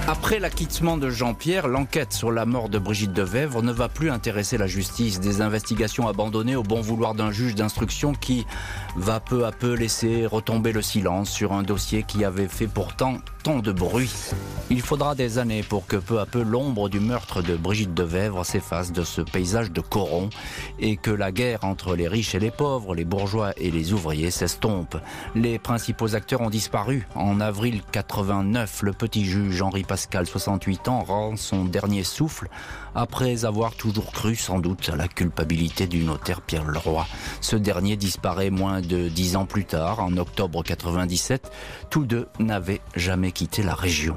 Après 0.07 0.37
l'acquittement 0.37 0.97
de 0.97 1.09
Jean-Pierre, 1.09 1.67
l'enquête 1.67 2.13
sur 2.13 2.31
la 2.31 2.45
mort 2.45 2.69
de 2.69 2.77
Brigitte 2.77 3.11
Devèvre 3.11 3.63
ne 3.63 3.71
va 3.71 3.89
plus 3.89 4.11
intéresser 4.11 4.55
la 4.55 4.67
justice. 4.67 5.19
Des 5.19 5.41
investigations 5.41 6.07
abandonnées 6.07 6.55
au 6.55 6.61
bon 6.61 6.79
vouloir 6.79 7.15
d'un 7.15 7.31
juge 7.31 7.55
d'instruction 7.55 8.13
qui 8.13 8.45
va 8.95 9.19
peu 9.19 9.45
à 9.47 9.51
peu 9.51 9.73
laisser 9.73 10.27
retomber 10.27 10.73
le 10.73 10.83
silence 10.83 11.31
sur 11.31 11.53
un 11.53 11.63
dossier 11.63 12.03
qui 12.03 12.23
avait 12.23 12.47
fait 12.47 12.67
pourtant 12.67 13.17
de 13.45 13.71
bruit. 13.71 14.11
Il 14.71 14.81
faudra 14.81 15.13
des 15.13 15.37
années 15.37 15.61
pour 15.61 15.85
que 15.85 15.97
peu 15.97 16.19
à 16.19 16.25
peu 16.25 16.41
l'ombre 16.41 16.89
du 16.89 16.99
meurtre 16.99 17.43
de 17.43 17.55
Brigitte 17.55 17.93
Devèvre 17.93 18.43
s'efface 18.43 18.91
de 18.91 19.03
ce 19.03 19.21
paysage 19.21 19.71
de 19.71 19.81
Coron 19.81 20.31
et 20.79 20.97
que 20.97 21.11
la 21.11 21.31
guerre 21.31 21.63
entre 21.63 21.95
les 21.95 22.07
riches 22.07 22.33
et 22.33 22.39
les 22.39 22.49
pauvres, 22.49 22.95
les 22.95 23.05
bourgeois 23.05 23.53
et 23.57 23.69
les 23.69 23.93
ouvriers 23.93 24.31
s'estompe. 24.31 24.97
Les 25.35 25.59
principaux 25.59 26.15
acteurs 26.15 26.41
ont 26.41 26.49
disparu. 26.49 27.07
En 27.13 27.39
avril 27.39 27.83
89, 27.91 28.81
le 28.81 28.93
petit 28.93 29.25
juge 29.25 29.61
Henri 29.61 29.83
Pascal, 29.83 30.25
68 30.25 30.87
ans, 30.87 31.03
rend 31.03 31.35
son 31.35 31.65
dernier 31.65 32.03
souffle 32.03 32.49
après 32.95 33.45
avoir 33.45 33.75
toujours 33.75 34.11
cru 34.11 34.35
sans 34.35 34.59
doute 34.59 34.89
à 34.89 34.95
la 34.95 35.07
culpabilité 35.07 35.85
du 35.85 36.03
notaire 36.03 36.41
Pierre 36.41 36.65
Leroy. 36.65 37.05
Ce 37.41 37.55
dernier 37.55 37.97
disparaît 37.97 38.49
moins 38.49 38.81
de 38.81 39.09
dix 39.09 39.35
ans 39.35 39.45
plus 39.45 39.65
tard, 39.65 39.99
en 39.99 40.17
octobre 40.17 40.63
97. 40.63 41.51
Tous 41.91 42.05
deux 42.05 42.27
n'avaient 42.39 42.81
jamais 42.95 43.33
quitté 43.35 43.61
la 43.61 43.75
région. 43.75 44.15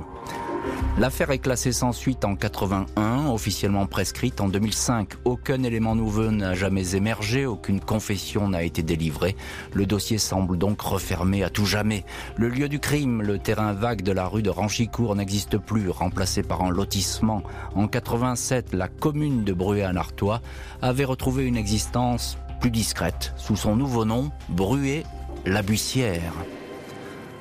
L'affaire 0.96 1.31
est 1.31 1.38
classée 1.38 1.72
sans 1.72 1.92
suite 1.92 2.24
en 2.24 2.35
81, 2.35 3.28
officiellement 3.28 3.87
prescrite 3.87 4.40
en 4.40 4.48
2005. 4.48 5.11
Aucun 5.24 5.62
élément 5.62 5.94
nouveau 5.94 6.31
n'a 6.31 6.54
jamais 6.54 6.96
émergé, 6.96 7.46
aucune 7.46 7.81
confession 7.81 8.48
n'a 8.48 8.62
été 8.62 8.83
délivrée. 8.83 9.37
Le 9.74 9.87
dossier 9.87 10.18
semble 10.18 10.57
donc 10.57 10.81
refermé 10.81 11.44
à 11.44 11.50
tout 11.50 11.66
jamais. 11.66 12.04
Le 12.37 12.48
lieu 12.48 12.68
du 12.68 12.81
crime, 12.81 13.22
le 13.22 13.38
terrain 13.38 13.72
vague 13.72 14.02
de 14.02 14.12
la 14.12 14.26
rue 14.26 14.42
de 14.42 14.50
Ranchicourt 14.50 15.14
n'existe 15.14 15.59
plus, 15.59 15.88
remplacé 15.88 16.42
par 16.42 16.62
un 16.62 16.70
lotissement. 16.70 17.42
En 17.74 17.87
87, 17.87 18.72
la 18.72 18.88
commune 18.88 19.44
de 19.44 19.52
Bruay-en-Artois 19.52 20.40
avait 20.83 21.04
retrouvé 21.04 21.44
une 21.44 21.57
existence 21.57 22.38
plus 22.61 22.70
discrète, 22.70 23.33
sous 23.37 23.57
son 23.57 23.76
nouveau 23.76 24.04
nom, 24.04 24.31
Bruay-la-Buissière. 24.48 26.33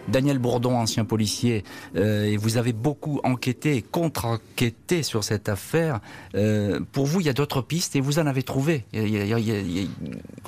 Daniel 0.08 0.40
Bourdon, 0.40 0.78
ancien 0.78 1.06
policier, 1.06 1.64
euh, 1.96 2.26
et 2.26 2.38
vous 2.38 2.58
avez 2.58 2.74
beaucoup 2.74 3.20
enquêté, 3.24 3.82
contre-enquêté 3.82 5.04
sur 5.04 5.24
cette 5.24 5.50
affaire. 5.50 6.00
Euh, 6.36 6.80
pour 6.92 7.06
vous, 7.06 7.20
il 7.20 7.26
y 7.26 7.30
a 7.30 7.34
d'autres 7.34 7.62
pistes 7.62 7.96
et 7.96 8.02
vous 8.02 8.20
en 8.20 8.28
avez 8.28 8.44
trouvé. 8.44 8.86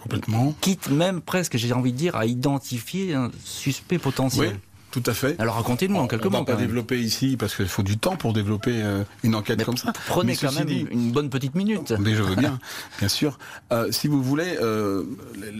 Complètement. 0.02 0.54
Quitte 0.62 0.89
même 0.89 1.22
presque, 1.22 1.58
j'ai 1.58 1.74
envie 1.74 1.91
de 1.91 1.98
dire, 1.98 2.15
à 2.15 2.26
identifier 2.26 3.13
un 3.13 3.32
suspect 3.43 3.98
potentiel. 3.98 4.60
Tout 4.91 5.04
à 5.06 5.13
fait. 5.13 5.39
Alors 5.39 5.56
racontez-nous 5.56 5.97
en 5.97 6.08
quelques 6.08 6.25
mots. 6.25 6.38
On 6.38 6.43
va 6.43 6.54
pas 6.54 6.56
développer 6.56 6.99
ici 6.99 7.38
parce 7.38 7.56
qu'il 7.56 7.67
faut 7.67 7.84
du 7.84 7.97
temps 7.97 8.15
pour 8.15 8.34
développer 8.34 8.71
euh, 8.73 9.04
une 9.23 9.36
enquête 9.36 9.63
comme 9.63 9.78
ça. 9.78 9.93
Prenez 10.08 10.36
quand 10.36 10.52
même 10.52 10.69
une 10.69 11.12
bonne 11.12 11.30
petite 11.30 11.54
minute. 11.54 11.93
Mais 11.99 12.15
je 12.15 12.23
veux 12.23 12.36
bien, 12.36 12.60
bien 12.97 13.08
sûr. 13.08 13.38
Euh, 13.71 13.91
si 13.91 14.08
vous 14.08 14.23
voulez, 14.23 14.58
euh, 14.62 15.04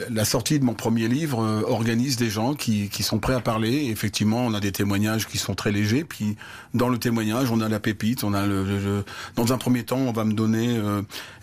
la 0.10 0.26
sortie 0.26 0.60
de 0.60 0.65
mon 0.65 0.74
premier 0.74 1.08
livre 1.08 1.44
euh, 1.44 1.62
organise 1.68 2.18
des 2.18 2.30
gens 2.30 2.56
qui, 2.56 2.89
qui 2.89 3.04
sont 3.04 3.20
prêts 3.20 3.36
à 3.36 3.39
parler. 3.39 3.86
effectivement, 3.92 4.46
on 4.46 4.54
a 4.54 4.60
des 4.60 4.72
témoignages 4.72 5.28
qui 5.28 5.38
sont 5.38 5.54
très 5.54 5.72
légers. 5.72 6.04
Puis 6.04 6.36
dans 6.74 6.89
le 6.89 6.98
témoignage, 6.98 7.52
on 7.52 7.62
a 7.62 7.70
la 7.70 7.80
pépite. 7.80 8.24
On 8.24 8.34
a 8.34 8.48
le, 8.48 9.04
dans 9.36 9.54
un 9.54 9.58
premier 9.58 9.84
temps, 9.84 9.98
on 9.98 10.12
va 10.12 10.24
me 10.24 10.34
donner 10.34 10.80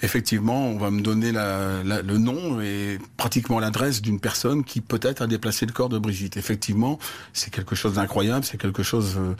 effectivement, 0.02 0.68
on 0.68 0.78
va 0.78 0.90
me 0.90 1.02
donner 1.02 1.30
la, 1.30 1.84
la, 1.84 2.02
le 2.02 2.18
nom 2.18 2.60
et 2.60 2.98
pratiquement 3.16 3.60
l'adresse 3.60 4.02
d'une 4.02 4.18
personne 4.18 4.64
qui 4.64 4.80
peut-être 4.80 5.22
a 5.22 5.26
déplacé 5.26 5.66
le 5.66 5.72
corps 5.72 5.88
de 5.88 5.98
Brigitte. 5.98 6.36
Effectivement, 6.36 6.98
c'est 7.32 7.52
quelque 7.52 7.75
chose 7.76 7.94
d'incroyable, 7.94 8.44
c'est 8.44 8.58
quelque 8.58 8.82
chose 8.82 9.16
euh, 9.18 9.34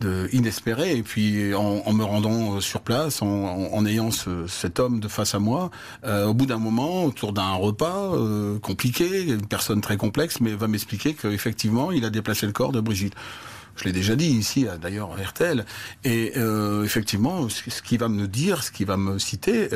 de 0.00 0.28
inespéré. 0.32 0.96
Et 0.96 1.02
puis 1.02 1.54
en, 1.54 1.92
me 1.92 2.04
rendant 2.04 2.56
euh, 2.56 2.60
sur 2.60 2.80
place, 2.80 3.22
en, 3.22 3.86
ayant 3.86 4.10
cet 4.48 4.80
homme 4.80 5.00
de 5.00 5.08
face 5.08 5.34
à 5.34 5.38
moi, 5.38 5.70
euh, 6.04 6.26
au 6.26 6.34
bout 6.34 6.46
d'un 6.46 6.58
moment, 6.58 7.04
autour 7.04 7.32
d'un 7.32 7.52
repas 7.52 8.12
compliqué, 8.62 9.22
une 9.22 9.46
personne 9.46 9.80
très 9.80 9.96
complexe, 9.96 10.40
mais 10.40 10.52
va 10.52 10.68
m'expliquer 10.68 11.14
qu'effectivement, 11.14 11.92
il 11.92 12.04
a 12.04 12.10
déplacé 12.10 12.46
le 12.46 12.52
corps 12.52 12.72
de 12.72 12.80
Brigitte. 12.80 13.14
Je 13.76 13.84
l'ai 13.84 13.92
déjà 13.92 14.14
dit 14.14 14.28
ici, 14.28 14.66
d'ailleurs, 14.80 15.10
à 15.12 15.22
RTL. 15.22 15.64
Et 16.04 16.34
effectivement, 16.84 17.48
ce 17.48 17.82
qu'il 17.82 17.98
va 17.98 18.08
me 18.08 18.26
dire, 18.28 18.62
ce 18.62 18.70
qu'il 18.70 18.86
va 18.86 18.96
me 18.96 19.18
citer, 19.18 19.68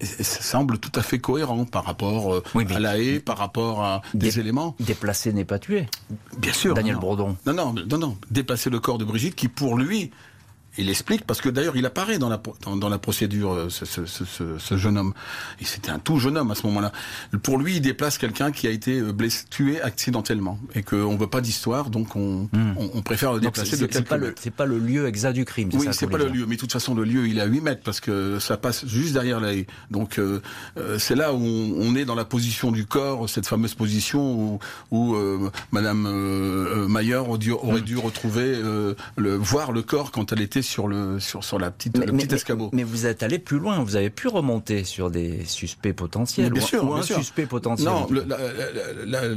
ça 0.00 0.42
semble 0.42 0.78
tout 0.78 0.92
à 0.94 1.02
fait 1.02 1.18
cohérent 1.18 1.64
par 1.64 1.84
rapport 1.84 2.34
euh, 2.34 2.42
à 2.70 2.78
la 2.78 2.98
haie, 2.98 3.20
par 3.20 3.38
rapport 3.38 3.82
à 3.82 4.02
des 4.14 4.38
éléments. 4.38 4.76
Déplacer 4.80 5.32
n'est 5.32 5.44
pas 5.44 5.58
tuer. 5.58 5.86
Bien 6.38 6.52
sûr. 6.52 6.74
Daniel 6.74 6.96
Bourdon. 6.96 7.36
Non, 7.46 7.52
non, 7.52 7.74
non, 7.88 7.98
non. 7.98 8.16
Déplacer 8.30 8.70
le 8.70 8.80
corps 8.80 8.98
de 8.98 9.04
Brigitte, 9.04 9.34
qui 9.34 9.48
pour 9.48 9.76
lui 9.76 10.10
il 10.78 10.88
explique, 10.88 11.24
parce 11.24 11.40
que 11.40 11.48
d'ailleurs 11.48 11.76
il 11.76 11.84
apparaît 11.84 12.18
dans 12.18 12.28
la, 12.28 12.40
dans, 12.64 12.88
la 12.88 12.98
procédure, 12.98 13.52
euh, 13.52 13.68
ce, 13.68 13.84
ce, 13.84 14.06
ce, 14.06 14.24
ce, 14.58 14.76
jeune 14.76 14.96
homme. 14.96 15.12
Et 15.60 15.64
c'était 15.64 15.90
un 15.90 15.98
tout 15.98 16.18
jeune 16.18 16.38
homme 16.38 16.50
à 16.50 16.54
ce 16.54 16.66
moment-là. 16.68 16.92
Pour 17.42 17.58
lui, 17.58 17.76
il 17.76 17.80
déplace 17.80 18.16
quelqu'un 18.16 18.52
qui 18.52 18.66
a 18.66 18.70
été 18.70 19.00
euh, 19.00 19.12
blessé, 19.12 19.44
tué 19.50 19.80
accidentellement. 19.82 20.58
Et 20.74 20.82
qu'on 20.82 21.12
ne 21.12 21.18
veut 21.18 21.26
pas 21.26 21.40
d'histoire, 21.40 21.90
donc 21.90 22.14
on, 22.14 22.48
hmm. 22.52 22.74
on, 22.76 22.90
on, 22.94 23.02
préfère 23.02 23.32
le 23.32 23.40
déplacer 23.40 23.76
de 23.76 23.86
quelques 23.86 24.08
pas 24.08 24.18
C'est 24.36 24.54
pas 24.54 24.66
le 24.66 24.78
lieu 24.78 25.06
exact 25.08 25.32
du 25.32 25.44
crime. 25.44 25.70
Oui, 25.72 25.88
c'est 25.90 26.06
pas 26.06 26.18
le 26.18 26.28
lieu. 26.28 26.46
Mais 26.46 26.54
de 26.54 26.60
toute 26.60 26.72
façon, 26.72 26.94
le 26.94 27.04
lieu, 27.04 27.26
il 27.26 27.38
est 27.38 27.42
à 27.42 27.46
8 27.46 27.60
mètres, 27.60 27.82
parce 27.84 28.00
que 28.00 28.38
ça 28.38 28.56
passe 28.56 28.86
juste 28.86 29.14
derrière 29.14 29.40
la 29.40 29.52
Donc 29.90 30.18
euh, 30.18 30.40
c'est 30.98 31.16
là 31.16 31.34
où 31.34 31.38
on, 31.38 31.96
est 31.96 32.04
dans 32.04 32.14
la 32.14 32.24
position 32.24 32.70
du 32.70 32.86
corps, 32.86 33.28
cette 33.28 33.46
fameuse 33.46 33.74
position 33.74 34.20
où, 34.20 34.58
où 34.92 35.16
Madame 35.72 36.86
Mayer 36.88 37.16
aurait 37.16 37.38
dû, 37.38 37.50
aurait 37.50 37.80
hmm. 37.80 37.84
dû 37.84 37.96
retrouver, 37.96 38.56
le, 39.16 39.36
voir 39.36 39.72
le 39.72 39.82
corps 39.82 40.12
quand 40.12 40.32
elle 40.32 40.40
était 40.40 40.62
sur 40.68 40.86
le 40.86 41.18
sur 41.18 41.42
sur 41.42 41.58
la 41.58 41.70
petite 41.70 41.96
Mais, 41.98 42.06
le 42.06 42.12
mais- 42.12 42.24
petit 42.26 42.34
escabeau. 42.34 42.68
mais 42.72 42.84
vous 42.84 43.06
êtes 43.06 43.22
allé 43.22 43.38
plus 43.38 43.58
loin, 43.58 43.82
vous 43.82 43.96
avez 43.96 44.10
pu 44.10 44.28
remonter 44.28 44.84
sur 44.84 45.10
des 45.10 45.44
suspects 45.46 45.92
potentiels. 45.94 46.52
Bien 46.52 46.62
ou, 46.62 46.66
sûr, 46.66 46.84
ou 46.84 46.88
bien 46.88 46.96
un 46.98 47.02
sûr. 47.02 47.16
suspect 47.16 47.46
potentiel. 47.46 47.88
Non, 47.88 48.06
le- 48.10 48.24
la, 48.24 48.36
la- 49.06 49.28
la- 49.28 49.34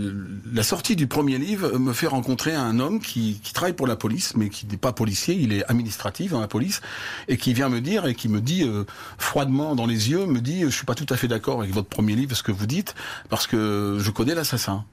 la 0.54 0.64
sortie 0.64 0.96
du 0.96 1.08
premier 1.08 1.38
livre 1.38 1.78
me 1.80 1.94
fait 1.94 2.08
rencontrer 2.08 2.54
un 2.54 2.80
homme 2.80 3.00
qui, 3.00 3.40
qui 3.42 3.54
travaille 3.54 3.74
pour 3.74 3.88
la 3.88 3.96
police, 3.96 4.36
mais 4.36 4.50
qui 4.50 4.66
n'est 4.68 4.78
pas 4.78 4.92
policier, 4.92 5.34
il 5.36 5.54
est 5.54 5.64
administratif 5.70 6.32
dans 6.32 6.42
la 6.42 6.48
police, 6.50 6.82
et 7.30 7.38
qui 7.38 7.54
vient 7.54 7.70
me 7.70 7.80
dire 7.82 8.06
et 8.06 8.14
qui 8.16 8.28
me 8.28 8.42
dit 8.42 8.64
euh, 8.64 8.84
froidement 9.18 9.76
dans 9.76 9.86
les 9.86 10.10
yeux, 10.12 10.26
me 10.26 10.42
dit, 10.42 10.62
je 10.62 10.70
suis 10.70 10.86
pas 10.86 10.96
tout 10.96 11.06
à 11.10 11.16
fait 11.16 11.28
d'accord 11.30 11.62
avec 11.62 11.74
votre 11.74 11.88
premier 11.90 12.16
livre, 12.16 12.36
ce 12.36 12.44
que 12.44 12.52
vous 12.52 12.66
dites, 12.68 12.94
parce 13.30 13.48
que 13.48 13.98
je 14.00 14.12
connais 14.12 14.36
l'assassin. 14.36 14.84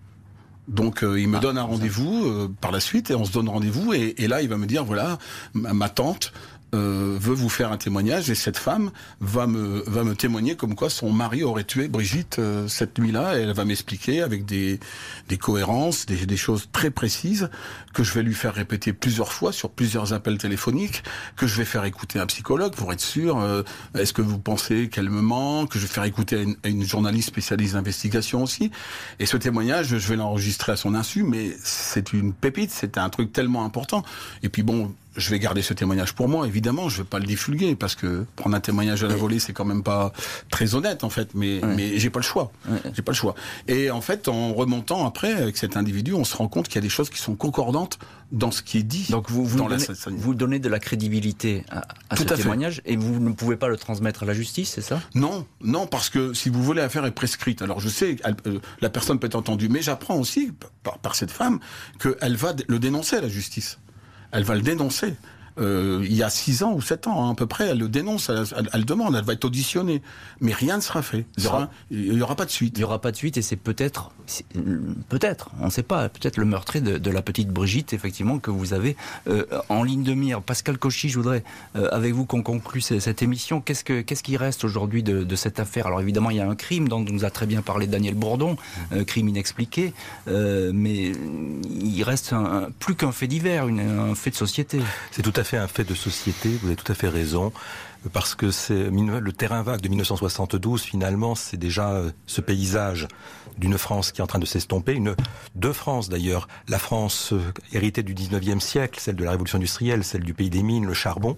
Donc 0.68 1.02
euh, 1.02 1.18
il 1.20 1.28
me 1.28 1.38
Ah, 1.38 1.40
donne 1.40 1.58
un 1.58 1.62
rendez-vous 1.62 2.24
euh, 2.26 2.48
par 2.60 2.70
la 2.72 2.80
suite 2.80 3.10
et 3.10 3.14
on 3.14 3.24
se 3.24 3.32
donne 3.32 3.48
rendez-vous 3.48 3.94
et, 3.94 4.14
et 4.18 4.28
là 4.28 4.42
il 4.42 4.48
va 4.48 4.56
me 4.58 4.66
dire 4.66 4.84
voilà 4.84 5.18
ma, 5.54 5.72
ma 5.72 5.88
tante 5.88 6.32
euh, 6.74 7.16
veut 7.18 7.34
vous 7.34 7.48
faire 7.48 7.72
un 7.72 7.78
témoignage 7.78 8.28
et 8.28 8.34
cette 8.34 8.58
femme 8.58 8.90
va 9.20 9.46
me 9.46 9.82
va 9.86 10.04
me 10.04 10.14
témoigner 10.14 10.54
comme 10.54 10.74
quoi 10.74 10.90
son 10.90 11.10
mari 11.10 11.42
aurait 11.42 11.64
tué 11.64 11.88
Brigitte 11.88 12.38
euh, 12.38 12.68
cette 12.68 12.98
nuit-là. 12.98 13.38
Et 13.38 13.42
elle 13.42 13.54
va 13.54 13.64
m'expliquer 13.64 14.20
avec 14.20 14.44
des 14.44 14.78
des 15.28 15.38
cohérences 15.38 16.04
des, 16.04 16.26
des 16.26 16.36
choses 16.36 16.68
très 16.70 16.90
précises 16.90 17.48
que 17.94 18.02
je 18.02 18.12
vais 18.12 18.22
lui 18.22 18.34
faire 18.34 18.54
répéter 18.54 18.92
plusieurs 18.92 19.32
fois 19.32 19.52
sur 19.52 19.70
plusieurs 19.70 20.12
appels 20.12 20.36
téléphoniques 20.36 21.02
que 21.36 21.46
je 21.46 21.56
vais 21.56 21.64
faire 21.64 21.84
écouter 21.84 22.18
un 22.18 22.26
psychologue 22.26 22.74
pour 22.74 22.92
être 22.92 23.00
sûr 23.00 23.38
euh, 23.38 23.62
est-ce 23.94 24.12
que 24.12 24.22
vous 24.22 24.38
pensez 24.38 24.88
qu'elle 24.88 25.08
me 25.08 25.22
ment 25.22 25.66
que 25.66 25.78
je 25.78 25.86
vais 25.86 25.92
faire 25.92 26.04
écouter 26.04 26.36
à 26.36 26.42
une, 26.42 26.56
une 26.64 26.84
journaliste 26.84 27.28
spécialiste 27.28 27.74
d'investigation 27.74 28.42
aussi. 28.42 28.70
Et 29.18 29.26
ce 29.26 29.38
témoignage 29.38 29.96
je 29.96 30.08
vais 30.08 30.16
l'enregistrer 30.16 30.72
à 30.72 30.76
son 30.76 30.94
insu 30.94 31.22
mais 31.22 31.56
c'est 31.64 32.12
une 32.12 32.34
pépite 32.34 32.70
c'est 32.70 32.98
un 32.98 33.08
truc 33.08 33.32
tellement 33.32 33.64
important. 33.64 34.02
Et 34.42 34.50
puis 34.50 34.62
bon 34.62 34.94
je 35.18 35.30
vais 35.30 35.38
garder 35.38 35.62
ce 35.62 35.74
témoignage 35.74 36.14
pour 36.14 36.28
moi, 36.28 36.46
évidemment. 36.46 36.88
Je 36.88 36.98
vais 36.98 37.08
pas 37.08 37.18
le 37.18 37.26
divulguer 37.26 37.74
parce 37.76 37.94
que 37.94 38.24
prendre 38.36 38.56
un 38.56 38.60
témoignage 38.60 39.04
à 39.04 39.08
la 39.08 39.16
volée, 39.16 39.38
c'est 39.38 39.52
quand 39.52 39.64
même 39.64 39.82
pas 39.82 40.12
très 40.50 40.74
honnête 40.74 41.04
en 41.04 41.10
fait. 41.10 41.30
Mais 41.34 41.62
Ouais. 41.64 41.74
mais 41.76 41.98
j'ai 41.98 42.10
pas 42.10 42.20
le 42.20 42.24
choix. 42.24 42.50
Ouais. 42.68 42.78
J'ai 42.94 43.02
pas 43.02 43.12
le 43.12 43.16
choix. 43.16 43.34
Et 43.66 43.90
en 43.90 44.00
fait, 44.00 44.28
en 44.28 44.54
remontant 44.54 45.06
après 45.06 45.32
avec 45.32 45.56
cet 45.56 45.76
individu, 45.76 46.14
on 46.14 46.24
se 46.24 46.36
rend 46.36 46.48
compte 46.48 46.66
qu'il 46.68 46.76
y 46.76 46.78
a 46.78 46.82
des 46.82 46.88
choses 46.88 47.10
qui 47.10 47.18
sont 47.18 47.34
concordantes 47.34 47.98
dans 48.30 48.50
ce 48.50 48.62
qui 48.62 48.78
est 48.78 48.82
dit. 48.82 49.06
Donc 49.10 49.30
vous, 49.30 49.44
vous, 49.44 49.56
dans 49.58 49.64
donnez, 49.68 49.78
l'assassinat. 49.80 50.16
vous 50.18 50.34
donnez 50.34 50.58
de 50.58 50.68
la 50.68 50.78
crédibilité 50.78 51.64
à, 51.70 51.82
à 52.10 52.16
Tout 52.16 52.24
ce 52.24 52.32
à 52.32 52.36
fait. 52.36 52.42
témoignage 52.42 52.82
et 52.84 52.96
vous 52.96 53.18
ne 53.20 53.32
pouvez 53.32 53.56
pas 53.56 53.68
le 53.68 53.76
transmettre 53.78 54.22
à 54.22 54.26
la 54.26 54.34
justice, 54.34 54.72
c'est 54.74 54.82
ça? 54.82 55.00
Non, 55.14 55.46
non, 55.62 55.86
parce 55.86 56.10
que 56.10 56.34
si 56.34 56.48
vous 56.50 56.62
voulez, 56.62 56.82
l'affaire 56.82 57.06
est 57.06 57.10
prescrite. 57.12 57.62
Alors 57.62 57.80
je 57.80 57.88
sais, 57.88 58.16
elle- 58.24 58.36
euh, 58.46 58.58
la 58.82 58.90
personne 58.90 59.18
peut 59.18 59.26
être 59.26 59.34
entendue, 59.34 59.68
mais 59.70 59.80
j'apprends 59.82 60.16
aussi 60.16 60.52
par, 60.82 60.98
par 60.98 61.14
cette 61.14 61.30
femme 61.30 61.58
qu'elle 62.00 62.36
va 62.36 62.54
le 62.68 62.78
dénoncer 62.78 63.16
à 63.16 63.20
la 63.22 63.28
justice. 63.28 63.78
Elle 64.32 64.44
va 64.44 64.54
le 64.54 64.62
dénoncer. 64.62 65.14
Euh, 65.60 66.00
il 66.04 66.14
y 66.14 66.22
a 66.22 66.30
six 66.30 66.62
ans 66.62 66.72
ou 66.72 66.80
sept 66.80 67.06
ans 67.06 67.26
hein, 67.26 67.32
à 67.32 67.34
peu 67.34 67.46
près, 67.46 67.66
elle 67.68 67.78
le 67.78 67.88
dénonce, 67.88 68.28
elle, 68.28 68.44
elle- 68.56 68.70
elle 68.72 68.84
demande, 68.84 69.16
elle 69.16 69.24
va 69.24 69.32
être 69.32 69.44
auditionnée, 69.44 70.02
mais 70.40 70.52
rien 70.52 70.76
ne 70.76 70.82
sera 70.82 71.02
fait. 71.02 71.26
Il 71.36 71.44
y 71.44 71.46
aura, 71.48 71.68
il 71.90 72.18
pas 72.36 72.44
de 72.44 72.50
Il 72.50 72.52
suite. 72.52 72.78
n'y 72.78 72.84
aura 72.84 73.00
pas 73.00 73.10
de 73.10 73.16
suite 73.16 73.36
et 73.36 73.42
c'est 73.42 73.56
peut-être, 73.56 74.10
c'est- 74.26 74.44
peut-être, 75.08 75.50
on 75.60 75.66
ne 75.66 75.70
sait 75.70 75.82
pas, 75.82 76.08
peut-être 76.08 76.36
le 76.36 76.44
meurtrier 76.44 76.80
de, 76.84 76.98
de 76.98 77.10
la 77.10 77.22
petite 77.22 77.48
Brigitte, 77.48 77.92
effectivement, 77.92 78.38
que 78.38 78.50
vous 78.50 78.72
avez 78.72 78.96
euh, 79.28 79.44
en 79.68 79.82
ligne 79.82 80.02
de 80.04 80.14
mire. 80.14 80.42
Pascal 80.42 80.78
Cauchy, 80.78 81.08
je 81.08 81.18
voudrais, 81.18 81.42
euh, 81.76 81.88
avec 81.90 82.14
vous, 82.14 82.24
qu'on 82.24 82.42
conclue 82.42 82.80
ce- 82.80 83.00
cette 83.00 83.22
émission. 83.22 83.60
Qu'est-ce, 83.60 83.84
que, 83.84 84.00
qu'est-ce 84.02 84.22
qui 84.22 84.36
reste 84.36 84.64
aujourd'hui 84.64 85.02
de, 85.02 85.24
de 85.24 85.36
cette 85.36 85.58
affaire? 85.60 85.86
Alors 85.86 86.00
évidemment, 86.00 86.30
il 86.30 86.36
y 86.36 86.40
a 86.40 86.48
un 86.48 86.54
crime 86.54 86.88
dont 86.88 87.00
nous 87.00 87.24
a 87.24 87.30
très 87.30 87.46
bien 87.46 87.62
parlé 87.62 87.86
Daniel 87.86 88.14
Bourdon, 88.14 88.56
euh, 88.92 89.04
crime 89.04 89.28
inexpliqué, 89.28 89.92
euh, 90.28 90.70
mais 90.74 91.12
il 91.80 92.02
reste 92.02 92.32
un- 92.32 92.44
un- 92.44 92.70
plus 92.78 92.94
qu'un 92.94 93.12
fait 93.12 93.26
divers, 93.26 93.66
une- 93.68 93.80
un 93.80 94.14
fait 94.14 94.30
de 94.30 94.36
société. 94.36 94.80
C'est 95.10 95.22
tout 95.22 95.32
à 95.36 95.44
fait 95.44 95.47
un 95.56 95.68
fait 95.68 95.84
de 95.84 95.94
société, 95.94 96.50
vous 96.60 96.68
avez 96.68 96.76
tout 96.76 96.90
à 96.90 96.94
fait 96.94 97.08
raison, 97.08 97.52
parce 98.12 98.34
que 98.34 98.50
c'est 98.50 98.90
le 98.90 99.32
terrain 99.32 99.62
vague 99.62 99.80
de 99.80 99.88
1972, 99.88 100.82
finalement, 100.82 101.34
c'est 101.34 101.56
déjà 101.56 101.90
euh, 101.92 102.10
ce 102.26 102.40
paysage 102.40 103.08
d'une 103.56 103.76
France 103.76 104.12
qui 104.12 104.20
est 104.20 104.24
en 104.24 104.28
train 104.28 104.38
de 104.38 104.46
s'estomper, 104.46 104.92
une 104.92 105.16
deux 105.54 105.72
France 105.72 106.08
d'ailleurs, 106.08 106.48
la 106.68 106.78
France 106.78 107.32
euh, 107.32 107.40
héritée 107.72 108.02
du 108.02 108.14
19e 108.14 108.60
siècle, 108.60 109.00
celle 109.00 109.16
de 109.16 109.24
la 109.24 109.32
révolution 109.32 109.56
industrielle, 109.56 110.04
celle 110.04 110.22
du 110.22 110.34
pays 110.34 110.50
des 110.50 110.62
mines, 110.62 110.86
le 110.86 110.94
charbon, 110.94 111.36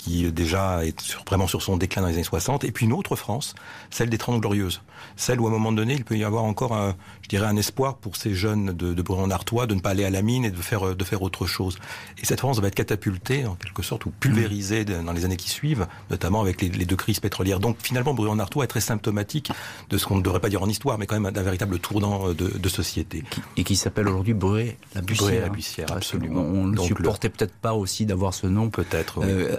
qui 0.00 0.26
euh, 0.26 0.30
déjà 0.30 0.84
est 0.84 0.98
sur- 1.00 1.22
vraiment 1.24 1.46
sur 1.46 1.62
son 1.62 1.76
déclin 1.76 2.02
dans 2.02 2.08
les 2.08 2.14
années 2.14 2.24
60, 2.24 2.64
et 2.64 2.72
puis 2.72 2.86
une 2.86 2.92
autre 2.92 3.16
France, 3.16 3.54
celle 3.90 4.08
des 4.10 4.18
Trente 4.18 4.40
Glorieuses, 4.40 4.80
celle 5.16 5.40
où 5.40 5.46
à 5.46 5.50
un 5.50 5.52
moment 5.52 5.72
donné 5.72 5.94
il 5.94 6.04
peut 6.04 6.16
y 6.16 6.24
avoir 6.24 6.44
encore 6.44 6.74
un, 6.74 6.96
je 7.22 7.28
dirais 7.28 7.46
un 7.46 7.56
espoir 7.56 7.96
pour 7.96 8.16
ces 8.16 8.34
jeunes 8.34 8.72
de, 8.72 8.94
de 8.94 9.02
Brujon-Artois 9.02 9.66
de 9.66 9.74
ne 9.74 9.80
pas 9.80 9.90
aller 9.90 10.04
à 10.04 10.10
la 10.10 10.22
mine 10.22 10.44
et 10.44 10.50
de 10.50 10.56
faire 10.56 10.88
euh, 10.88 10.94
de 10.94 11.04
faire 11.04 11.22
autre 11.22 11.46
chose. 11.46 11.78
Et 12.22 12.26
cette 12.26 12.40
France 12.40 12.58
va 12.60 12.68
être 12.68 12.74
catapultée 12.74 13.44
en 13.46 13.54
quelque 13.54 13.82
sorte 13.82 14.06
ou 14.06 14.10
pulvérisée 14.10 14.84
dans 14.84 15.12
les 15.12 15.24
années 15.24 15.36
qui 15.36 15.50
suivent, 15.50 15.86
notamment 16.10 16.40
avec 16.40 16.60
les, 16.62 16.68
les 16.68 16.84
deux 16.86 16.96
crises 16.96 17.20
pétrolières. 17.20 17.60
Donc 17.60 17.76
finalement 17.82 18.14
Brujon-Artois 18.14 18.64
est 18.64 18.68
très 18.68 18.80
symptomatique 18.80 19.52
de 19.90 19.98
ce 19.98 20.06
qu'on 20.06 20.16
ne 20.16 20.22
devrait 20.22 20.40
pas 20.40 20.48
dire 20.48 20.62
en 20.62 20.68
histoire, 20.68 20.98
mais 20.98 21.06
quand 21.06 21.18
même 21.20 21.32
d'un 21.32 21.42
véritable 21.42 21.78
tournant 21.78 22.28
euh, 22.28 22.34
de, 22.34 22.48
de 22.58 22.68
société. 22.68 23.22
Et 23.56 23.64
qui 23.64 23.76
s'appelle 23.76 24.08
aujourd'hui 24.08 24.34
Bré 24.34 24.76
la 24.94 25.02
Bussière. 25.02 25.86
Que 25.86 25.92
absolument. 25.92 26.40
On 26.40 26.66
ne 26.66 26.76
supportait 26.80 27.28
peut-être 27.28 27.54
pas 27.54 27.74
aussi 27.74 28.06
d'avoir 28.06 28.32
ce 28.34 28.46
nom 28.46 28.70
Peut-être. 28.70 29.18
oui. 29.18 29.26
euh, 29.28 29.56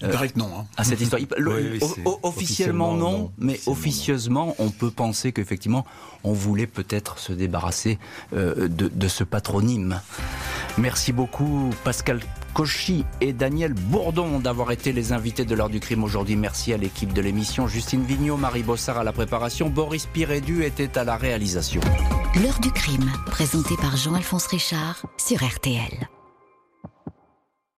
Il 0.00 0.08
paraît 0.08 0.28
que 0.28 0.38
non. 0.38 0.50
Hein. 0.58 0.66
à 0.76 0.84
cette 0.84 1.00
histoire. 1.00 1.20
Le- 1.36 1.52
Oui, 1.72 1.78
oui, 1.82 2.02
officiellement 2.04 2.18
officiellement, 2.22 2.94
non, 2.94 3.10
non. 3.18 3.32
mais 3.38 3.60
officieusement, 3.66 4.54
on 4.58 4.70
peut 4.70 4.90
penser 4.90 5.32
qu'effectivement, 5.32 5.84
on 6.24 6.32
voulait 6.32 6.66
peut-être 6.66 7.18
se 7.18 7.32
débarrasser 7.32 7.98
euh, 8.34 8.68
de, 8.68 8.88
de 8.88 9.08
ce 9.08 9.24
patronyme. 9.24 10.00
Merci 10.78 11.12
beaucoup 11.12 11.70
Pascal 11.84 12.20
Cauchy 12.54 13.04
et 13.20 13.32
Daniel 13.32 13.72
Bourdon 13.74 14.38
d'avoir 14.38 14.70
été 14.72 14.92
les 14.92 15.12
invités 15.12 15.44
de 15.44 15.54
l'heure 15.54 15.68
du 15.70 15.80
crime 15.80 16.04
aujourd'hui. 16.04 16.36
Merci 16.36 16.72
à 16.72 16.76
l'équipe 16.76 17.12
de 17.12 17.20
l'émission. 17.20 17.66
Justine 17.66 18.04
Vignot, 18.04 18.36
Marie 18.36 18.62
Bossard 18.62 18.98
à 18.98 19.04
la 19.04 19.12
préparation, 19.12 19.68
Boris 19.68 20.06
Pirédu 20.06 20.62
était 20.64 20.96
à 20.98 21.04
la 21.04 21.16
réalisation. 21.16 21.80
L'heure 22.42 22.60
du 22.60 22.70
crime, 22.70 23.10
présenté 23.26 23.76
par 23.76 23.96
Jean-Alphonse 23.96 24.46
Richard 24.46 25.02
sur 25.18 25.38
RTL. 25.44 26.08